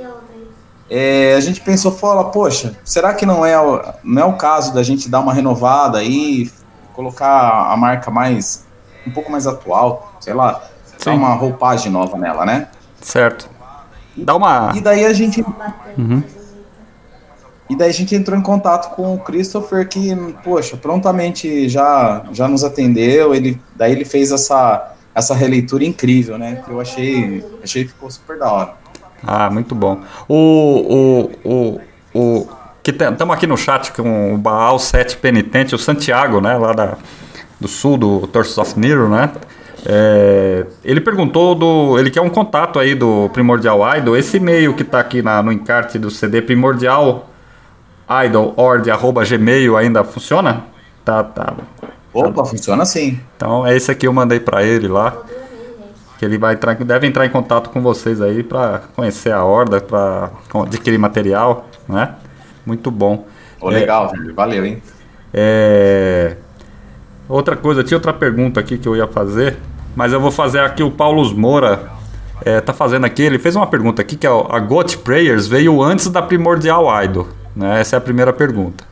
é, 0.90 1.36
a 1.36 1.40
gente 1.40 1.62
pensou, 1.62 1.92
fala, 1.92 2.32
poxa, 2.32 2.78
será 2.84 3.14
que 3.14 3.26
não 3.26 3.46
é, 3.46 3.60
o, 3.60 3.82
não 4.04 4.22
é 4.22 4.26
o 4.26 4.34
caso 4.34 4.74
da 4.74 4.82
gente 4.82 5.10
dar 5.10 5.20
uma 5.20 5.34
renovada 5.34 5.98
aí, 6.00 6.50
colocar 6.94 7.72
a 7.72 7.78
marca 7.78 8.10
mais 8.10 8.66
um 9.06 9.12
pouco 9.12 9.32
mais 9.32 9.48
atual, 9.48 10.14
sei 10.20 10.34
lá, 10.34 10.62
dar 11.04 11.14
uma 11.14 11.34
roupagem 11.34 11.92
nova 11.92 12.18
nela, 12.18 12.46
né? 12.46 12.68
Certo. 13.02 13.50
Dá 14.16 14.36
uma. 14.36 14.72
E 14.76 14.82
daí 14.82 15.06
a 15.06 15.14
gente. 15.14 15.42
Uhum. 15.98 16.24
E 17.70 17.76
daí 17.76 17.90
a 17.90 17.94
gente 17.94 18.16
entrou 18.16 18.38
em 18.38 18.42
contato 18.42 18.96
com 18.96 19.14
o 19.14 19.20
Christopher, 19.20 19.88
que, 19.88 20.16
poxa, 20.44 20.76
prontamente 20.76 21.70
já, 21.70 22.24
já 22.32 22.48
nos 22.48 22.64
atendeu. 22.64 23.36
Ele, 23.36 23.62
daí 23.76 23.92
ele 23.92 24.06
fez 24.06 24.32
essa, 24.32 24.96
essa 25.14 25.36
releitura 25.36 25.86
incrível, 25.86 26.38
né? 26.38 26.64
Que 26.66 26.72
eu 26.72 26.82
achei, 26.82 27.46
achei 27.64 27.84
que 27.84 27.90
ficou 27.90 28.10
super 28.10 28.40
da 28.40 28.52
hora. 28.52 28.74
Ah, 29.24 29.50
muito 29.52 29.76
bom. 29.76 30.00
O. 30.28 31.30
o, 31.44 31.50
o, 31.50 31.82
o 32.14 32.48
que 32.82 32.92
estamos 32.92 33.36
aqui 33.36 33.46
no 33.46 33.58
chat 33.58 33.92
com 33.92 34.34
o 34.34 34.38
Baal 34.38 34.80
7 34.80 35.18
Penitente, 35.18 35.76
o 35.76 35.78
Santiago, 35.78 36.42
né? 36.42 36.58
Lá 36.58 36.74
da, 36.74 36.98
do 37.60 37.68
sul 37.68 37.98
do 37.98 38.26
Torsos 38.28 38.58
of 38.58 38.80
Nero, 38.80 39.08
né? 39.10 39.30
É, 39.86 40.66
ele 40.84 41.00
perguntou 41.00 41.54
do. 41.54 42.00
Ele 42.00 42.10
quer 42.10 42.22
um 42.22 42.30
contato 42.30 42.80
aí 42.80 42.96
do 42.96 43.30
Primordial 43.30 43.80
Idol. 43.98 44.18
Esse 44.18 44.38
e-mail 44.38 44.74
que 44.74 44.82
está 44.82 45.00
aqui 45.00 45.22
na, 45.22 45.44
no 45.44 45.52
encarte 45.52 46.00
do 46.00 46.10
CD, 46.10 46.42
Primordial 46.42 47.29
Idol 48.26 48.56
arroba 48.92 49.24
gmail 49.24 49.78
ainda 49.78 50.04
funciona? 50.04 50.64
Tá, 51.06 51.24
tá. 51.24 51.54
Opa, 52.14 52.44
funciona 52.44 52.86
sim. 52.86 53.20
Então 53.36 53.66
é 53.66 53.76
esse 53.76 53.92
aqui 53.92 54.08
eu 54.08 54.14
mandei 54.14 54.40
para 54.40 54.64
ele 54.64 54.88
lá. 54.88 55.16
Que 56.18 56.26
ele 56.26 56.38
vai 56.38 56.56
entrar, 56.56 56.76
deve 56.76 57.08
entrar 57.08 57.26
em 57.26 57.30
contato 57.30 57.70
com 57.70 57.82
vocês 57.82 58.22
aí 58.22 58.44
para 58.44 58.82
conhecer 58.96 59.32
a 59.32 59.44
horda, 59.44 59.80
para 59.80 60.32
adquirir 60.66 60.98
material, 60.98 61.68
né? 61.88 62.16
Muito 62.66 62.92
bom. 62.92 63.26
Oh, 63.62 63.70
legal, 63.70 64.12
é, 64.14 64.34
valeu, 64.34 64.66
hein? 64.66 64.82
É, 65.34 66.36
outra 67.28 67.56
coisa, 67.56 67.84
tinha 67.84 67.98
outra 67.98 68.12
pergunta 68.12 68.60
aqui 68.60 68.78
que 68.78 68.88
eu 68.88 68.96
ia 68.96 69.08
fazer. 69.08 69.58
Mas 69.96 70.12
eu 70.12 70.20
vou 70.20 70.32
fazer 70.32 70.60
aqui 70.60 70.84
o 70.84 70.92
Paulo 70.92 71.24
Moura. 71.36 71.90
É, 72.44 72.62
tá 72.62 72.74
fazendo 72.74 73.06
aqui, 73.06 73.22
ele 73.22 73.38
fez 73.38 73.56
uma 73.56 73.68
pergunta 73.68 74.02
aqui 74.02 74.16
que 74.16 74.26
é 74.26 74.30
a 74.30 74.60
Got 74.60 75.00
Prayers 75.00 75.46
veio 75.46 75.82
antes 75.82 76.08
da 76.10 76.22
Primordial 76.22 76.86
Idol, 77.04 77.28
né? 77.60 77.82
Essa 77.82 77.96
é 77.96 77.98
a 77.98 78.02
primeira 78.02 78.32
pergunta. 78.32 78.84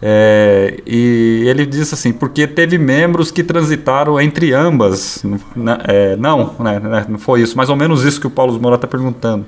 É, 0.00 0.80
e 0.86 1.44
ele 1.46 1.64
disse 1.64 1.94
assim, 1.94 2.12
porque 2.12 2.46
teve 2.46 2.76
membros 2.76 3.30
que 3.30 3.42
transitaram 3.42 4.20
entre 4.20 4.52
ambas. 4.52 5.22
Né? 5.54 5.78
É, 5.84 6.16
não, 6.16 6.54
né, 6.58 6.80
né? 6.80 7.06
não 7.08 7.18
foi 7.18 7.42
isso. 7.42 7.56
Mais 7.56 7.68
ou 7.68 7.76
menos 7.76 8.04
isso 8.04 8.20
que 8.20 8.26
o 8.26 8.30
Paulo 8.30 8.58
Moura 8.60 8.76
está 8.76 8.86
perguntando. 8.86 9.46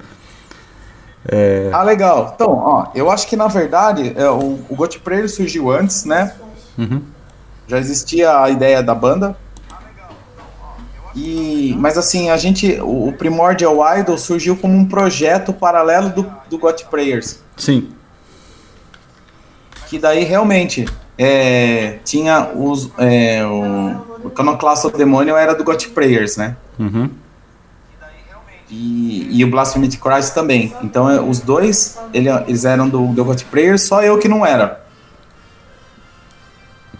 É... 1.26 1.68
Ah, 1.72 1.82
legal. 1.82 2.32
Então, 2.34 2.50
ó, 2.50 2.86
eu 2.94 3.10
acho 3.10 3.26
que 3.26 3.36
na 3.36 3.48
verdade 3.48 4.12
é, 4.16 4.28
o, 4.30 4.58
o 4.68 4.76
Got 4.76 5.00
surgiu 5.28 5.70
antes, 5.70 6.04
né? 6.04 6.32
Uhum. 6.78 7.02
Já 7.66 7.78
existia 7.78 8.40
a 8.40 8.48
ideia 8.48 8.82
da 8.82 8.94
banda, 8.94 9.36
e, 11.18 11.74
mas 11.78 11.98
assim, 11.98 12.30
a 12.30 12.36
gente, 12.36 12.78
o, 12.80 13.12
Primordial 13.12 13.76
Idol 13.98 14.16
surgiu 14.16 14.56
como 14.56 14.76
um 14.76 14.84
projeto 14.84 15.52
paralelo 15.52 16.10
do, 16.10 16.32
do 16.48 16.58
Got 16.58 16.84
Prayers. 16.84 17.40
Sim. 17.56 17.88
Que 19.88 19.98
daí 19.98 20.24
realmente 20.24 20.86
é, 21.16 21.98
tinha 22.04 22.50
os. 22.54 22.90
É, 22.98 23.44
o, 23.44 24.24
o 24.24 24.28
Iconoclast 24.28 24.86
Demônio 24.96 25.36
era 25.36 25.54
do 25.54 25.64
Got 25.64 25.88
Prayers, 25.90 26.36
né? 26.36 26.56
Uhum. 26.78 27.10
E, 28.70 29.38
e 29.38 29.44
o 29.44 29.50
Blasphemy 29.50 29.88
Christ 29.88 30.34
também. 30.34 30.74
Então 30.82 31.08
é, 31.10 31.20
os 31.20 31.40
dois, 31.40 31.98
ele, 32.12 32.28
eles 32.46 32.64
eram 32.64 32.88
do, 32.88 33.06
do 33.06 33.24
Prayers, 33.50 33.82
só 33.82 34.02
eu 34.02 34.18
que 34.18 34.28
não 34.28 34.44
era. 34.44 34.84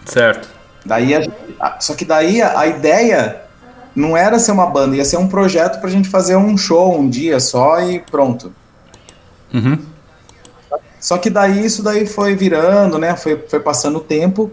Certo. 0.05 0.49
Daí 0.83 1.13
a, 1.59 1.79
só 1.79 1.93
que 1.93 2.05
daí 2.05 2.41
a, 2.41 2.59
a 2.59 2.67
ideia 2.67 3.41
não 3.95 4.17
era 4.17 4.39
ser 4.39 4.51
uma 4.51 4.65
banda, 4.65 4.95
ia 4.95 5.05
ser 5.05 5.17
um 5.17 5.27
projeto 5.27 5.79
pra 5.79 5.89
gente 5.89 6.09
fazer 6.09 6.35
um 6.35 6.57
show 6.57 6.97
um 6.97 7.07
dia 7.07 7.39
só 7.39 7.79
e 7.81 7.99
pronto. 7.99 8.51
Uhum. 9.53 9.77
Só 10.99 11.17
que 11.17 11.29
daí 11.29 11.65
isso 11.65 11.81
daí 11.81 12.05
foi 12.05 12.35
virando, 12.35 12.97
né? 12.97 13.15
Foi, 13.15 13.37
foi 13.47 13.59
passando 13.59 13.97
o 13.97 14.01
tempo. 14.01 14.51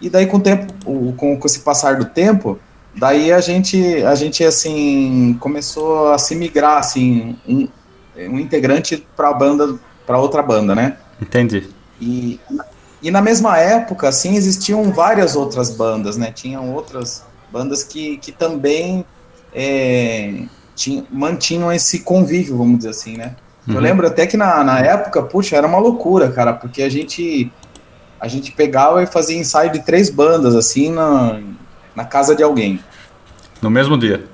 E 0.00 0.08
daí 0.08 0.26
com 0.26 0.38
o 0.38 0.40
tempo, 0.40 0.72
com, 1.16 1.36
com 1.38 1.46
esse 1.46 1.60
passar 1.60 1.96
do 1.96 2.06
tempo, 2.06 2.58
daí 2.94 3.32
a 3.32 3.40
gente, 3.40 4.02
a 4.02 4.14
gente 4.14 4.42
assim, 4.44 5.36
começou 5.38 6.12
a 6.12 6.18
se 6.18 6.34
migrar, 6.34 6.78
assim, 6.78 7.36
um, 7.46 7.68
um 8.16 8.38
integrante 8.38 9.06
pra 9.14 9.32
banda, 9.32 9.78
para 10.06 10.18
outra 10.18 10.42
banda, 10.42 10.74
né? 10.74 10.96
Entendi. 11.20 11.68
E, 12.00 12.40
e 13.02 13.10
na 13.10 13.20
mesma 13.20 13.58
época, 13.58 14.08
assim, 14.08 14.34
existiam 14.36 14.90
várias 14.90 15.36
outras 15.36 15.70
bandas, 15.70 16.16
né? 16.16 16.32
Tinham 16.32 16.74
outras 16.74 17.22
bandas 17.52 17.84
que, 17.84 18.16
que 18.16 18.32
também 18.32 19.04
é, 19.52 20.44
tinha, 20.74 21.04
mantinham 21.10 21.70
esse 21.70 22.00
convívio, 22.00 22.56
vamos 22.56 22.78
dizer 22.78 22.90
assim, 22.90 23.16
né? 23.16 23.36
Uhum. 23.66 23.74
Eu 23.74 23.80
lembro 23.80 24.06
até 24.06 24.26
que 24.26 24.36
na, 24.36 24.64
na 24.64 24.78
época, 24.80 25.22
puxa, 25.22 25.56
era 25.56 25.66
uma 25.66 25.78
loucura, 25.78 26.30
cara, 26.30 26.52
porque 26.52 26.82
a 26.82 26.88
gente 26.88 27.50
a 28.20 28.28
gente 28.28 28.52
pegava 28.52 29.02
e 29.02 29.06
fazia 29.06 29.38
ensaio 29.38 29.72
de 29.72 29.80
três 29.80 30.10
bandas, 30.10 30.54
assim, 30.54 30.92
na, 30.92 31.40
na 31.96 32.04
casa 32.04 32.36
de 32.36 32.42
alguém. 32.42 32.78
No 33.62 33.70
mesmo 33.70 33.96
dia? 33.96 34.24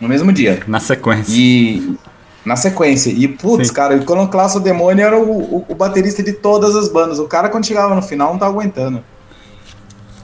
No 0.00 0.08
mesmo 0.08 0.32
dia. 0.32 0.62
Na 0.66 0.80
sequência. 0.80 1.34
E. 1.36 1.96
Na 2.44 2.56
sequência. 2.56 3.10
E, 3.10 3.28
putz, 3.28 3.68
Sim. 3.68 3.74
cara, 3.74 3.94
o 3.94 3.98
Iconoclasta 3.98 4.58
Demônio 4.58 5.04
era 5.04 5.16
o, 5.16 5.58
o, 5.58 5.66
o 5.68 5.74
baterista 5.74 6.22
de 6.22 6.32
todas 6.32 6.74
as 6.74 6.88
bandas. 6.88 7.18
O 7.18 7.28
cara, 7.28 7.48
quando 7.50 7.66
chegava 7.66 7.94
no 7.94 8.02
final, 8.02 8.32
não 8.32 8.38
tava 8.38 8.52
aguentando. 8.52 9.04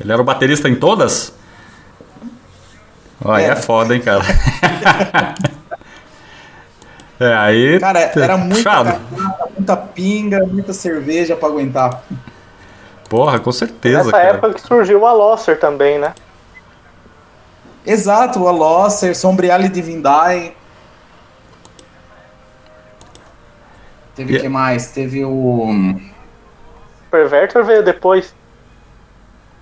Ele 0.01 0.11
era 0.11 0.21
o 0.21 0.25
baterista 0.25 0.69
em 0.69 0.75
todas? 0.75 1.33
Olha, 3.23 3.43
é. 3.43 3.49
É. 3.51 3.57
foda, 3.57 3.95
hein, 3.95 4.01
cara. 4.01 4.25
é, 7.21 7.35
aí. 7.35 7.81
Cara, 7.81 7.99
era 8.01 8.37
muita, 8.37 8.55
puxado. 8.57 8.91
cachaça, 8.93 9.49
muita 9.57 9.77
pinga, 9.77 10.45
muita 10.47 10.73
cerveja 10.73 11.35
pra 11.37 11.49
aguentar. 11.49 12.03
Porra, 13.09 13.39
com 13.41 13.51
certeza, 13.53 13.99
Nessa 13.99 14.11
cara. 14.11 14.25
época 14.25 14.55
que 14.55 14.61
surgiu 14.61 15.07
a 15.07 15.13
Losser 15.13 15.59
também, 15.59 15.99
né? 15.99 16.15
Exato, 17.87 18.41
o 18.43 18.49
Alosser, 18.49 19.17
Sombriale 19.17 19.69
Divindai. 19.69 20.55
Teve 24.15 24.35
o 24.35 24.37
E- 24.37 24.41
que 24.41 24.49
mais? 24.49 24.89
Teve 24.93 25.25
o 25.25 25.97
Perverter 27.11 27.65
veio 27.65 27.83
depois. 27.83 28.35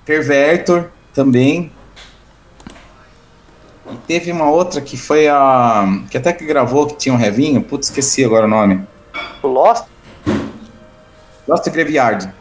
Pervertor 0.05 0.91
também. 1.15 1.71
E 3.91 3.97
teve 4.07 4.33
uma 4.33 4.51
outra 4.51 4.81
que 4.81 4.97
foi 4.97 5.29
a. 5.29 5.85
que 6.11 6.17
até 6.17 6.33
que 6.33 6.45
gravou, 6.45 6.87
que 6.87 6.97
tinha 6.97 7.15
um 7.15 7.19
revinho. 7.19 7.63
Putz, 7.63 7.89
esqueci 7.89 8.25
agora 8.25 8.47
o 8.47 8.49
nome. 8.49 8.85
O 9.43 9.49
Lost. 9.49 9.85
Lost 11.47 11.69
Graveyard. 11.71 12.33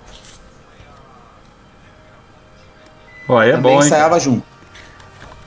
Pô, 3.27 3.37
aí 3.37 3.49
é 3.49 3.53
também 3.53 3.73
bom, 3.73 3.81
hein? 3.81 3.85
ensaiava 3.85 4.19
junto. 4.19 4.43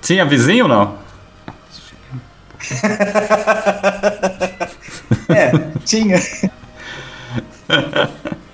Tinha 0.00 0.24
vizinho 0.24 0.64
ou 0.64 0.68
não? 0.68 0.98
É, 5.28 5.50
tinha. 5.84 6.18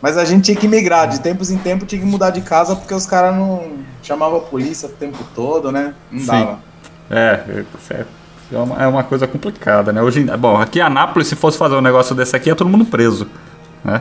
Mas 0.00 0.16
a 0.16 0.24
gente 0.24 0.44
tinha 0.44 0.56
que 0.56 0.68
migrar, 0.68 1.08
de 1.08 1.20
tempos 1.20 1.50
em 1.50 1.58
tempos 1.58 1.88
tinha 1.88 2.00
que 2.00 2.06
mudar 2.06 2.30
de 2.30 2.40
casa 2.40 2.76
porque 2.76 2.94
os 2.94 3.06
caras 3.06 3.34
não 3.34 3.78
chamavam 4.02 4.38
a 4.38 4.42
polícia 4.42 4.88
o 4.88 4.92
tempo 4.92 5.18
todo, 5.34 5.72
né? 5.72 5.94
Não 6.10 6.20
Sim. 6.20 6.26
dava. 6.26 6.58
É, 7.10 7.40
é. 7.90 8.04
É 8.50 8.56
uma, 8.56 8.82
é 8.82 8.86
uma 8.86 9.04
coisa 9.04 9.26
complicada, 9.26 9.92
né? 9.92 10.00
Hoje, 10.00 10.24
bom, 10.38 10.56
aqui 10.56 10.78
em 10.78 10.82
Anápolis, 10.82 11.28
se 11.28 11.36
fosse 11.36 11.58
fazer 11.58 11.74
um 11.74 11.82
negócio 11.82 12.14
desse 12.14 12.34
aqui, 12.34 12.50
é 12.50 12.54
todo 12.54 12.70
mundo 12.70 12.86
preso. 12.86 13.26
Né? 13.84 14.00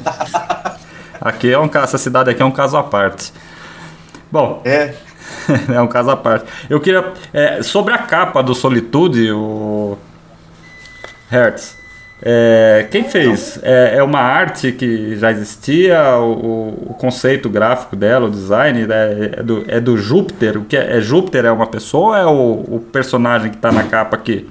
aqui 1.20 1.52
é 1.52 1.58
um 1.58 1.68
caso, 1.68 1.84
essa 1.84 1.98
cidade 1.98 2.30
aqui 2.30 2.40
é 2.40 2.44
um 2.44 2.50
caso 2.50 2.76
à 2.76 2.82
parte. 2.82 3.32
Bom, 4.32 4.62
É. 4.64 4.94
é 5.72 5.80
um 5.80 5.86
caso 5.86 6.10
à 6.10 6.16
parte. 6.16 6.46
Eu 6.68 6.80
queria. 6.80 7.12
é, 7.32 7.62
sobre 7.62 7.92
a 7.92 7.98
capa 7.98 8.42
do 8.42 8.54
Solitude, 8.54 9.30
o. 9.32 9.98
Hertz. 11.30 11.76
É, 12.26 12.88
quem 12.90 13.04
fez? 13.04 13.58
É, 13.62 13.96
é 13.96 14.02
uma 14.02 14.18
arte 14.20 14.72
que 14.72 15.14
já 15.16 15.30
existia? 15.30 16.16
O, 16.16 16.90
o 16.90 16.94
conceito 16.94 17.50
gráfico 17.50 17.94
dela, 17.94 18.28
o 18.28 18.30
design, 18.30 18.86
né, 18.86 19.30
é, 19.36 19.42
do, 19.42 19.64
é 19.68 19.78
do 19.78 19.98
Júpiter? 19.98 20.56
O 20.56 20.64
que 20.64 20.74
é, 20.74 20.96
é 20.96 21.00
Júpiter? 21.02 21.44
É 21.44 21.52
uma 21.52 21.66
pessoa 21.66 22.06
ou 22.06 22.16
é 22.16 22.26
o, 22.26 22.76
o 22.76 22.80
personagem 22.90 23.50
que 23.50 23.56
está 23.56 23.70
na 23.70 23.84
capa 23.84 24.16
aqui? 24.16 24.50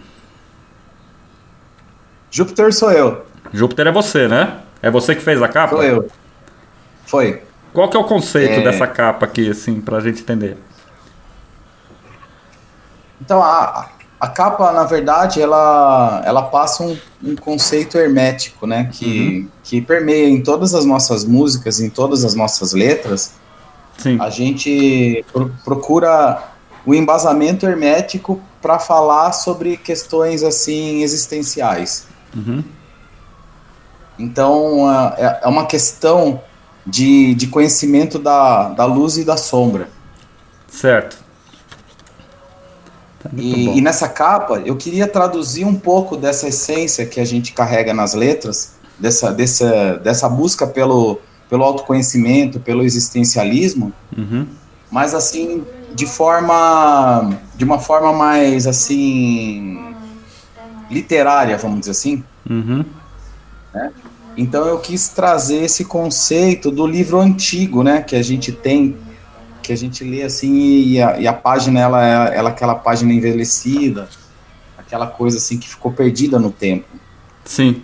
Júpiter 2.29 2.71
sou 2.71 2.91
eu. 2.91 3.25
Júpiter 3.51 3.87
é 3.87 3.91
você, 3.91 4.27
né? 4.27 4.59
É 4.79 4.91
você 4.91 5.15
que 5.15 5.21
fez 5.23 5.41
a 5.41 5.47
capa? 5.47 5.75
Sou 5.75 5.83
eu. 5.83 6.07
Foi. 7.07 7.41
Qual 7.73 7.89
que 7.89 7.97
é 7.97 7.99
o 7.99 8.03
conceito 8.03 8.59
É. 8.59 8.63
dessa 8.63 8.85
capa 8.85 9.25
aqui, 9.25 9.49
assim, 9.49 9.81
pra 9.81 9.99
gente 9.99 10.21
entender? 10.21 10.57
Então, 13.19 13.41
a, 13.41 13.89
a 14.23 14.27
capa, 14.29 14.71
na 14.71 14.85
verdade, 14.85 15.41
ela, 15.41 16.21
ela 16.23 16.43
passa 16.43 16.81
um, 16.81 16.97
um 17.21 17.35
conceito 17.35 17.97
hermético, 17.97 18.65
né? 18.65 18.89
Que, 18.89 19.49
que 19.61 19.81
permeia 19.81 20.29
em 20.29 20.41
todas 20.41 20.73
as 20.73 20.85
nossas 20.85 21.25
músicas, 21.25 21.81
em 21.81 21.89
todas 21.89 22.23
as 22.23 22.33
nossas 22.33 22.71
letras. 22.71 23.33
Sim. 23.97 24.17
A 24.21 24.29
gente 24.29 25.25
pro- 25.33 25.51
procura 25.65 26.41
o 26.85 26.95
embasamento 26.95 27.65
hermético 27.65 28.41
para 28.61 28.79
falar 28.79 29.33
sobre 29.33 29.75
questões 29.75 30.41
assim 30.41 31.03
existenciais. 31.03 32.07
Uhum. 32.33 32.63
Então, 34.17 34.89
é 35.17 35.41
é 35.43 35.47
uma 35.49 35.65
questão 35.65 36.41
de, 36.87 37.35
de 37.35 37.47
conhecimento 37.47 38.17
da, 38.17 38.69
da 38.69 38.85
luz 38.85 39.17
e 39.17 39.25
da 39.25 39.35
sombra. 39.35 39.89
Certo. 40.69 41.22
Tá 43.23 43.29
E, 43.37 43.77
e 43.77 43.81
nessa 43.81 44.07
capa, 44.07 44.61
eu 44.65 44.75
queria 44.75 45.07
traduzir 45.07 45.65
um 45.65 45.75
pouco 45.75 46.17
dessa 46.17 46.47
essência 46.47 47.05
que 47.05 47.19
a 47.19 47.25
gente 47.25 47.53
carrega 47.53 47.93
nas 47.93 48.13
letras, 48.13 48.73
dessa, 48.99 49.31
dessa, 49.31 49.95
dessa 49.95 50.27
busca 50.29 50.67
pelo, 50.67 51.19
pelo 51.49 51.63
autoconhecimento, 51.63 52.59
pelo 52.59 52.83
existencialismo, 52.83 53.91
Uhum. 54.15 54.45
mas 54.91 55.13
assim, 55.15 55.63
de 55.95 56.05
forma. 56.05 57.31
de 57.55 57.63
uma 57.63 57.79
forma 57.79 58.11
mais 58.11 58.67
assim. 58.67 59.79
literária, 60.89 61.57
vamos 61.57 61.79
dizer 61.79 61.91
assim. 61.91 62.23
Uhum. 62.49 62.83
Então 64.35 64.65
eu 64.65 64.79
quis 64.79 65.09
trazer 65.09 65.63
esse 65.63 65.85
conceito 65.85 66.71
do 66.71 66.85
livro 66.87 67.19
antigo, 67.19 67.83
né, 67.83 68.01
que 68.01 68.15
a 68.15 68.23
gente 68.23 68.51
tem, 68.51 68.97
que 69.63 69.71
a 69.71 69.77
gente 69.77 70.03
lê 70.03 70.21
assim 70.21 70.53
e 70.53 71.01
a, 71.01 71.17
e 71.19 71.25
a 71.25 71.33
página 71.33 71.79
ela 71.79 72.05
é 72.05 72.37
ela 72.37 72.49
aquela 72.49 72.75
página 72.75 73.13
envelhecida, 73.13 74.09
aquela 74.77 75.07
coisa 75.07 75.37
assim 75.37 75.57
que 75.57 75.67
ficou 75.67 75.91
perdida 75.91 76.37
no 76.37 76.51
tempo. 76.51 76.85
Sim. 77.45 77.81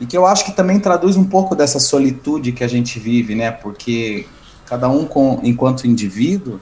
E 0.00 0.06
que 0.06 0.16
eu 0.16 0.26
acho 0.26 0.46
que 0.46 0.52
também 0.52 0.80
traduz 0.80 1.16
um 1.16 1.24
pouco 1.24 1.54
dessa 1.54 1.78
solitude 1.78 2.52
que 2.52 2.64
a 2.64 2.68
gente 2.68 2.98
vive, 2.98 3.34
né? 3.34 3.50
Porque 3.50 4.26
cada 4.64 4.88
um 4.88 5.04
com, 5.04 5.38
enquanto 5.42 5.86
indivíduo 5.86 6.58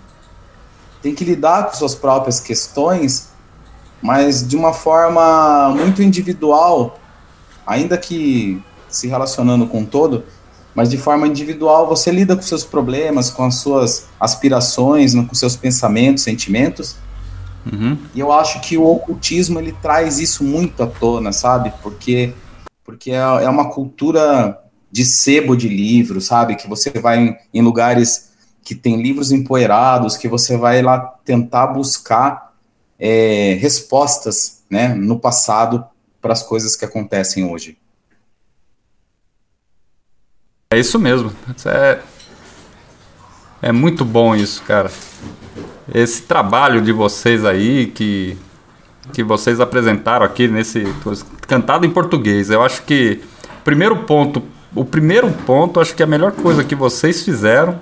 tem 1.00 1.14
que 1.14 1.24
lidar 1.24 1.66
com 1.66 1.74
suas 1.74 1.94
próprias 1.94 2.40
questões, 2.40 3.30
mas 4.02 4.46
de 4.46 4.56
uma 4.56 4.72
forma 4.72 5.68
muito 5.70 6.02
individual, 6.02 6.98
ainda 7.64 7.96
que 7.96 8.60
se 8.88 9.06
relacionando 9.06 9.66
com 9.66 9.84
todo, 9.84 10.24
mas 10.78 10.88
de 10.88 10.96
forma 10.96 11.26
individual 11.26 11.88
você 11.88 12.08
lida 12.12 12.36
com 12.36 12.42
seus 12.42 12.62
problemas, 12.62 13.30
com 13.30 13.42
as 13.42 13.56
suas 13.56 14.06
aspirações, 14.20 15.12
com 15.12 15.34
seus 15.34 15.56
pensamentos, 15.56 16.22
sentimentos. 16.22 16.94
Uhum. 17.66 17.98
E 18.14 18.20
eu 18.20 18.30
acho 18.30 18.60
que 18.60 18.78
o 18.78 18.84
ocultismo 18.84 19.58
ele 19.58 19.72
traz 19.72 20.20
isso 20.20 20.44
muito 20.44 20.80
à 20.80 20.86
tona, 20.86 21.32
sabe? 21.32 21.72
Porque 21.82 22.32
porque 22.84 23.10
é, 23.10 23.16
é 23.16 23.48
uma 23.48 23.70
cultura 23.70 24.56
de 24.88 25.04
sebo 25.04 25.56
de 25.56 25.68
livros, 25.68 26.26
sabe? 26.26 26.54
Que 26.54 26.68
você 26.68 26.90
vai 26.90 27.26
em, 27.26 27.36
em 27.54 27.60
lugares 27.60 28.30
que 28.62 28.72
tem 28.72 29.02
livros 29.02 29.32
empoeirados, 29.32 30.16
que 30.16 30.28
você 30.28 30.56
vai 30.56 30.80
lá 30.80 31.00
tentar 31.24 31.66
buscar 31.66 32.54
é, 33.00 33.58
respostas, 33.60 34.62
né, 34.70 34.94
no 34.94 35.18
passado 35.18 35.84
para 36.22 36.32
as 36.32 36.44
coisas 36.44 36.76
que 36.76 36.84
acontecem 36.84 37.44
hoje. 37.44 37.76
É 40.70 40.78
isso 40.78 40.98
mesmo. 40.98 41.32
É, 41.64 41.98
é 43.62 43.72
muito 43.72 44.04
bom 44.04 44.36
isso, 44.36 44.62
cara. 44.64 44.90
Esse 45.94 46.20
trabalho 46.20 46.82
de 46.82 46.92
vocês 46.92 47.42
aí 47.42 47.86
que 47.86 48.36
que 49.14 49.24
vocês 49.24 49.60
apresentaram 49.60 50.26
aqui 50.26 50.46
nesse 50.46 50.84
cantado 51.46 51.86
em 51.86 51.90
português. 51.90 52.50
Eu 52.50 52.62
acho 52.62 52.82
que 52.82 53.22
primeiro 53.64 54.04
ponto, 54.04 54.42
o 54.74 54.84
primeiro 54.84 55.32
ponto, 55.46 55.80
acho 55.80 55.94
que 55.94 56.02
a 56.02 56.06
melhor 56.06 56.32
coisa 56.32 56.62
que 56.62 56.74
vocês 56.74 57.22
fizeram 57.22 57.80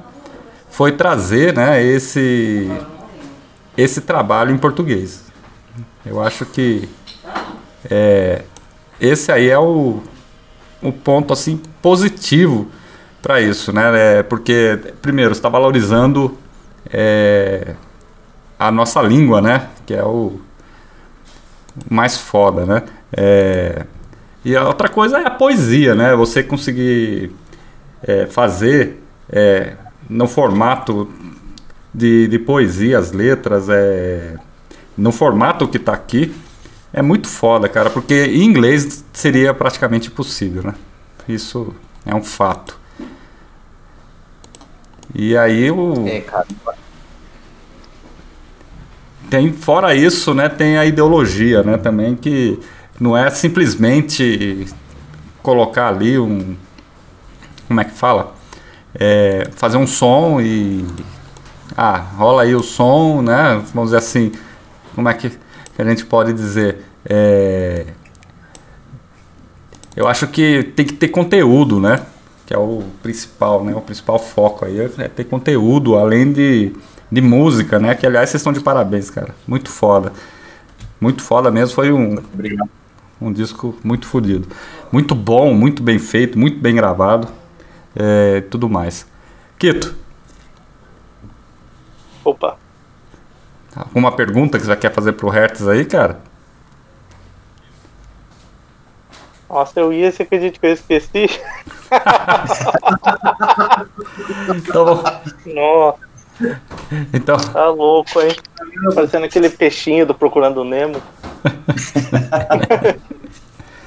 foi 0.71 0.93
trazer, 0.93 1.55
né, 1.55 1.83
esse 1.83 2.71
esse 3.77 4.01
trabalho 4.01 4.55
em 4.55 4.59
português. 4.59 5.25
Eu 6.05 6.23
acho 6.23 6.47
que 6.47 6.89
é, 7.91 8.45
esse 9.01 9.33
aí 9.33 9.49
é 9.49 9.59
o, 9.59 10.01
o 10.89 10.93
ponto 10.93 11.33
assim 11.33 11.61
positivo 11.83 12.69
para 13.23 13.41
isso, 13.41 13.73
né? 13.73 14.19
É, 14.19 14.23
porque 14.23 14.79
primeiro 15.03 15.33
está 15.33 15.49
valorizando 15.49 16.37
é, 16.91 17.75
a 18.59 18.71
nossa 18.71 19.03
língua, 19.03 19.41
né? 19.41 19.69
Que 19.85 19.95
é 19.95 20.05
o 20.05 20.41
mais 21.91 22.17
foda, 22.17 22.65
né? 22.65 22.83
É, 23.17 23.85
e 24.45 24.57
a 24.57 24.67
outra 24.67 24.89
coisa 24.89 25.19
é 25.19 25.27
a 25.27 25.31
poesia, 25.31 25.95
né? 25.95 26.15
Você 26.15 26.43
conseguir 26.43 27.33
é, 28.03 28.27
fazer 28.27 29.03
é, 29.31 29.73
no 30.09 30.29
formato 30.29 31.09
de, 31.93 32.29
de 32.29 32.39
poesia 32.39 32.99
as 32.99 33.13
letras, 33.13 33.69
é, 33.69 34.37
no 34.97 35.11
formato 35.11 35.67
que 35.67 35.79
tá 35.79 35.93
aqui, 35.93 36.35
é 36.97 37.03
muito 37.03 37.29
foda, 37.29 37.69
cara, 37.69 37.91
porque 37.91 38.25
em 38.25 38.43
inglês 38.43 39.05
seria 39.13 39.53
praticamente 39.53 40.09
impossível, 40.09 40.63
né? 40.63 40.75
Isso 41.29 41.75
É 42.07 42.15
um 42.15 42.23
fato. 42.23 42.79
E 45.15 45.37
aí 45.37 45.71
o. 45.71 46.09
É, 46.09 46.21
cara. 46.23 46.47
Tem, 49.29 49.53
fora 49.53 49.95
isso, 49.95 50.33
né, 50.33 50.49
tem 50.49 50.79
a 50.79 50.87
ideologia, 50.87 51.63
né, 51.63 51.77
também 51.77 52.15
que 52.15 52.61
não 52.99 53.17
é 53.17 53.29
simplesmente 53.29 54.67
colocar 55.43 55.89
ali 55.89 56.19
um. 56.19 56.57
Como 57.69 57.79
é 57.79 57.85
que 57.85 57.91
fala? 57.93 58.35
É, 58.95 59.49
fazer 59.55 59.77
um 59.77 59.87
som 59.87 60.41
e. 60.41 60.87
Ah, 61.77 61.99
rola 61.99 62.43
aí 62.43 62.55
o 62.55 62.63
som, 62.63 63.21
né? 63.21 63.63
Vamos 63.75 63.91
dizer 63.91 63.99
assim. 63.99 64.33
Como 64.95 65.09
é 65.11 65.13
que, 65.13 65.29
que 65.29 65.83
a 65.83 65.85
gente 65.85 66.07
pode 66.07 66.33
dizer? 66.33 66.86
É, 67.09 67.87
eu 69.97 70.07
acho 70.07 70.27
que 70.29 70.63
tem 70.77 70.85
que 70.85 70.93
ter 70.93 71.09
conteúdo, 71.09 71.81
né? 71.81 72.05
Que 72.45 72.55
é 72.55 72.59
o 72.59 72.83
principal, 73.03 73.65
né? 73.65 73.75
O 73.75 73.81
principal 73.81 74.19
foco 74.19 74.65
aí 74.65 74.79
é 74.81 75.09
ter 75.09 75.25
conteúdo, 75.25 75.97
além 75.97 76.33
de, 76.33 76.73
de 77.11 77.21
música, 77.21 77.79
né? 77.79 77.95
Que 77.95 78.07
aliás 78.07 78.29
vocês 78.31 78.41
estão 78.41 78.53
de 78.53 78.61
parabéns, 78.61 79.09
cara. 79.09 79.35
Muito 79.47 79.71
foda. 79.71 80.13
Muito 81.01 81.23
foda 81.23 81.51
mesmo. 81.51 81.75
Foi 81.75 81.91
um, 81.93 82.19
Obrigado. 82.35 82.69
um 83.21 83.33
disco 83.33 83.75
muito 83.83 84.07
fodido. 84.07 84.49
Muito 84.93 85.15
bom, 85.15 85.55
muito 85.55 85.83
bem 85.83 85.99
feito, 85.99 86.39
muito 86.39 86.59
bem 86.59 86.75
gravado. 86.75 87.29
É, 87.95 88.43
tudo 88.43 88.69
mais. 88.69 89.07
Quito, 89.59 89.97
Opa. 92.23 92.59
alguma 93.75 94.13
pergunta 94.13 94.59
que 94.59 94.67
você 94.67 94.77
quer 94.77 94.93
fazer 94.93 95.13
pro 95.13 95.29
Hertz 95.31 95.67
aí, 95.67 95.85
cara? 95.85 96.21
Nossa, 99.49 99.79
eu 99.81 99.93
ia, 99.93 100.11
você 100.11 100.25
acredita 100.25 100.59
que 100.59 100.67
eu 100.67 100.73
esqueci? 100.73 101.27
Então, 104.57 105.03
Nossa, 105.47 105.99
então 107.13 107.37
tá 107.39 107.69
louco, 107.69 108.21
hein? 108.21 108.35
Parecendo 108.95 109.27
aquele 109.27 109.49
peixinho 109.49 110.07
do 110.07 110.15
Procurando 110.15 110.65
Nemo. 110.65 111.01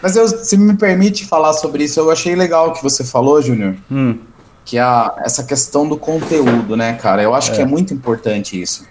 Mas 0.01 0.15
eu, 0.15 0.27
se 0.27 0.57
me 0.57 0.75
permite 0.77 1.25
falar 1.27 1.53
sobre 1.53 1.83
isso, 1.83 1.99
eu 1.99 2.09
achei 2.09 2.33
legal 2.35 2.69
o 2.69 2.73
que 2.73 2.81
você 2.81 3.03
falou, 3.03 3.41
Júnior. 3.41 3.75
hum, 3.91 4.17
Que 4.63 4.77
é 4.77 4.81
a, 4.81 5.13
essa 5.19 5.43
questão 5.43 5.87
do 5.87 5.97
conteúdo, 5.97 6.77
né, 6.77 6.93
cara? 6.93 7.21
Eu 7.21 7.35
acho 7.35 7.51
que 7.53 7.61
é 7.61 7.65
muito 7.65 7.93
importante 7.93 8.59
isso. 8.59 8.87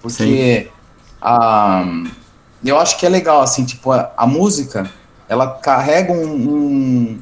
Porque 0.00 0.70
a, 1.20 1.84
eu 2.64 2.78
acho 2.78 2.96
que 2.98 3.04
é 3.04 3.08
legal, 3.08 3.42
assim, 3.42 3.64
tipo, 3.64 3.90
a, 3.90 4.12
a 4.16 4.26
música, 4.26 4.88
ela 5.28 5.46
carrega 5.58 6.12
um, 6.12 6.34
um, 6.34 7.18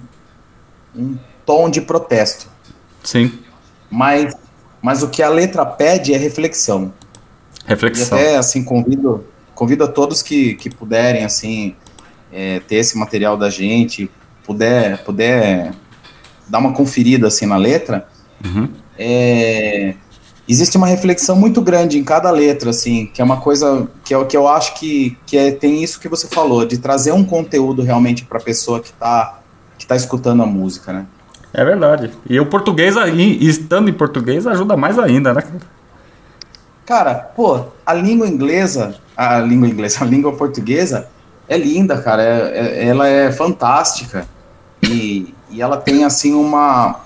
um 0.97 1.19
tom 1.47 1.69
de 1.71 1.81
protesto. 1.81 2.47
sim, 3.03 3.33
Mas, 3.91 4.35
mas 4.81 5.03
o 5.03 5.09
que 5.09 5.23
a 5.23 5.29
letra 5.29 5.65
pede 5.67 6.13
é 6.15 6.17
reflexão. 6.17 6.93
E 7.65 7.69
reflexão. 7.69 8.19
até, 8.19 8.37
assim, 8.37 8.65
convido, 8.65 9.25
convido 9.55 9.85
a 9.85 9.89
todos 9.89 10.23
que, 10.23 10.55
que 10.55 10.69
puderem, 10.71 11.25
assim, 11.25 11.77
é, 12.33 12.61
ter 12.61 12.77
esse 12.77 12.97
material 12.99 13.37
da 13.37 13.51
gente, 13.51 14.11
puder, 14.45 15.03
puder 15.05 15.73
dar 16.49 16.59
uma 16.59 16.73
conferida, 16.73 17.29
assim, 17.29 17.47
na 17.47 17.57
letra, 17.57 18.09
Uhum. 18.45 18.69
é, 18.99 19.95
existe 20.49 20.77
uma 20.77 20.87
reflexão 20.87 21.37
muito 21.37 21.61
grande 21.61 21.99
em 21.99 22.05
cada 22.05 22.31
letra, 22.31 22.71
assim, 22.71 23.07
que 23.07 23.21
é 23.21 23.25
uma 23.25 23.41
coisa 23.41 23.89
que 24.05 24.15
eu, 24.15 24.27
que 24.27 24.37
eu 24.37 24.49
acho 24.49 24.75
que, 24.75 25.17
que 25.27 25.37
é, 25.39 25.51
tem 25.53 25.83
isso 25.83 26.01
que 26.01 26.09
você 26.09 26.27
falou, 26.27 26.67
de 26.67 26.79
trazer 26.79 27.13
um 27.13 27.25
conteúdo 27.25 27.83
realmente 27.83 28.25
para 28.25 28.39
a 28.39 28.43
pessoa 28.43 28.81
que 28.81 28.89
está 28.89 29.39
que 29.79 29.87
tá 29.87 29.97
escutando 29.97 30.43
a 30.45 30.47
música, 30.47 30.93
né? 30.93 31.07
É 31.53 31.65
verdade. 31.65 32.11
E 32.29 32.39
o 32.39 32.47
português, 32.47 32.97
aí, 32.97 33.37
estando 33.45 33.91
em 33.91 33.93
português, 33.93 34.47
ajuda 34.47 34.77
mais 34.77 34.97
ainda, 34.99 35.35
né? 35.35 35.43
Cara, 36.87 37.15
pô, 37.15 37.65
a 37.85 37.93
língua 37.93 38.29
inglesa, 38.29 38.95
a 39.17 39.39
língua 39.41 39.69
inglesa, 39.69 40.05
a 40.05 40.07
língua 40.07 40.33
portuguesa 40.33 41.09
é 41.49 41.57
linda, 41.57 42.01
cara. 42.01 42.23
é- 42.23 42.59
é- 42.59 42.87
ela 42.87 43.09
é 43.09 43.31
fantástica 43.33 44.27
e, 44.83 45.35
e 45.51 45.61
ela 45.61 45.77
tem 45.77 46.05
assim 46.05 46.33
uma 46.33 47.01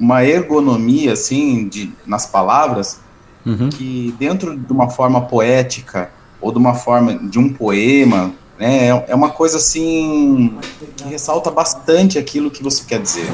uma 0.00 0.24
ergonomia 0.24 1.12
assim 1.12 1.68
de 1.68 1.92
nas 2.06 2.26
palavras 2.26 2.98
Uhum. 3.44 3.68
que 3.70 4.14
dentro 4.18 4.56
de 4.56 4.70
uma 4.72 4.90
forma 4.90 5.22
poética 5.22 6.10
ou 6.40 6.50
de 6.52 6.58
uma 6.58 6.74
forma 6.74 7.14
de 7.14 7.38
um 7.38 7.50
poema, 7.52 8.32
né, 8.58 8.88
é- 8.88 9.04
é 9.08 9.14
uma 9.14 9.30
coisa 9.30 9.56
assim 9.56 10.58
que 10.96 11.04
ressalta 11.04 11.50
bastante 11.50 12.18
aquilo 12.18 12.50
que 12.50 12.62
você 12.62 12.82
quer 12.86 13.00
dizer. 13.00 13.26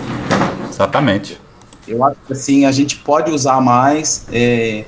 Exatamente. 0.68 1.40
Eu 1.88 2.05
acho 2.05 2.16
que 2.26 2.32
assim, 2.32 2.64
a 2.64 2.72
gente 2.72 2.97
pode 2.97 3.30
usar 3.32 3.60
mais 3.60 4.26
é, 4.32 4.84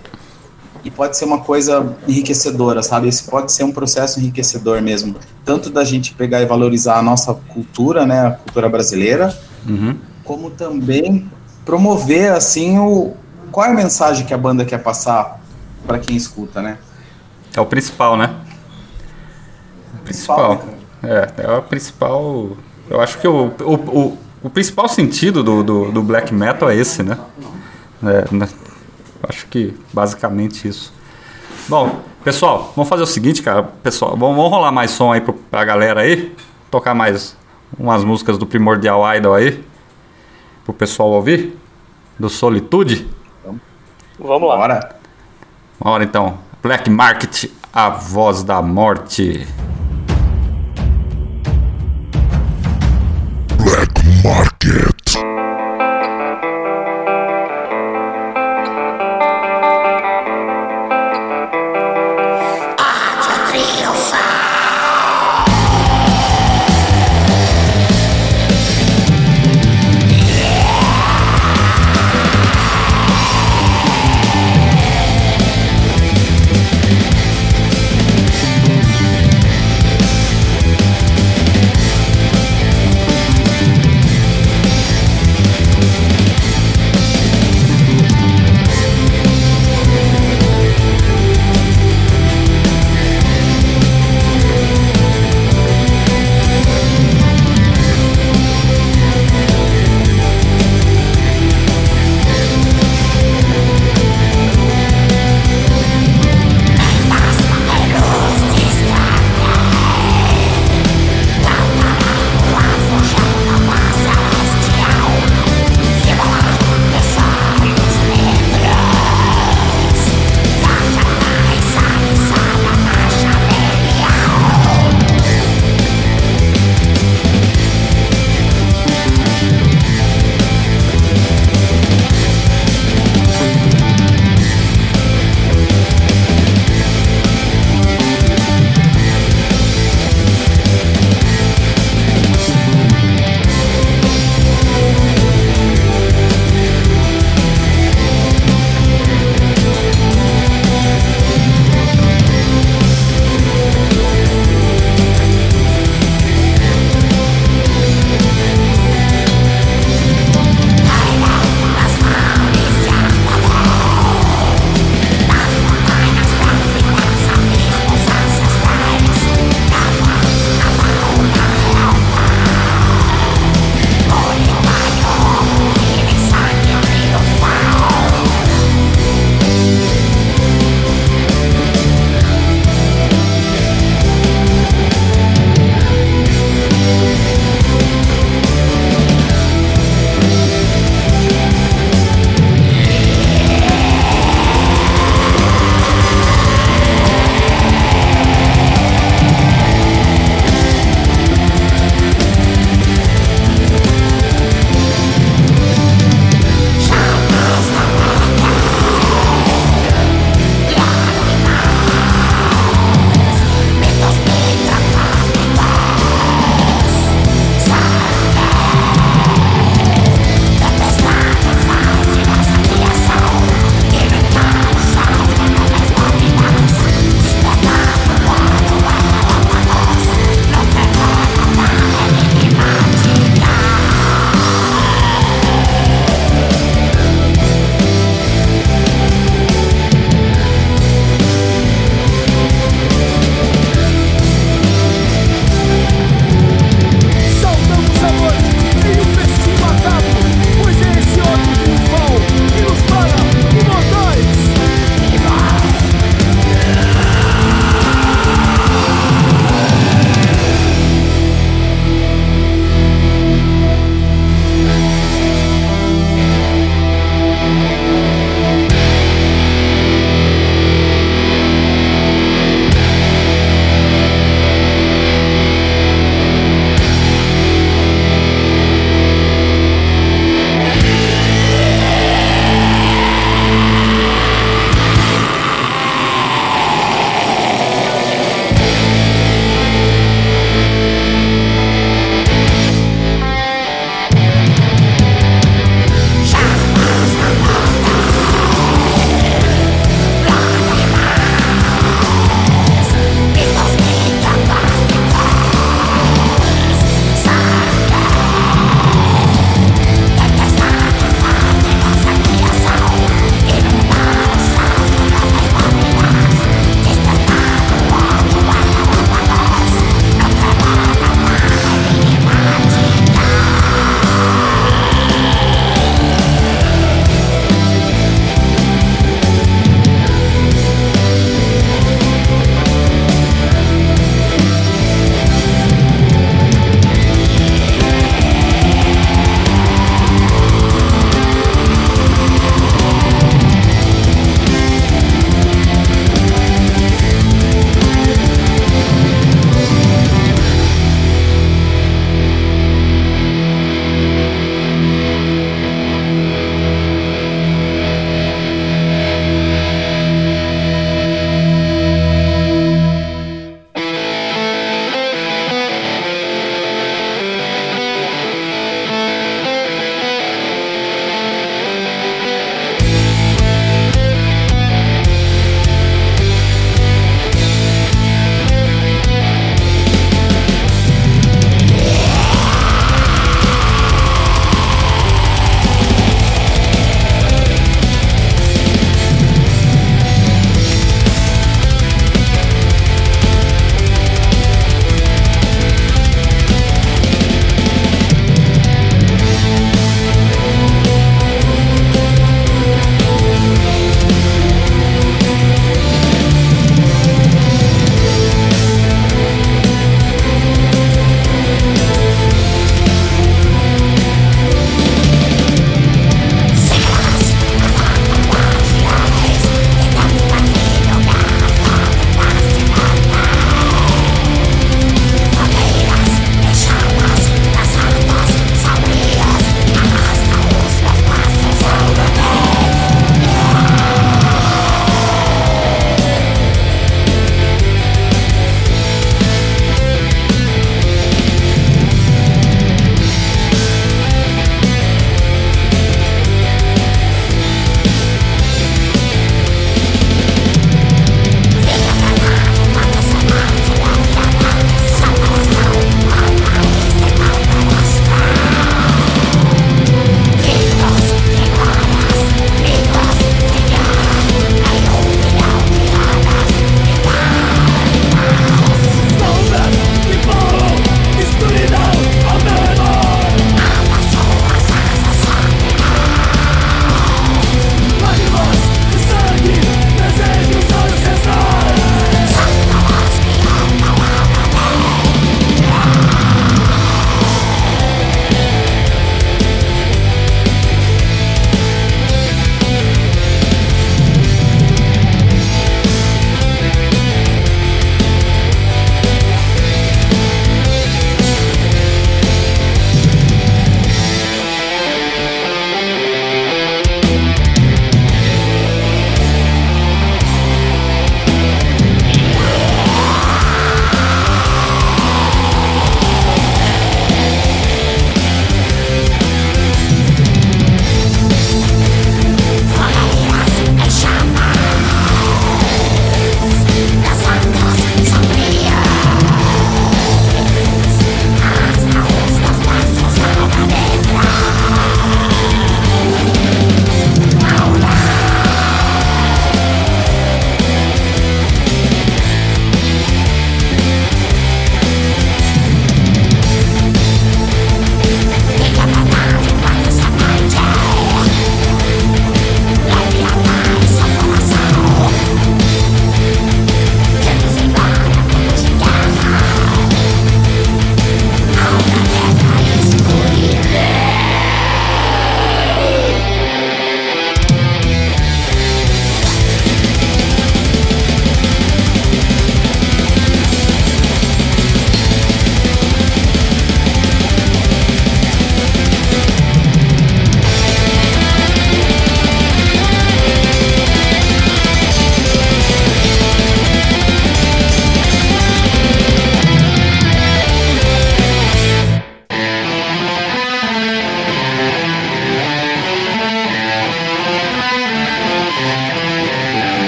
e 0.84 0.90
pode 0.90 1.16
ser 1.16 1.24
uma 1.24 1.40
coisa 1.40 1.96
enriquecedora, 2.06 2.82
sabe? 2.82 3.08
Esse 3.08 3.24
pode 3.24 3.50
ser 3.52 3.64
um 3.64 3.72
processo 3.72 4.20
enriquecedor 4.20 4.80
mesmo. 4.80 5.16
Tanto 5.44 5.70
da 5.70 5.84
gente 5.84 6.14
pegar 6.14 6.40
e 6.42 6.46
valorizar 6.46 6.96
a 6.98 7.02
nossa 7.02 7.34
cultura, 7.34 8.06
né? 8.06 8.26
A 8.26 8.30
cultura 8.32 8.68
brasileira, 8.68 9.36
Uhum. 9.68 9.96
como 10.24 10.50
também 10.50 11.28
promover, 11.68 12.32
assim, 12.32 12.78
o, 12.78 13.14
qual 13.52 13.66
é 13.66 13.70
a 13.70 13.74
mensagem 13.74 14.24
que 14.24 14.32
a 14.32 14.38
banda 14.38 14.64
quer 14.64 14.78
passar 14.78 15.38
para 15.86 15.98
quem 15.98 16.16
escuta, 16.16 16.62
né? 16.62 16.78
É 17.54 17.60
o 17.60 17.66
principal, 17.66 18.16
né? 18.16 18.34
Principal, 20.02 20.56
Principal. 20.56 20.78
É, 21.02 21.30
é 21.36 21.52
o 21.52 21.62
principal. 21.62 22.56
Eu 22.88 23.02
acho 23.02 23.18
que 23.18 23.28
o, 23.28 23.52
o, 23.60 23.74
o, 23.74 24.18
o 24.44 24.48
principal 24.48 24.88
sentido 24.88 25.44
do, 25.44 25.62
do, 25.62 25.92
do 25.92 26.02
black 26.02 26.32
metal 26.32 26.70
é 26.70 26.74
esse, 26.76 27.02
né? 27.02 27.18
É, 28.02 28.34
né? 28.34 28.48
Acho 29.28 29.46
que 29.48 29.76
basicamente 29.92 30.66
isso. 30.66 30.90
Bom, 31.68 32.00
pessoal, 32.24 32.72
vamos 32.74 32.88
fazer 32.88 33.02
o 33.02 33.06
seguinte, 33.06 33.42
cara. 33.42 33.64
Pessoal, 33.82 34.16
vamos, 34.16 34.36
vamos 34.36 34.50
rolar 34.50 34.72
mais 34.72 34.90
som 34.92 35.12
aí 35.12 35.20
pro, 35.20 35.34
pra 35.34 35.66
galera 35.66 36.00
aí. 36.00 36.34
Tocar 36.70 36.94
mais 36.94 37.36
umas 37.78 38.04
músicas 38.04 38.38
do 38.38 38.46
Primordial 38.46 39.02
Idol 39.14 39.34
aí. 39.34 39.62
Pro 40.68 40.74
pessoal 40.74 41.08
ouvir. 41.12 41.56
Do 42.18 42.28
Solitude. 42.28 43.08
Vamos 44.18 44.48
lá. 44.50 44.56
Bora. 44.58 44.96
Bora 45.80 46.04
então. 46.04 46.40
Black 46.62 46.90
Market, 46.90 47.50
a 47.72 47.88
voz 47.88 48.42
da 48.42 48.60
morte. 48.60 49.46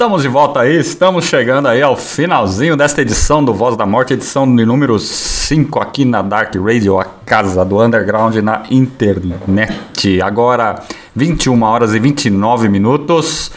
Estamos 0.00 0.22
de 0.22 0.28
volta 0.28 0.60
aí, 0.60 0.76
estamos 0.78 1.24
chegando 1.24 1.66
aí 1.66 1.82
ao 1.82 1.96
finalzinho 1.96 2.76
desta 2.76 3.02
edição 3.02 3.44
do 3.44 3.52
Voz 3.52 3.76
da 3.76 3.84
Morte, 3.84 4.12
edição 4.12 4.46
de 4.54 4.64
número 4.64 4.96
5 4.96 5.80
aqui 5.80 6.04
na 6.04 6.22
Dark 6.22 6.54
Radio, 6.54 7.00
a 7.00 7.04
casa 7.04 7.64
do 7.64 7.82
underground 7.82 8.36
na 8.36 8.62
internet. 8.70 10.22
Agora, 10.22 10.84
21 11.16 11.60
horas 11.64 11.96
e 11.96 11.98
29 11.98 12.68
minutos, 12.68 13.50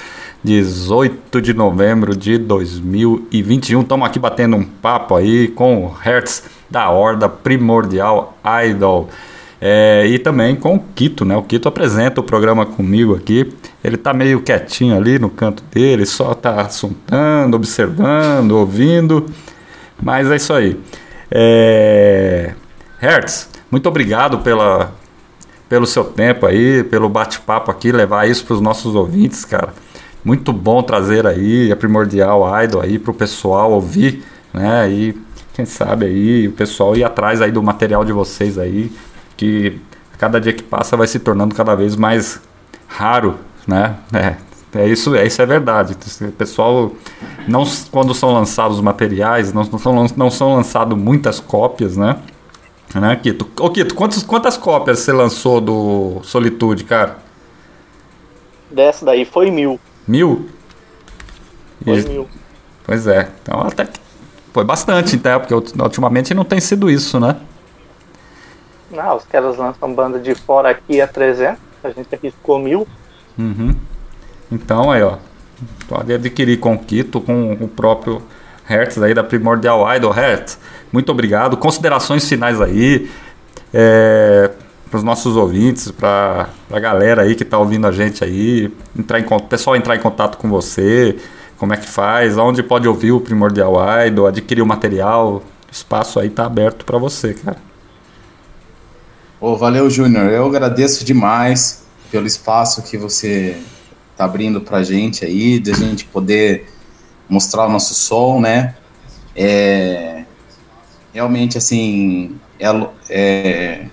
18 0.44 1.40
de 1.44 1.54
novembro 1.54 2.16
de 2.16 2.40
2021. 2.40 3.82
Estamos 3.82 4.08
aqui 4.08 4.18
batendo 4.18 4.56
um 4.56 4.64
papo 4.64 5.16
aí 5.16 5.48
com 5.48 5.86
o 5.86 5.96
Hertz 6.04 6.46
da 6.68 6.90
Horda 6.90 7.30
Primordial 7.30 8.36
Idol. 8.66 9.10
É, 9.64 10.08
e 10.08 10.18
também 10.18 10.56
com 10.56 10.76
o 10.76 10.80
Quito, 10.80 11.24
né? 11.24 11.38
O 11.38 11.44
Quito 11.44 11.70
apresenta 11.70 12.20
o 12.20 12.24
programa 12.24 12.66
comigo 12.66 13.16
aqui. 13.16 13.54
Ele 13.84 13.96
tá 13.96 14.12
meio 14.12 14.42
quietinho 14.42 14.98
ali 14.98 15.20
no 15.20 15.30
canto 15.30 15.64
dele, 15.72 16.04
só 16.08 16.34
tá 16.34 16.62
assuntando, 16.62 17.56
observando, 17.56 18.54
ouvindo. 18.54 19.28
Mas 20.02 20.32
é 20.32 20.36
isso 20.36 20.52
aí. 20.52 20.80
É... 21.30 22.56
Hertz, 23.00 23.50
muito 23.70 23.88
obrigado 23.88 24.40
pela, 24.40 24.94
pelo 25.70 25.86
seu 25.86 26.06
tempo 26.06 26.48
aí, 26.48 26.84
pelo 26.84 27.08
bate-papo 27.08 27.70
aqui, 27.70 27.92
levar 27.92 28.28
isso 28.28 28.44
para 28.44 28.56
os 28.56 28.62
nossos 28.62 28.96
ouvintes, 28.96 29.46
cara. 29.46 29.74
Muito 30.26 30.52
bom 30.52 30.82
trazer 30.82 31.26
aí 31.28 31.72
a 31.72 31.76
Primordial 31.76 32.44
Idol 32.64 32.82
aí 32.82 32.98
para 32.98 33.12
o 33.12 33.14
pessoal 33.14 33.72
ouvir, 33.72 34.24
né? 34.54 34.90
E 34.90 35.16
quem 35.54 35.66
sabe 35.66 36.06
aí 36.06 36.48
o 36.48 36.52
pessoal 36.52 36.96
ir 36.96 37.04
atrás 37.04 37.42
aí 37.42 37.52
do 37.52 37.62
material 37.62 38.04
de 38.04 38.12
vocês 38.12 38.58
aí, 38.58 38.92
que 39.42 39.82
cada 40.20 40.40
dia 40.40 40.54
que 40.54 40.62
passa 40.62 40.96
vai 40.96 41.08
se 41.08 41.18
tornando 41.18 41.56
cada 41.56 41.74
vez 41.74 41.96
mais 41.96 42.40
raro, 42.88 43.40
né? 43.68 43.96
É, 44.14 44.36
é 44.80 44.88
isso, 44.88 45.16
é 45.16 45.26
isso 45.26 45.42
é 45.42 45.46
verdade. 45.48 45.98
O 46.22 46.32
pessoal 46.34 46.92
não 47.48 47.64
quando 47.90 48.14
são 48.14 48.32
lançados 48.32 48.78
os 48.78 48.84
materiais, 48.84 49.52
não, 49.52 49.64
não 49.64 49.80
são 49.80 50.08
não 50.16 50.30
são 50.30 50.56
lançados 50.56 50.96
muitas 50.96 51.40
cópias, 51.40 51.98
né? 51.98 52.18
Né, 52.94 53.16
Kito? 53.16 53.50
Ô, 53.60 53.70
Kito, 53.72 53.96
quantas, 53.96 54.22
quantas 54.22 54.58
cópias 54.58 55.00
você 55.00 55.12
lançou 55.12 55.60
do 55.60 56.20
Solitude, 56.24 56.84
cara? 56.84 57.18
Dessa 58.70 59.06
daí 59.06 59.26
foi 59.26 59.50
mil. 59.50 59.80
Mil? 60.08 60.50
Foi 61.84 62.00
E- 62.00 62.08
mil. 62.08 62.28
Pois 62.86 63.08
é. 63.08 63.30
Então 63.42 63.62
até 63.62 63.86
que 63.86 64.00
foi 64.54 64.64
bastante, 64.66 65.16
então, 65.16 65.40
porque 65.40 65.54
ultimamente 65.54 66.34
não 66.34 66.44
tem 66.44 66.60
sido 66.60 66.92
isso, 66.92 67.20
né? 67.20 67.38
Não, 68.92 69.16
os 69.16 69.24
caras 69.26 69.58
lançam 69.58 69.94
banda 69.94 70.20
de 70.20 70.36
fora 70.36 70.70
aqui 70.70 71.00
a 71.00 71.08
300, 71.08 71.60
a 71.84 71.90
gente 71.90 72.14
aqui 72.14 72.32
ficou 72.32 72.60
mil. 72.60 72.88
Uhum. 73.38 73.76
Então 74.52 74.92
aí, 74.92 75.02
ó. 75.02 75.18
Pode 75.88 76.12
adquirir 76.14 76.60
com 76.60 76.74
o 76.74 76.80
Kito, 76.80 77.22
com 77.22 77.54
o 77.54 77.68
próprio 77.68 78.22
Hertz 78.66 79.02
aí 79.02 79.14
da 79.14 79.24
Primordial 79.24 79.86
Idol. 79.96 80.12
Hertz, 80.12 80.58
muito 80.92 81.12
obrigado. 81.12 81.56
Considerações 81.58 82.28
finais 82.28 82.60
aí 82.60 83.10
é, 83.74 84.50
para 84.90 84.98
os 84.98 85.04
nossos 85.04 85.36
ouvintes, 85.38 85.92
para 85.92 86.50
a 86.72 86.80
galera 86.80 87.22
aí 87.22 87.36
que 87.36 87.44
está 87.44 87.58
ouvindo 87.58 87.88
a 87.88 87.92
gente 87.92 88.24
aí, 88.24 88.74
entrar 88.98 89.20
em, 89.20 89.26
pessoal 89.48 89.76
entrar 89.76 89.96
em 89.96 90.00
contato 90.00 90.38
com 90.38 90.50
você, 90.50 91.18
como 91.58 91.74
é 91.74 91.78
que 91.78 91.88
faz, 91.88 92.38
onde 92.38 92.64
pode 92.64 92.88
ouvir 92.88 93.12
o 93.12 93.22
Primordial 93.22 93.76
Idol, 94.06 94.28
adquirir 94.28 94.62
o 94.62 94.66
material, 94.66 95.36
o 95.36 95.44
espaço 95.72 96.20
aí 96.20 96.30
tá 96.30 96.46
aberto 96.46 96.84
para 96.86 96.98
você, 96.98 97.34
cara. 97.34 97.71
Ô, 99.42 99.58
valeu, 99.58 99.90
Júnior. 99.90 100.26
Eu 100.26 100.46
agradeço 100.46 101.04
demais 101.04 101.84
pelo 102.12 102.28
espaço 102.28 102.84
que 102.84 102.96
você 102.96 103.60
tá 104.16 104.24
abrindo 104.26 104.62
pra 104.62 104.84
gente 104.84 105.26
aí, 105.26 105.60
de 105.60 105.72
a 105.72 105.74
gente 105.74 106.06
poder 106.06 106.72
mostrar 107.28 107.66
o 107.66 107.70
nosso 107.72 107.96
som, 107.96 108.40
né? 108.40 108.76
É, 109.36 110.26
realmente, 111.12 111.58
assim, 111.58 112.36
é, 112.60 112.68
é, 113.10 113.86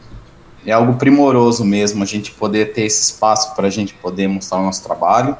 é 0.66 0.70
algo 0.72 0.96
primoroso 0.96 1.64
mesmo 1.64 2.02
a 2.02 2.06
gente 2.06 2.30
poder 2.32 2.74
ter 2.74 2.82
esse 2.82 3.00
espaço 3.10 3.56
para 3.56 3.68
a 3.68 3.70
gente 3.70 3.94
poder 3.94 4.28
mostrar 4.28 4.58
o 4.58 4.64
nosso 4.64 4.84
trabalho. 4.84 5.34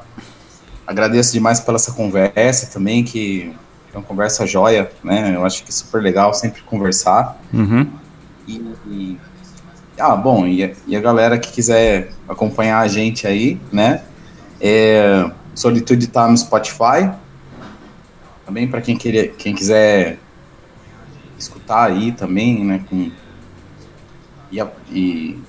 Agradeço 0.87 1.33
demais 1.33 1.59
pela 1.59 1.75
essa 1.75 1.91
conversa 1.91 2.65
também, 2.73 3.03
que 3.03 3.53
é 3.93 3.97
uma 3.99 4.03
conversa 4.03 4.47
joia, 4.47 4.91
né? 5.03 5.35
Eu 5.35 5.45
acho 5.45 5.63
que 5.63 5.69
é 5.69 5.71
super 5.71 6.01
legal 6.01 6.33
sempre 6.33 6.63
conversar. 6.63 7.39
Uhum. 7.53 7.85
E, 8.47 8.55
e- 8.87 9.17
ah, 9.99 10.15
bom, 10.15 10.47
e 10.47 10.63
a, 10.63 10.71
e 10.87 10.95
a 10.95 11.01
galera 11.01 11.37
que 11.37 11.51
quiser 11.51 12.11
acompanhar 12.27 12.79
a 12.79 12.87
gente 12.87 13.27
aí, 13.27 13.59
né? 13.71 14.01
É, 14.61 15.29
Solitude 15.55 16.07
tá 16.07 16.27
no 16.27 16.37
Spotify. 16.37 17.11
Também 18.45 18.67
para 18.67 18.81
quem, 18.81 18.97
querer- 18.97 19.35
quem 19.37 19.53
quiser 19.53 20.17
escutar 21.37 21.89
aí 21.89 22.11
também, 22.11 22.63
né? 22.63 22.81
Com, 22.89 23.11
e, 24.51 24.59
e- 24.91 25.39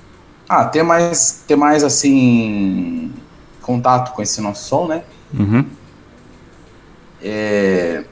ah, 0.47 0.65
ter 0.65 0.83
mais, 0.83 1.43
ter 1.47 1.55
mais 1.55 1.83
assim 1.83 3.11
contato 3.61 4.13
com 4.13 4.21
esse 4.21 4.41
nosso 4.41 4.67
som, 4.67 4.87
né? 4.87 5.03
Uhum. 5.33 5.65
É, 7.23 8.03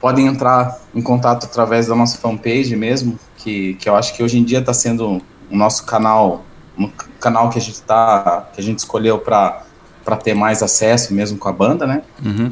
podem 0.00 0.26
entrar 0.26 0.80
em 0.94 1.02
contato 1.02 1.44
através 1.44 1.86
da 1.86 1.94
nossa 1.94 2.18
fanpage 2.18 2.74
mesmo, 2.76 3.18
que, 3.36 3.74
que 3.74 3.88
eu 3.88 3.96
acho 3.96 4.14
que 4.14 4.22
hoje 4.22 4.38
em 4.38 4.44
dia 4.44 4.60
está 4.60 4.72
sendo 4.72 5.20
o 5.54 5.56
nosso 5.56 5.86
canal, 5.86 6.44
um 6.76 6.88
canal 7.20 7.48
que 7.48 7.58
a 7.58 7.62
gente 7.62 7.80
tá, 7.82 8.48
que 8.52 8.60
a 8.60 8.64
gente 8.64 8.80
escolheu 8.80 9.18
para 9.18 9.62
para 10.04 10.16
ter 10.16 10.34
mais 10.34 10.62
acesso 10.62 11.14
mesmo 11.14 11.38
com 11.38 11.48
a 11.48 11.52
banda, 11.52 11.86
né? 11.86 12.02
Uhum. 12.22 12.50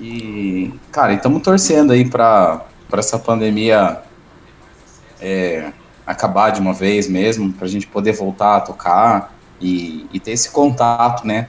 E 0.00 0.74
cara, 0.90 1.12
estamos 1.12 1.42
torcendo 1.42 1.92
aí 1.92 2.08
para 2.08 2.62
para 2.88 3.00
essa 3.00 3.18
pandemia 3.18 4.02
é, 5.20 5.72
acabar 6.06 6.50
de 6.50 6.60
uma 6.60 6.72
vez 6.72 7.08
mesmo, 7.08 7.52
para 7.52 7.66
a 7.66 7.68
gente 7.68 7.86
poder 7.86 8.12
voltar 8.12 8.56
a 8.56 8.60
tocar 8.60 9.34
e, 9.60 10.06
e 10.12 10.18
ter 10.18 10.32
esse 10.32 10.50
contato, 10.50 11.26
né? 11.26 11.48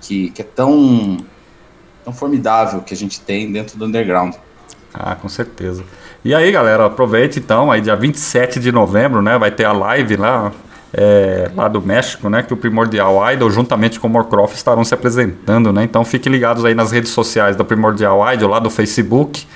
Que, 0.00 0.30
que 0.30 0.42
é 0.42 0.44
tão 0.44 1.24
tão 2.04 2.12
formidável 2.12 2.82
que 2.82 2.92
a 2.92 2.96
gente 2.96 3.20
tem 3.20 3.50
dentro 3.50 3.78
do 3.78 3.86
underground. 3.86 4.34
Ah, 4.98 5.14
com 5.14 5.28
certeza. 5.28 5.84
E 6.24 6.34
aí, 6.34 6.50
galera, 6.50 6.86
aproveite 6.86 7.38
então, 7.38 7.70
aí 7.70 7.80
dia 7.80 7.94
27 7.94 8.58
de 8.58 8.72
novembro, 8.72 9.22
né, 9.22 9.38
vai 9.38 9.50
ter 9.50 9.64
a 9.64 9.72
live 9.72 10.16
lá, 10.16 10.50
é, 10.92 11.50
lá 11.54 11.68
do 11.68 11.80
México, 11.80 12.28
né, 12.28 12.42
que 12.42 12.52
o 12.52 12.56
Primordial 12.56 13.32
Idol, 13.32 13.50
juntamente 13.50 14.00
com 14.00 14.08
o 14.08 14.10
Morcroft, 14.10 14.56
estarão 14.56 14.82
se 14.82 14.94
apresentando, 14.94 15.72
né, 15.72 15.84
então 15.84 16.04
fiquem 16.04 16.32
ligados 16.32 16.64
aí 16.64 16.74
nas 16.74 16.90
redes 16.90 17.10
sociais 17.10 17.54
da 17.54 17.64
Primordial 17.64 18.32
Idol, 18.32 18.50
lá 18.50 18.58
do 18.58 18.70
Facebook, 18.70 19.46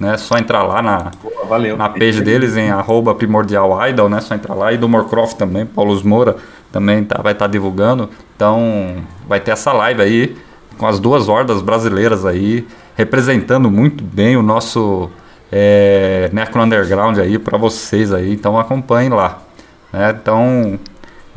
né? 0.00 0.16
Só 0.16 0.38
entrar 0.38 0.62
lá 0.62 0.80
na, 0.80 1.10
Boa, 1.22 1.44
valeu. 1.44 1.76
na 1.76 1.90
page 1.90 2.22
deles 2.22 2.56
em 2.56 2.70
arroba 2.70 3.14
primordial 3.14 3.86
idol, 3.86 4.08
né? 4.08 4.18
Só 4.22 4.34
entrar 4.34 4.54
lá. 4.54 4.72
E 4.72 4.78
do 4.78 4.88
Morcroft 4.88 5.36
também, 5.36 5.66
Paulo 5.66 6.00
Moura 6.04 6.36
também 6.72 7.04
tá, 7.04 7.20
vai 7.22 7.32
estar 7.32 7.44
tá 7.44 7.50
divulgando. 7.50 8.08
Então 8.34 9.04
vai 9.28 9.38
ter 9.38 9.50
essa 9.50 9.72
live 9.72 10.00
aí 10.00 10.36
com 10.78 10.86
as 10.86 10.98
duas 10.98 11.28
hordas 11.28 11.60
brasileiras 11.60 12.24
aí, 12.24 12.66
representando 13.00 13.70
muito 13.70 14.04
bem 14.04 14.36
o 14.36 14.42
nosso 14.42 15.10
é, 15.50 16.28
Necro 16.34 16.62
Underground 16.62 17.18
aí 17.18 17.38
para 17.38 17.56
vocês 17.56 18.12
aí. 18.12 18.32
Então 18.32 18.58
acompanhem 18.58 19.08
lá. 19.08 19.42
Né? 19.90 20.14
Então 20.20 20.78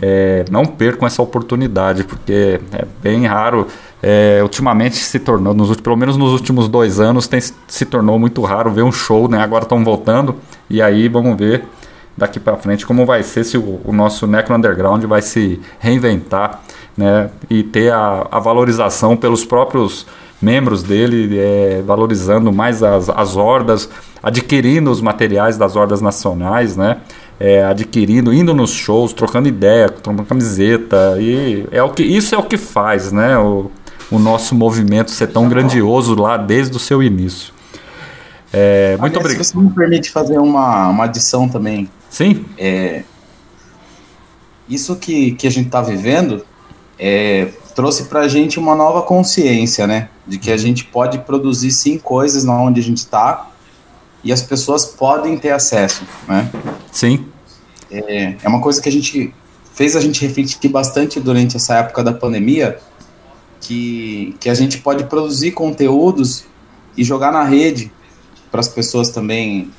é, 0.02 0.44
não 0.52 0.66
percam 0.66 1.08
essa 1.08 1.22
oportunidade, 1.22 2.04
porque 2.04 2.60
é 2.74 2.86
bem 3.02 3.26
raro. 3.26 3.68
É, 4.02 4.40
ultimamente 4.44 4.98
se 4.98 5.18
tornou, 5.20 5.54
nos, 5.54 5.80
pelo 5.80 5.96
menos 5.96 6.18
nos 6.18 6.34
últimos 6.34 6.68
dois 6.68 7.00
anos, 7.00 7.26
tem, 7.26 7.40
se 7.40 7.86
tornou 7.86 8.20
muito 8.20 8.42
raro 8.42 8.70
ver 8.70 8.84
um 8.84 8.92
show, 8.92 9.30
né? 9.30 9.42
Agora 9.42 9.64
estão 9.64 9.82
voltando, 9.82 10.36
e 10.70 10.82
aí 10.82 11.08
vamos 11.08 11.38
ver 11.38 11.64
daqui 12.18 12.38
para 12.38 12.58
frente 12.58 12.86
como 12.86 13.06
vai 13.06 13.24
ser 13.24 13.46
se 13.46 13.58
o, 13.58 13.80
o, 13.86 13.94
nosso 13.94 14.28
Necro 14.28 14.54
Underground 14.54 15.02
vai 15.06 15.22
se 15.22 15.62
reinventar, 15.80 16.62
né? 16.98 17.30
E 17.50 17.64
ter 17.64 17.94
a, 17.94 18.28
a 18.30 18.40
valorização 18.40 19.16
pelos 19.16 19.46
próprios 19.46 20.06
membros 20.44 20.84
dele, 20.84 21.40
é, 21.40 21.82
valorizando 21.86 22.52
mais 22.52 22.84
as, 22.84 23.10
as 23.10 23.36
hordas, 23.36 23.90
adquirindo 24.22 24.92
os 24.92 25.02
materiais 25.02 25.58
das 25.58 25.76
hordas 25.76 26.02
nacionais, 26.02 26.76
né? 26.76 26.98
é, 27.40 27.64
adquirindo, 27.64 28.34
indo 28.34 28.54
nos 28.54 28.72
shows, 28.72 29.14
trocando 29.14 29.48
ideia, 29.48 29.90
trocando 29.90 30.24
camiseta. 30.24 31.18
E 31.20 31.68
é 31.72 31.82
o 31.84 31.90
que, 31.92 32.04
isso 32.04 32.34
é 32.34 32.38
o 32.38 32.44
que 32.44 32.58
faz 32.58 33.12
né, 33.12 33.38
o, 33.38 33.70
o 34.12 34.20
nosso 34.20 34.56
movimento 34.56 35.12
ser 35.12 35.28
tão 35.28 35.50
grandioso 35.50 36.16
lá 36.16 36.38
desde 36.38 36.78
o 36.78 36.80
seu 36.80 37.02
início. 37.02 37.54
É, 38.52 38.96
muito 38.98 39.20
obrigado. 39.20 39.44
Se 39.44 39.54
você 39.54 39.60
me 39.60 39.72
permite 39.72 40.12
fazer 40.12 40.38
uma, 40.38 40.90
uma 40.90 41.06
adição 41.06 41.50
também. 41.50 41.90
Sim. 42.10 42.46
É, 42.58 43.04
isso 44.70 44.96
que, 44.96 45.32
que 45.32 45.48
a 45.48 45.52
gente 45.52 45.66
está 45.66 45.82
vivendo 45.82 46.46
é, 47.00 47.50
trouxe 47.76 48.06
para 48.06 48.22
a 48.22 48.28
gente 48.28 48.60
uma 48.60 48.76
nova 48.76 49.02
consciência, 49.02 49.86
né? 49.88 50.10
De 50.26 50.38
que 50.38 50.52
a 50.52 50.58
gente 50.58 50.86
pode 50.86 51.20
produzir 51.20 51.72
sim 51.72 51.98
coisas 51.98 52.44
na 52.44 52.60
onde 52.60 52.80
a 52.80 52.84
gente 52.84 52.98
está 52.98 53.50
e 54.24 54.32
as 54.32 54.42
pessoas 54.42 54.86
podem 54.86 55.38
ter 55.38 55.52
acesso, 55.52 56.04
né? 56.28 56.50
Sim. 56.92 57.26
É, 57.92 58.36
é 58.42 58.48
uma 58.48 58.62
coisa 58.62 58.82
que 58.82 58.90
a 58.90 58.92
gente 58.92 59.34
fez 59.74 59.96
a 59.96 60.02
gente 60.02 60.26
refletir 60.26 60.70
bastante 60.70 61.20
durante 61.20 61.58
essa 61.58 61.76
época 61.76 62.04
da 62.04 62.14
pandemia, 62.14 62.80
que, 63.60 64.36
que 64.40 64.50
a 64.50 64.54
gente 64.54 64.78
pode 64.78 65.06
produzir 65.06 65.52
conteúdos 65.52 66.46
e 66.96 67.04
jogar 67.04 67.32
na 67.32 67.44
rede 67.44 67.92
para 68.52 68.60
as 68.60 68.68
pessoas 68.68 69.10
também 69.10 69.72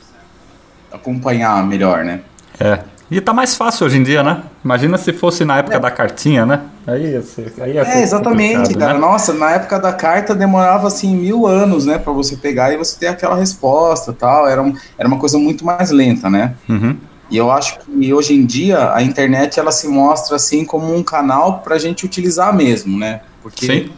acompanhar 0.93 1.65
melhor, 1.67 2.05
né? 2.05 2.23
É. 2.59 2.83
E 3.11 3.21
tá 3.21 3.33
mais 3.33 3.55
fácil 3.55 3.87
hoje 3.87 3.99
em 3.99 4.03
dia, 4.03 4.23
né? 4.23 4.43
Imagina 4.65 4.97
se 4.97 5.13
fosse 5.13 5.45
na 5.45 5.59
época 5.59 5.77
é. 5.77 5.81
da 5.81 5.91
cartinha, 5.91 6.47
né? 6.47 6.63
Aí 6.87 7.13
ia 7.13 7.23
ser, 7.23 7.53
aí 7.61 7.75
ia 7.75 7.83
é, 7.83 8.03
exatamente, 8.03 8.75
cara. 8.75 8.95
Né? 8.95 8.99
Nossa, 8.99 9.33
na 9.33 9.53
época 9.53 9.79
da 9.79 9.93
carta 9.93 10.35
demorava 10.35 10.89
assim 10.89 11.15
mil 11.15 11.47
anos, 11.47 11.87
né, 11.87 11.99
para 11.99 12.13
você 12.13 12.37
pegar 12.37 12.73
e 12.73 12.77
você 12.77 12.99
ter 12.99 13.09
aquela 13.09 13.37
resposta, 13.37 14.13
tal. 14.13 14.49
Era, 14.49 14.63
um, 14.63 14.75
era 14.99 15.07
uma 15.07 15.19
coisa 15.19 15.39
muito 15.39 15.65
mais 15.65 15.91
lenta, 15.91 16.31
né? 16.31 16.55
Uhum. 16.69 16.97
E 17.31 17.37
eu 17.37 17.51
acho 17.51 17.79
que 17.81 18.13
hoje 18.13 18.35
em 18.35 18.45
dia 18.45 18.93
a 18.95 19.03
internet 19.03 19.59
ela 19.59 19.73
se 19.73 19.89
mostra 19.89 20.37
assim 20.37 20.65
como 20.65 20.95
um 20.95 21.03
canal 21.03 21.61
para 21.61 21.75
a 21.75 21.79
gente 21.79 22.05
utilizar 22.05 22.55
mesmo, 22.55 22.99
né? 22.99 23.21
Porque 23.43 23.67
Sim. 23.67 23.91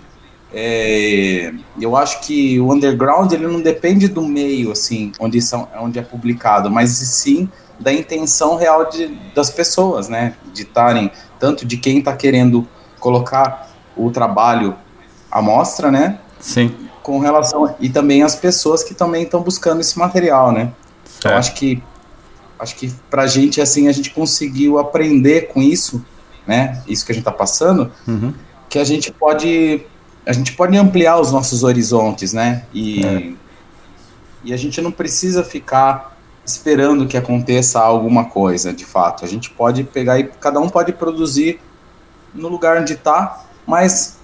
É, 0.54 1.52
eu 1.80 1.96
acho 1.96 2.20
que 2.20 2.58
o 2.60 2.72
underground 2.72 3.32
ele 3.32 3.46
não 3.46 3.60
depende 3.60 4.08
do 4.08 4.22
meio 4.22 4.70
assim 4.70 5.12
onde 5.18 5.42
são 5.42 5.68
onde 5.78 5.98
é 5.98 6.02
publicado, 6.02 6.70
mas 6.70 6.90
sim 6.90 7.48
da 7.78 7.92
intenção 7.92 8.56
real 8.56 8.88
de, 8.88 9.08
das 9.34 9.50
pessoas, 9.50 10.08
né? 10.08 10.34
De 10.52 10.62
estarem, 10.62 11.10
tanto 11.38 11.64
de 11.64 11.76
quem 11.76 11.98
está 11.98 12.14
querendo 12.16 12.66
colocar 12.98 13.70
o 13.96 14.10
trabalho 14.10 14.76
à 15.30 15.40
mostra, 15.40 15.90
né? 15.90 16.18
Sim. 16.40 16.74
Com 17.02 17.18
relação. 17.18 17.74
E 17.80 17.88
também 17.88 18.22
as 18.22 18.34
pessoas 18.34 18.82
que 18.82 18.94
também 18.94 19.24
estão 19.24 19.42
buscando 19.42 19.80
esse 19.80 19.98
material, 19.98 20.52
né? 20.52 20.72
Então 21.18 21.36
acho 21.36 21.54
que 21.54 21.82
acho 22.58 22.74
que 22.76 22.92
pra 23.10 23.26
gente, 23.26 23.60
assim, 23.60 23.88
a 23.88 23.92
gente 23.92 24.10
conseguiu 24.10 24.78
aprender 24.78 25.48
com 25.48 25.62
isso, 25.62 26.04
né? 26.46 26.82
Isso 26.86 27.04
que 27.04 27.12
a 27.12 27.14
gente 27.14 27.24
tá 27.24 27.32
passando, 27.32 27.92
uhum. 28.06 28.32
que 28.68 28.78
a 28.78 28.84
gente 28.84 29.12
pode. 29.12 29.82
A 30.24 30.32
gente 30.32 30.52
pode 30.52 30.76
ampliar 30.76 31.20
os 31.20 31.30
nossos 31.30 31.62
horizontes, 31.62 32.32
né? 32.32 32.64
E, 32.74 33.04
é. 33.04 33.32
e 34.44 34.52
a 34.52 34.56
gente 34.56 34.80
não 34.80 34.90
precisa 34.90 35.44
ficar 35.44 36.15
esperando 36.46 37.06
que 37.06 37.16
aconteça 37.16 37.80
alguma 37.80 38.26
coisa, 38.26 38.72
de 38.72 38.84
fato. 38.84 39.24
A 39.24 39.28
gente 39.28 39.50
pode 39.50 39.82
pegar 39.82 40.18
e 40.18 40.24
cada 40.40 40.60
um 40.60 40.68
pode 40.68 40.92
produzir 40.92 41.60
no 42.32 42.48
lugar 42.48 42.80
onde 42.80 42.92
está, 42.92 43.44
mas 43.66 44.16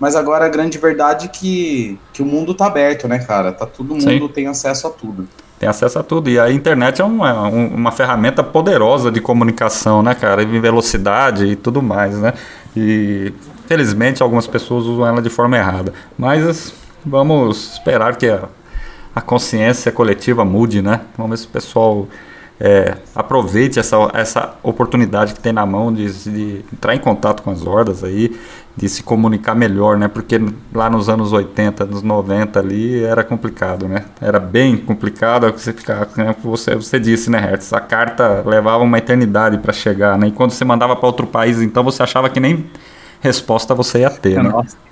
mas 0.00 0.14
agora 0.14 0.46
a 0.46 0.48
grande 0.48 0.78
verdade 0.78 1.26
é 1.26 1.28
que, 1.28 1.98
que 2.12 2.22
o 2.22 2.24
mundo 2.24 2.52
está 2.52 2.66
aberto, 2.66 3.08
né, 3.08 3.18
cara? 3.18 3.52
Tá 3.52 3.66
todo 3.66 3.94
mundo 3.94 4.02
Sim. 4.02 4.28
tem 4.28 4.46
acesso 4.46 4.86
a 4.86 4.90
tudo. 4.90 5.26
Tem 5.58 5.68
acesso 5.68 5.98
a 5.98 6.04
tudo. 6.04 6.30
E 6.30 6.38
a 6.38 6.52
internet 6.52 7.02
é 7.02 7.04
uma, 7.04 7.48
uma 7.48 7.90
ferramenta 7.90 8.44
poderosa 8.44 9.10
de 9.10 9.20
comunicação, 9.20 10.00
né, 10.00 10.14
cara? 10.14 10.42
E 10.42 10.60
velocidade 10.60 11.46
e 11.46 11.56
tudo 11.56 11.82
mais, 11.82 12.16
né? 12.16 12.32
E 12.76 13.32
felizmente 13.66 14.22
algumas 14.22 14.46
pessoas 14.46 14.84
usam 14.84 15.04
ela 15.04 15.20
de 15.20 15.30
forma 15.30 15.56
errada. 15.56 15.92
Mas 16.16 16.72
vamos 17.04 17.72
esperar 17.72 18.14
que 18.16 18.28
a, 18.28 18.48
a 19.14 19.20
consciência 19.20 19.90
coletiva 19.90 20.44
mude, 20.44 20.82
né? 20.82 21.00
Vamos 21.16 21.30
ver 21.30 21.36
se 21.38 21.46
o 21.46 21.50
pessoal 21.50 22.08
é, 22.60 22.96
aproveite 23.14 23.78
essa, 23.78 23.96
essa 24.14 24.54
oportunidade 24.62 25.32
que 25.32 25.40
tem 25.40 25.52
na 25.52 25.64
mão 25.64 25.92
de, 25.92 26.12
de, 26.24 26.64
entrar 26.72 26.94
em 26.94 26.98
contato 26.98 27.42
com 27.42 27.50
as 27.50 27.64
hordas 27.64 28.02
aí, 28.02 28.36
de 28.76 28.88
se 28.88 29.02
comunicar 29.02 29.54
melhor, 29.54 29.96
né? 29.96 30.08
Porque 30.08 30.40
lá 30.74 30.90
nos 30.90 31.08
anos 31.08 31.32
80, 31.32 31.84
nos 31.86 32.02
90 32.02 32.58
ali 32.58 33.02
era 33.04 33.22
complicado, 33.22 33.88
né? 33.88 34.04
Era 34.20 34.40
bem 34.40 34.76
complicado 34.76 35.50
você 35.52 35.72
ficar, 35.72 36.08
né? 36.16 36.34
você, 36.42 36.74
você 36.74 36.98
disse, 36.98 37.30
né, 37.30 37.38
Hertz? 37.38 37.72
A 37.72 37.80
carta 37.80 38.42
levava 38.44 38.82
uma 38.82 38.98
eternidade 38.98 39.58
para 39.58 39.72
chegar, 39.72 40.18
né? 40.18 40.28
E 40.28 40.32
quando 40.32 40.50
você 40.50 40.64
mandava 40.64 40.96
para 40.96 41.06
outro 41.06 41.26
país, 41.26 41.60
então 41.60 41.84
você 41.84 42.02
achava 42.02 42.28
que 42.28 42.40
nem 42.40 42.66
resposta 43.20 43.74
você 43.74 44.00
ia 44.00 44.10
ter, 44.10 44.42
né? 44.42 44.50
Nossa. 44.50 44.87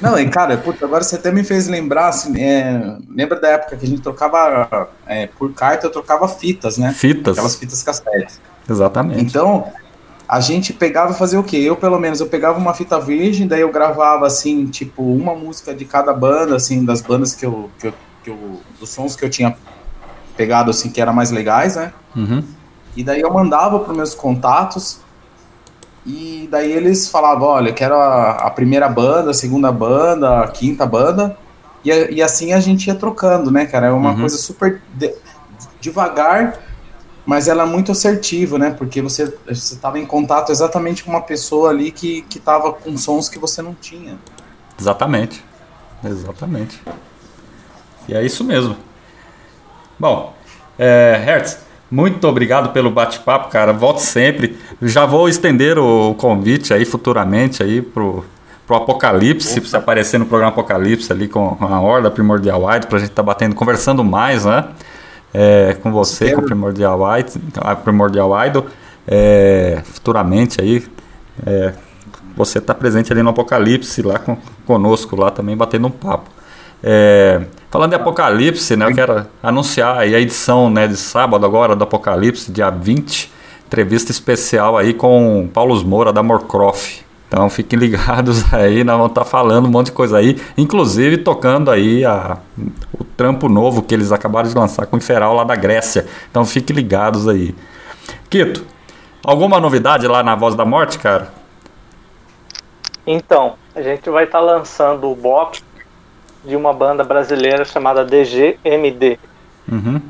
Não, 0.00 0.18
e 0.18 0.28
cara, 0.28 0.62
agora 0.82 1.04
você 1.04 1.16
até 1.16 1.30
me 1.30 1.44
fez 1.44 1.68
lembrar, 1.68 2.08
assim, 2.08 2.40
é, 2.40 2.96
lembra 3.08 3.40
da 3.40 3.48
época 3.48 3.76
que 3.76 3.84
a 3.84 3.88
gente 3.88 4.02
trocava, 4.02 4.88
é, 5.06 5.26
por 5.26 5.52
carta, 5.52 5.86
eu 5.86 5.90
trocava 5.90 6.28
fitas, 6.28 6.78
né? 6.78 6.92
Fitas. 6.92 7.36
Aquelas 7.36 7.56
fitas 7.56 7.82
cassete. 7.82 8.34
Exatamente. 8.68 9.22
Então, 9.22 9.72
a 10.28 10.40
gente 10.40 10.72
pegava 10.72 11.12
e 11.12 11.16
fazia 11.16 11.40
o 11.40 11.44
quê? 11.44 11.56
Eu, 11.56 11.76
pelo 11.76 11.98
menos, 11.98 12.20
eu 12.20 12.26
pegava 12.26 12.58
uma 12.58 12.74
fita 12.74 13.00
virgem, 13.00 13.46
daí 13.46 13.62
eu 13.62 13.72
gravava, 13.72 14.26
assim, 14.26 14.66
tipo, 14.66 15.02
uma 15.02 15.34
música 15.34 15.74
de 15.74 15.84
cada 15.84 16.12
banda, 16.12 16.56
assim, 16.56 16.84
das 16.84 17.00
bandas 17.00 17.34
que 17.34 17.46
eu, 17.46 17.70
que 17.78 17.86
eu, 17.88 17.94
que 18.22 18.30
eu 18.30 18.60
dos 18.78 18.90
sons 18.90 19.16
que 19.16 19.24
eu 19.24 19.30
tinha 19.30 19.56
pegado, 20.36 20.70
assim, 20.70 20.90
que 20.90 21.00
eram 21.00 21.12
mais 21.12 21.30
legais, 21.30 21.76
né? 21.76 21.92
Uhum. 22.14 22.44
E 22.96 23.02
daí 23.02 23.20
eu 23.20 23.32
mandava 23.32 23.80
para 23.80 23.94
meus 23.94 24.14
contatos, 24.14 25.00
e 26.06 26.48
daí 26.50 26.72
eles 26.72 27.08
falavam, 27.08 27.48
olha, 27.48 27.72
quero 27.72 27.94
a, 27.94 28.32
a 28.32 28.50
primeira 28.50 28.88
banda, 28.88 29.30
a 29.30 29.34
segunda 29.34 29.70
banda, 29.70 30.40
a 30.40 30.48
quinta 30.48 30.86
banda. 30.86 31.36
E, 31.84 31.90
e 31.90 32.22
assim 32.22 32.52
a 32.52 32.60
gente 32.60 32.86
ia 32.86 32.94
trocando, 32.94 33.50
né, 33.50 33.66
cara? 33.66 33.88
É 33.88 33.90
uma 33.90 34.10
uhum. 34.10 34.20
coisa 34.20 34.36
super 34.38 34.80
de, 34.94 35.14
devagar, 35.80 36.58
mas 37.26 37.46
ela 37.46 37.64
é 37.64 37.66
muito 37.66 37.92
assertiva, 37.92 38.58
né? 38.58 38.70
Porque 38.70 39.02
você 39.02 39.32
estava 39.50 39.98
em 39.98 40.06
contato 40.06 40.50
exatamente 40.50 41.04
com 41.04 41.10
uma 41.10 41.20
pessoa 41.22 41.70
ali 41.70 41.90
que 41.90 42.24
estava 42.34 42.72
com 42.72 42.96
sons 42.96 43.28
que 43.28 43.38
você 43.38 43.60
não 43.60 43.74
tinha. 43.74 44.18
Exatamente. 44.80 45.44
Exatamente. 46.02 46.80
E 48.08 48.14
é 48.14 48.24
isso 48.24 48.44
mesmo. 48.44 48.76
Bom, 49.98 50.32
é, 50.78 51.20
Hertz, 51.22 51.58
muito 51.90 52.26
obrigado 52.28 52.72
pelo 52.72 52.90
bate-papo, 52.90 53.48
cara. 53.48 53.72
Volte 53.72 54.02
sempre. 54.02 54.56
Já 54.82 55.06
vou 55.06 55.28
estender 55.28 55.78
o 55.78 56.14
convite 56.14 56.74
aí 56.74 56.84
futuramente 56.84 57.62
aí 57.62 57.80
pro, 57.80 58.24
pro 58.66 58.76
Apocalipse, 58.76 59.52
Opa. 59.52 59.60
pra 59.60 59.70
você 59.70 59.76
aparecer 59.76 60.18
no 60.18 60.26
programa 60.26 60.52
Apocalipse 60.52 61.10
ali 61.10 61.28
com 61.28 61.56
a 61.60 61.80
Horda 61.80 62.10
Primordial 62.10 62.66
White, 62.66 62.86
pra 62.86 62.98
gente 62.98 63.10
estar 63.10 63.22
tá 63.22 63.26
batendo, 63.26 63.54
conversando 63.54 64.04
mais, 64.04 64.44
né? 64.44 64.64
É, 65.32 65.76
com 65.82 65.90
você, 65.90 66.24
Espero. 66.24 66.36
com 66.36 66.42
o 66.42 66.46
Primordial 66.46 67.00
White, 67.02 67.40
a 67.56 67.74
Primordial 67.74 68.46
Idol. 68.46 68.66
É, 69.06 69.80
futuramente 69.84 70.60
aí. 70.60 70.84
É, 71.46 71.72
você 72.36 72.60
tá 72.60 72.74
presente 72.74 73.10
ali 73.12 73.22
no 73.22 73.30
Apocalipse, 73.30 74.02
lá 74.02 74.18
com, 74.18 74.36
conosco, 74.66 75.16
lá 75.16 75.30
também, 75.30 75.56
batendo 75.56 75.88
um 75.88 75.90
papo. 75.90 76.30
É, 76.82 77.40
falando 77.70 77.90
de 77.90 77.96
Apocalipse, 77.96 78.76
né, 78.76 78.86
eu 78.86 78.94
quero 78.94 79.26
anunciar 79.42 79.98
a 79.98 80.06
edição 80.06 80.70
né, 80.70 80.86
de 80.86 80.96
sábado 80.96 81.44
agora 81.44 81.76
do 81.76 81.84
Apocalipse, 81.84 82.50
dia 82.50 82.70
20, 82.70 83.32
entrevista 83.66 84.10
especial 84.10 84.76
aí 84.76 84.94
com 84.94 85.48
Paulo 85.52 85.82
Moura 85.84 86.12
da 86.12 86.22
Morcroft. 86.22 87.02
Então 87.28 87.48
fiquem 87.50 87.78
ligados 87.80 88.52
aí, 88.52 88.82
nós 88.82 88.96
vamos 88.96 89.10
estar 89.10 89.24
tá 89.24 89.30
falando 89.30 89.66
um 89.66 89.70
monte 89.70 89.86
de 89.86 89.92
coisa 89.92 90.18
aí, 90.18 90.40
inclusive 90.56 91.18
tocando 91.18 91.70
aí 91.70 92.04
a, 92.04 92.38
o 92.98 93.04
trampo 93.04 93.48
novo 93.48 93.82
que 93.82 93.94
eles 93.94 94.12
acabaram 94.12 94.48
de 94.48 94.54
lançar 94.54 94.86
com 94.86 94.96
o 94.96 94.98
Inferal 94.98 95.34
lá 95.34 95.44
da 95.44 95.54
Grécia. 95.54 96.06
Então 96.30 96.44
fiquem 96.44 96.74
ligados 96.74 97.28
aí. 97.28 97.54
Quito, 98.30 98.64
alguma 99.22 99.60
novidade 99.60 100.06
lá 100.06 100.22
na 100.22 100.34
Voz 100.34 100.54
da 100.54 100.64
Morte, 100.64 100.98
cara? 100.98 101.36
Então, 103.06 103.54
a 103.74 103.80
gente 103.80 104.10
vai 104.10 104.24
estar 104.24 104.38
tá 104.38 104.44
lançando 104.44 105.10
o 105.10 105.14
box 105.14 105.62
de 106.48 106.56
uma 106.56 106.72
banda 106.72 107.04
brasileira 107.04 107.62
chamada 107.64 108.04
DGMD. 108.06 109.18
Uhum. 109.70 110.00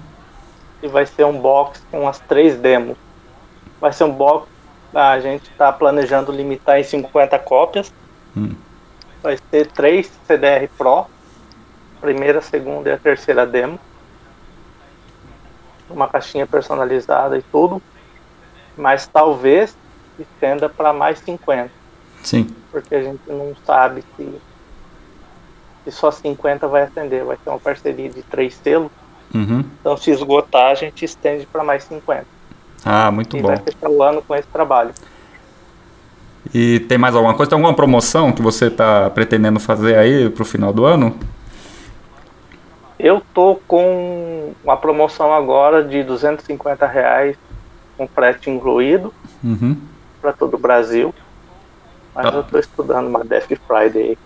E 0.81 0.87
vai 0.87 1.05
ser 1.05 1.25
um 1.25 1.39
box 1.39 1.85
com 1.91 2.09
as 2.09 2.21
três 2.21 2.57
demos. 2.57 2.97
Vai 3.81 3.93
ser 3.93 4.05
um 4.05 4.13
box, 4.13 4.47
a 4.95 5.19
gente 5.19 5.51
está 5.51 5.73
planejando 5.73 6.31
limitar 6.31 6.79
em 6.79 6.85
50 6.85 7.37
cópias. 7.41 7.93
Hum. 8.37 8.55
Vai 9.21 9.37
ser 9.51 9.67
três 9.67 10.09
CDR 10.29 10.69
Pro, 10.79 11.07
primeira, 12.01 12.41
segunda 12.41 12.89
e 12.89 12.93
a 12.93 12.99
terceira 12.99 13.45
demo. 13.45 13.79
Uma 15.91 16.07
caixinha 16.07 16.47
personalizada 16.47 17.37
e 17.37 17.43
tudo. 17.43 17.83
Mas 18.77 19.09
talvez 19.09 19.77
estenda 20.17 20.69
para 20.69 20.93
mais 20.93 21.19
50. 21.19 21.69
Sim. 22.23 22.47
Porque 22.71 22.95
a 22.95 23.03
gente 23.03 23.23
não 23.27 23.57
sabe 23.67 24.05
se 24.17 24.41
e 25.89 25.91
só 25.91 26.11
50 26.11 26.69
vai 26.69 26.83
atender. 26.83 27.25
Vai 27.25 27.37
ter 27.37 27.49
uma 27.49 27.59
parceria 27.59 28.11
de 28.11 28.23
três 28.23 28.55
selos. 28.55 28.91
Uhum. 29.35 29.65
Então, 29.81 29.97
se 29.97 30.11
esgotar, 30.11 30.71
a 30.71 30.75
gente 30.75 31.05
estende 31.05 31.47
para 31.47 31.65
mais 31.65 31.85
50. 31.85 32.27
Ah, 32.85 33.11
muito 33.11 33.37
e 33.37 33.41
bom. 33.41 33.49
vai 33.49 33.57
fechar 33.57 33.89
o 33.89 34.03
ano 34.03 34.23
com 34.23 34.35
esse 34.35 34.49
trabalho. 34.49 34.93
E 36.55 36.81
tem 36.81 36.99
mais 36.99 37.15
alguma 37.15 37.35
coisa? 37.35 37.51
Tem 37.51 37.57
alguma 37.57 37.75
promoção 37.75 38.33
que 38.33 38.43
você 38.43 38.67
está 38.67 39.11
pretendendo 39.11 39.59
fazer 39.59 39.97
aí 39.97 40.31
para 40.31 40.43
o 40.43 40.47
final 40.47 40.73
do 40.73 40.85
ano? 40.85 41.19
Eu 42.99 43.23
tô 43.33 43.61
com 43.67 44.53
uma 44.63 44.77
promoção 44.77 45.33
agora 45.33 45.83
de 45.85 46.03
250 46.03 46.87
reais 46.87 47.37
com 47.97 48.07
frete 48.07 48.51
incluído 48.51 49.13
uhum. 49.43 49.77
para 50.21 50.33
todo 50.33 50.55
o 50.55 50.59
Brasil. 50.59 51.15
Mas 52.15 52.31
tá. 52.31 52.37
eu 52.37 52.41
estou 52.41 52.61
estudando 52.61 53.07
uma 53.09 53.25
Death 53.25 53.59
Friday 53.67 54.19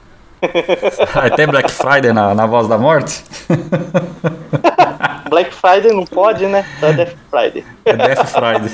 ah, 1.14 1.31
tem 1.31 1.47
Black 1.47 1.70
Friday 1.70 2.12
na, 2.12 2.35
na 2.35 2.47
Voz 2.47 2.66
da 2.66 2.77
Morte? 2.77 3.24
Black 5.31 5.55
Friday 5.55 5.93
não 5.93 6.05
pode, 6.05 6.47
né? 6.47 6.64
Só 6.81 6.89
é 6.89 6.93
Death 6.93 7.16
Friday. 7.31 7.64
É 7.85 7.97
Death 7.97 8.27
Friday. 8.27 8.73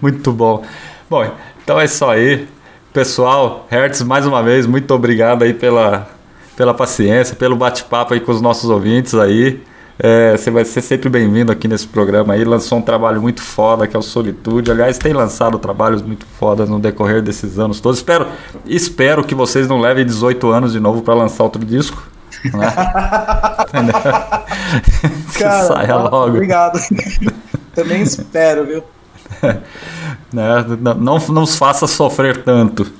muito 0.00 0.32
bom. 0.32 0.64
Bom, 1.08 1.30
então 1.62 1.78
é 1.78 1.84
isso 1.84 2.04
aí. 2.06 2.48
Pessoal, 2.92 3.66
Hertz, 3.70 4.02
mais 4.02 4.26
uma 4.26 4.42
vez, 4.42 4.66
muito 4.66 4.92
obrigado 4.92 5.44
aí 5.44 5.54
pela, 5.54 6.08
pela 6.56 6.74
paciência, 6.74 7.36
pelo 7.36 7.54
bate-papo 7.54 8.14
aí 8.14 8.20
com 8.20 8.32
os 8.32 8.40
nossos 8.40 8.68
ouvintes 8.68 9.14
aí. 9.14 9.62
É, 10.02 10.34
você 10.34 10.50
vai 10.50 10.64
ser 10.64 10.80
sempre 10.80 11.10
bem-vindo 11.10 11.52
aqui 11.52 11.68
nesse 11.68 11.86
programa 11.86 12.32
aí. 12.32 12.42
Lançou 12.42 12.78
um 12.78 12.82
trabalho 12.82 13.20
muito 13.20 13.42
foda 13.42 13.86
que 13.86 13.94
é 13.94 13.98
o 13.98 14.02
Solitude. 14.02 14.70
Aliás, 14.70 14.96
tem 14.96 15.12
lançado 15.12 15.58
trabalhos 15.58 16.00
muito 16.00 16.24
fodas 16.38 16.70
no 16.70 16.80
decorrer 16.80 17.20
desses 17.20 17.58
anos 17.58 17.80
todos. 17.80 17.98
Espero, 17.98 18.26
espero 18.64 19.22
que 19.22 19.34
vocês 19.34 19.68
não 19.68 19.78
levem 19.78 20.06
18 20.06 20.48
anos 20.48 20.72
de 20.72 20.80
novo 20.80 21.02
para 21.02 21.12
lançar 21.12 21.44
outro 21.44 21.62
disco. 21.66 22.02
Né? 22.44 22.72
Cara, 25.38 25.64
saia 25.64 25.96
logo. 25.96 26.28
Obrigado. 26.28 26.80
Também 27.74 28.00
espero, 28.00 28.64
viu? 28.64 28.82
né? 30.32 30.64
não, 30.80 30.94
não 31.18 31.18
nos 31.18 31.56
faça 31.56 31.86
sofrer 31.86 32.42
tanto. 32.42 32.90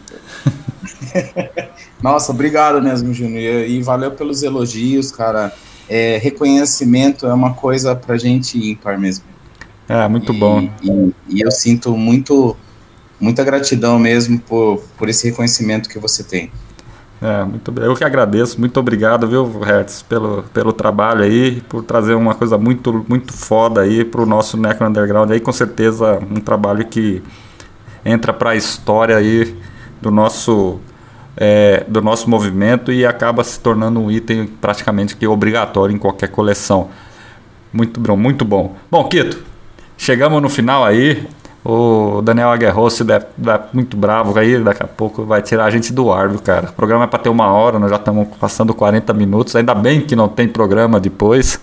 Nossa, 2.03 2.31
obrigado 2.31 2.83
mesmo, 2.83 3.15
Júnior. 3.15 3.65
E 3.67 3.81
valeu 3.81 4.11
pelos 4.11 4.43
elogios, 4.43 5.11
cara 5.11 5.51
é, 5.91 6.19
reconhecimento 6.19 7.27
é 7.27 7.35
uma 7.35 7.53
coisa 7.53 7.97
pra 7.97 8.17
gente 8.17 8.57
ímpar 8.57 8.97
mesmo. 8.97 9.25
É, 9.89 10.07
muito 10.07 10.33
e, 10.33 10.39
bom. 10.39 10.71
E, 10.81 11.15
e, 11.29 11.41
eu 11.41 11.51
sinto 11.51 11.97
muito, 11.97 12.57
muita 13.21 13.43
gratidão 13.43 13.99
mesmo 13.99 14.39
por, 14.39 14.81
por 14.97 15.09
esse 15.09 15.29
reconhecimento 15.29 15.89
que 15.89 15.99
você 15.99 16.23
tem. 16.23 16.53
É, 17.21 17.45
muito 17.45 17.73
Eu 17.83 17.95
que 17.97 18.05
agradeço, 18.05 18.59
muito 18.59 18.79
obrigado, 18.79 19.27
viu, 19.27 19.45
Hertz, 19.61 20.01
pelo, 20.01 20.45
pelo 20.55 20.73
trabalho 20.73 21.25
aí, 21.25 21.61
por 21.69 21.83
trazer 21.83 22.15
uma 22.15 22.37
coisa 22.37 22.57
muito, 22.57 23.05
muito 23.09 23.33
foda 23.33 23.81
aí 23.81 24.05
pro 24.05 24.25
nosso 24.25 24.57
Necro 24.57 24.87
Underground 24.87 25.31
aí, 25.33 25.41
com 25.41 25.53
certeza 25.53 26.21
um 26.31 26.41
trabalho 26.41 26.87
que 26.87 27.21
entra 28.05 28.33
para 28.33 28.51
a 28.51 28.57
história 28.57 29.17
aí 29.17 29.55
do 30.01 30.11
nosso 30.11 30.81
é, 31.43 31.85
do 31.89 32.03
nosso 32.03 32.29
movimento 32.29 32.93
e 32.93 33.07
acaba 33.07 33.43
se 33.43 33.59
tornando 33.59 33.99
um 33.99 34.11
item 34.11 34.47
praticamente 34.47 35.17
que 35.17 35.27
obrigatório 35.27 35.95
em 35.95 35.99
qualquer 35.99 36.29
coleção. 36.29 36.91
Muito 37.73 37.99
bom, 37.99 38.15
muito 38.15 38.45
bom. 38.45 38.77
Bom, 38.91 39.05
Quito, 39.05 39.43
chegamos 39.97 40.43
no 40.43 40.51
final 40.51 40.85
aí. 40.85 41.27
O 41.65 42.23
Daniel 42.23 42.51
Aguerrossi 42.51 43.05
deve, 43.05 43.27
deve 43.37 43.65
muito 43.73 43.95
bravo 43.97 44.39
aí, 44.39 44.59
daqui 44.63 44.83
a 44.83 44.87
pouco 44.87 45.25
vai 45.25 45.43
tirar 45.43 45.67
a 45.67 45.71
gente 45.71 45.93
do 45.93 46.11
ar, 46.11 46.29
viu, 46.29 46.41
cara? 46.41 46.69
O 46.71 46.73
programa 46.73 47.05
é 47.05 47.07
para 47.07 47.19
ter 47.19 47.29
uma 47.29 47.53
hora, 47.53 47.79
nós 47.79 47.91
já 47.91 47.97
estamos 47.97 48.29
passando 48.39 48.73
40 48.75 49.13
minutos, 49.13 49.55
ainda 49.57 49.75
bem 49.75 50.01
que 50.01 50.17
não 50.17 50.27
tem 50.27 50.49
programa 50.49 50.99
depois. 50.99 51.61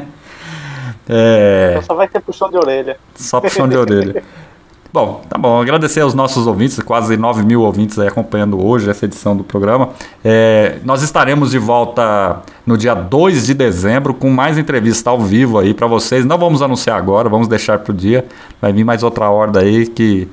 é... 1.08 1.68
Então 1.72 1.82
só 1.82 1.94
vai 1.94 2.08
ter 2.08 2.20
puxão 2.20 2.50
de 2.50 2.56
orelha. 2.56 2.96
Só 3.14 3.40
puxão 3.40 3.68
de 3.68 3.76
orelha. 3.76 4.22
Bom, 4.92 5.22
tá 5.28 5.38
bom. 5.38 5.60
Agradecer 5.60 6.00
aos 6.00 6.14
nossos 6.14 6.48
ouvintes, 6.48 6.80
quase 6.80 7.16
9 7.16 7.44
mil 7.44 7.62
ouvintes 7.62 7.96
aí 7.96 8.08
acompanhando 8.08 8.60
hoje 8.60 8.90
essa 8.90 9.04
edição 9.04 9.36
do 9.36 9.44
programa. 9.44 9.90
É, 10.24 10.78
nós 10.84 11.00
estaremos 11.02 11.52
de 11.52 11.58
volta 11.58 12.42
no 12.66 12.76
dia 12.76 12.92
2 12.92 13.46
de 13.46 13.54
dezembro 13.54 14.12
com 14.12 14.28
mais 14.30 14.58
entrevista 14.58 15.08
ao 15.08 15.20
vivo 15.20 15.60
aí 15.60 15.72
para 15.72 15.86
vocês. 15.86 16.24
Não 16.24 16.36
vamos 16.36 16.60
anunciar 16.60 16.98
agora, 16.98 17.28
vamos 17.28 17.46
deixar 17.46 17.78
pro 17.78 17.92
dia. 17.92 18.26
Vai 18.60 18.72
vir 18.72 18.82
mais 18.82 19.04
outra 19.04 19.30
horda 19.30 19.60
aí 19.60 19.86
que 19.86 20.26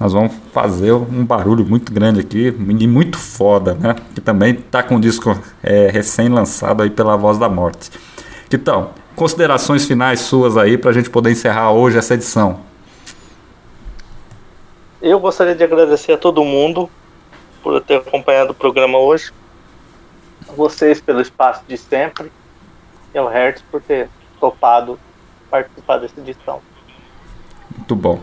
nós 0.00 0.12
vamos 0.12 0.32
fazer 0.52 0.92
um 0.92 1.24
barulho 1.24 1.64
muito 1.64 1.92
grande 1.92 2.18
aqui 2.18 2.52
e 2.58 2.88
muito 2.88 3.16
foda, 3.16 3.76
né? 3.78 3.94
Que 4.16 4.20
também 4.20 4.54
tá 4.54 4.82
com 4.82 4.96
o 4.96 5.00
disco 5.00 5.38
é, 5.62 5.88
recém-lançado 5.92 6.82
aí 6.82 6.90
pela 6.90 7.16
Voz 7.16 7.38
da 7.38 7.48
Morte. 7.48 7.88
Então, 8.52 8.90
considerações 9.14 9.84
finais 9.84 10.18
suas 10.18 10.56
aí 10.56 10.76
para 10.76 10.90
a 10.90 10.92
gente 10.92 11.08
poder 11.08 11.30
encerrar 11.30 11.70
hoje 11.70 11.98
essa 11.98 12.14
edição. 12.14 12.71
Eu 15.02 15.18
gostaria 15.18 15.56
de 15.56 15.64
agradecer 15.64 16.12
a 16.12 16.16
todo 16.16 16.44
mundo 16.44 16.88
por 17.60 17.80
ter 17.80 17.96
acompanhado 17.96 18.52
o 18.52 18.54
programa 18.54 18.98
hoje. 18.98 19.32
A 20.48 20.52
vocês 20.52 21.00
pelo 21.00 21.20
espaço 21.20 21.64
de 21.66 21.76
sempre. 21.76 22.30
E 23.12 23.18
ao 23.18 23.26
Hertz 23.26 23.64
por 23.68 23.82
ter 23.82 24.08
topado 24.38 24.96
participar 25.50 25.98
dessa 25.98 26.20
edição. 26.20 26.60
Muito 27.76 27.96
bom. 27.96 28.20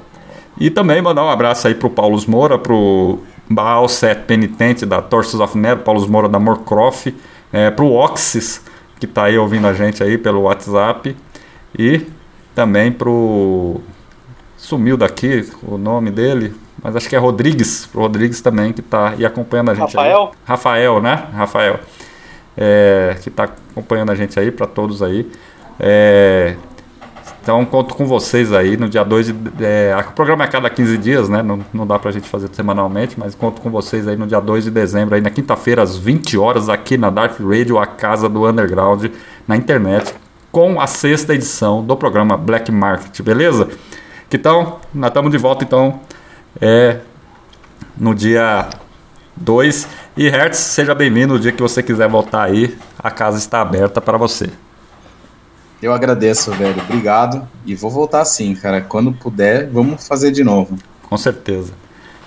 E 0.57 0.69
também 0.69 1.01
mandar 1.01 1.26
um 1.26 1.30
abraço 1.30 1.68
aí 1.68 1.76
pro 1.76 1.89
Paulo 1.89 2.18
Moura, 2.30 2.57
pro 2.57 3.19
Baal 3.49 3.89
Set 3.89 4.23
Penitente 4.23 4.85
da 4.85 5.01
Torsos 5.01 5.41
of 5.41 5.57
Metal, 5.57 5.84
Paulo 5.84 6.07
Moura 6.07 6.30
da 6.30 6.39
Morcroft, 6.39 7.14
é, 7.51 7.69
pro 7.69 7.91
Oxys, 7.91 8.64
que 9.01 9.06
está 9.06 9.26
aí 9.26 9.38
ouvindo 9.38 9.68
a 9.68 9.73
gente 9.73 10.01
aí 10.01 10.18
pelo 10.18 10.43
WhatsApp, 10.43 11.15
e 11.77 12.06
também 12.56 12.91
pro 12.91 13.81
sumiu 14.57 14.97
daqui 14.97 15.49
o 15.64 15.77
nome 15.77 16.11
dele, 16.11 16.53
mas 16.81 16.95
acho 16.95 17.10
que 17.10 17.15
é 17.15 17.19
Rodrigues, 17.19 17.89
Rodrigues 17.93 18.41
também, 18.41 18.73
que 18.73 18.80
está 18.80 19.10
aí 19.10 19.26
acompanhando 19.26 19.72
a 19.72 19.73
gente. 19.73 19.95
Rafael? 19.95 20.22
Aí. 20.23 20.38
Rafael, 20.45 21.01
né? 21.01 21.27
Rafael. 21.34 21.80
É, 22.57 23.15
que 23.22 23.30
está 23.30 23.45
acompanhando 23.72 24.11
a 24.11 24.15
gente 24.15 24.39
aí, 24.39 24.51
para 24.51 24.68
todos 24.68 25.01
aí. 25.01 25.30
É, 25.80 26.56
então 27.41 27.65
conto 27.65 27.95
com 27.95 28.06
vocês 28.06 28.51
aí 28.51 28.77
no 28.77 28.89
dia 28.89 29.03
2 29.03 29.27
de. 29.27 29.35
É, 29.61 29.95
o 30.07 30.11
programa 30.11 30.43
é 30.43 30.47
cada 30.47 30.69
15 30.69 30.97
dias, 30.97 31.30
né? 31.30 31.41
Não, 31.41 31.60
não 31.73 31.88
dá 31.88 31.97
pra 31.97 32.11
gente 32.11 32.27
fazer 32.27 32.49
semanalmente, 32.51 33.18
mas 33.18 33.34
conto 33.34 33.61
com 33.61 33.69
vocês 33.69 34.07
aí 34.07 34.15
no 34.15 34.27
dia 34.27 34.39
2 34.39 34.65
de 34.65 34.72
dezembro, 34.72 35.15
aí 35.15 35.22
na 35.22 35.30
quinta-feira, 35.30 35.81
às 35.81 35.97
20 35.97 36.38
horas, 36.38 36.69
aqui 36.69 36.97
na 36.97 37.10
Dark 37.10 37.39
Radio, 37.39 37.80
a 37.80 37.88
casa 37.88 38.27
do 38.27 38.47
underground, 38.47 39.06
na 39.47 39.56
internet, 39.56 40.14
com 40.51 40.80
a 40.80 40.88
sexta 40.88 41.34
edição 41.34 41.84
do 41.84 41.95
programa 41.95 42.38
Black 42.38 42.72
Market, 42.72 43.22
beleza? 43.22 43.69
Então, 44.31 44.80
nós 44.93 45.10
estamos 45.10 45.31
de 45.31 45.38
volta 45.38 45.64
então 45.64 45.99
é 46.61 46.99
no 47.97 48.15
dia 48.15 48.69
2. 49.35 49.88
E 50.17 50.30
Hertz, 50.30 50.57
seja 50.57 50.93
bem-vindo 50.95 51.34
o 51.35 51.39
dia 51.39 51.51
que 51.51 51.61
você 51.61 51.81
quiser 51.81 52.07
voltar 52.07 52.43
aí, 52.43 52.77
a 52.97 53.09
casa 53.11 53.38
está 53.38 53.61
aberta 53.61 54.01
para 54.01 54.17
você. 54.17 54.49
Eu 55.81 55.93
agradeço, 55.93 56.51
velho. 56.51 56.81
Obrigado. 56.81 57.47
E 57.65 57.73
vou 57.73 57.89
voltar 57.89 58.26
sim, 58.26 58.53
cara. 58.53 58.81
Quando 58.81 59.13
puder, 59.13 59.69
vamos 59.69 60.05
fazer 60.05 60.31
de 60.31 60.43
novo. 60.43 60.77
Com 61.03 61.17
certeza. 61.17 61.71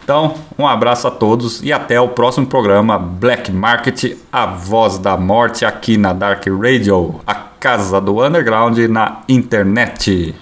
Então, 0.02 0.34
um 0.58 0.66
abraço 0.66 1.06
a 1.06 1.10
todos 1.10 1.62
e 1.62 1.72
até 1.72 2.00
o 2.00 2.08
próximo 2.08 2.46
programa 2.46 2.98
Black 2.98 3.52
Market, 3.52 4.16
a 4.32 4.46
voz 4.46 4.98
da 4.98 5.16
morte 5.16 5.64
aqui 5.64 5.96
na 5.96 6.12
Dark 6.12 6.44
Radio, 6.46 7.20
a 7.26 7.34
casa 7.34 8.00
do 8.00 8.24
underground 8.24 8.76
na 8.88 9.20
internet. 9.28 10.34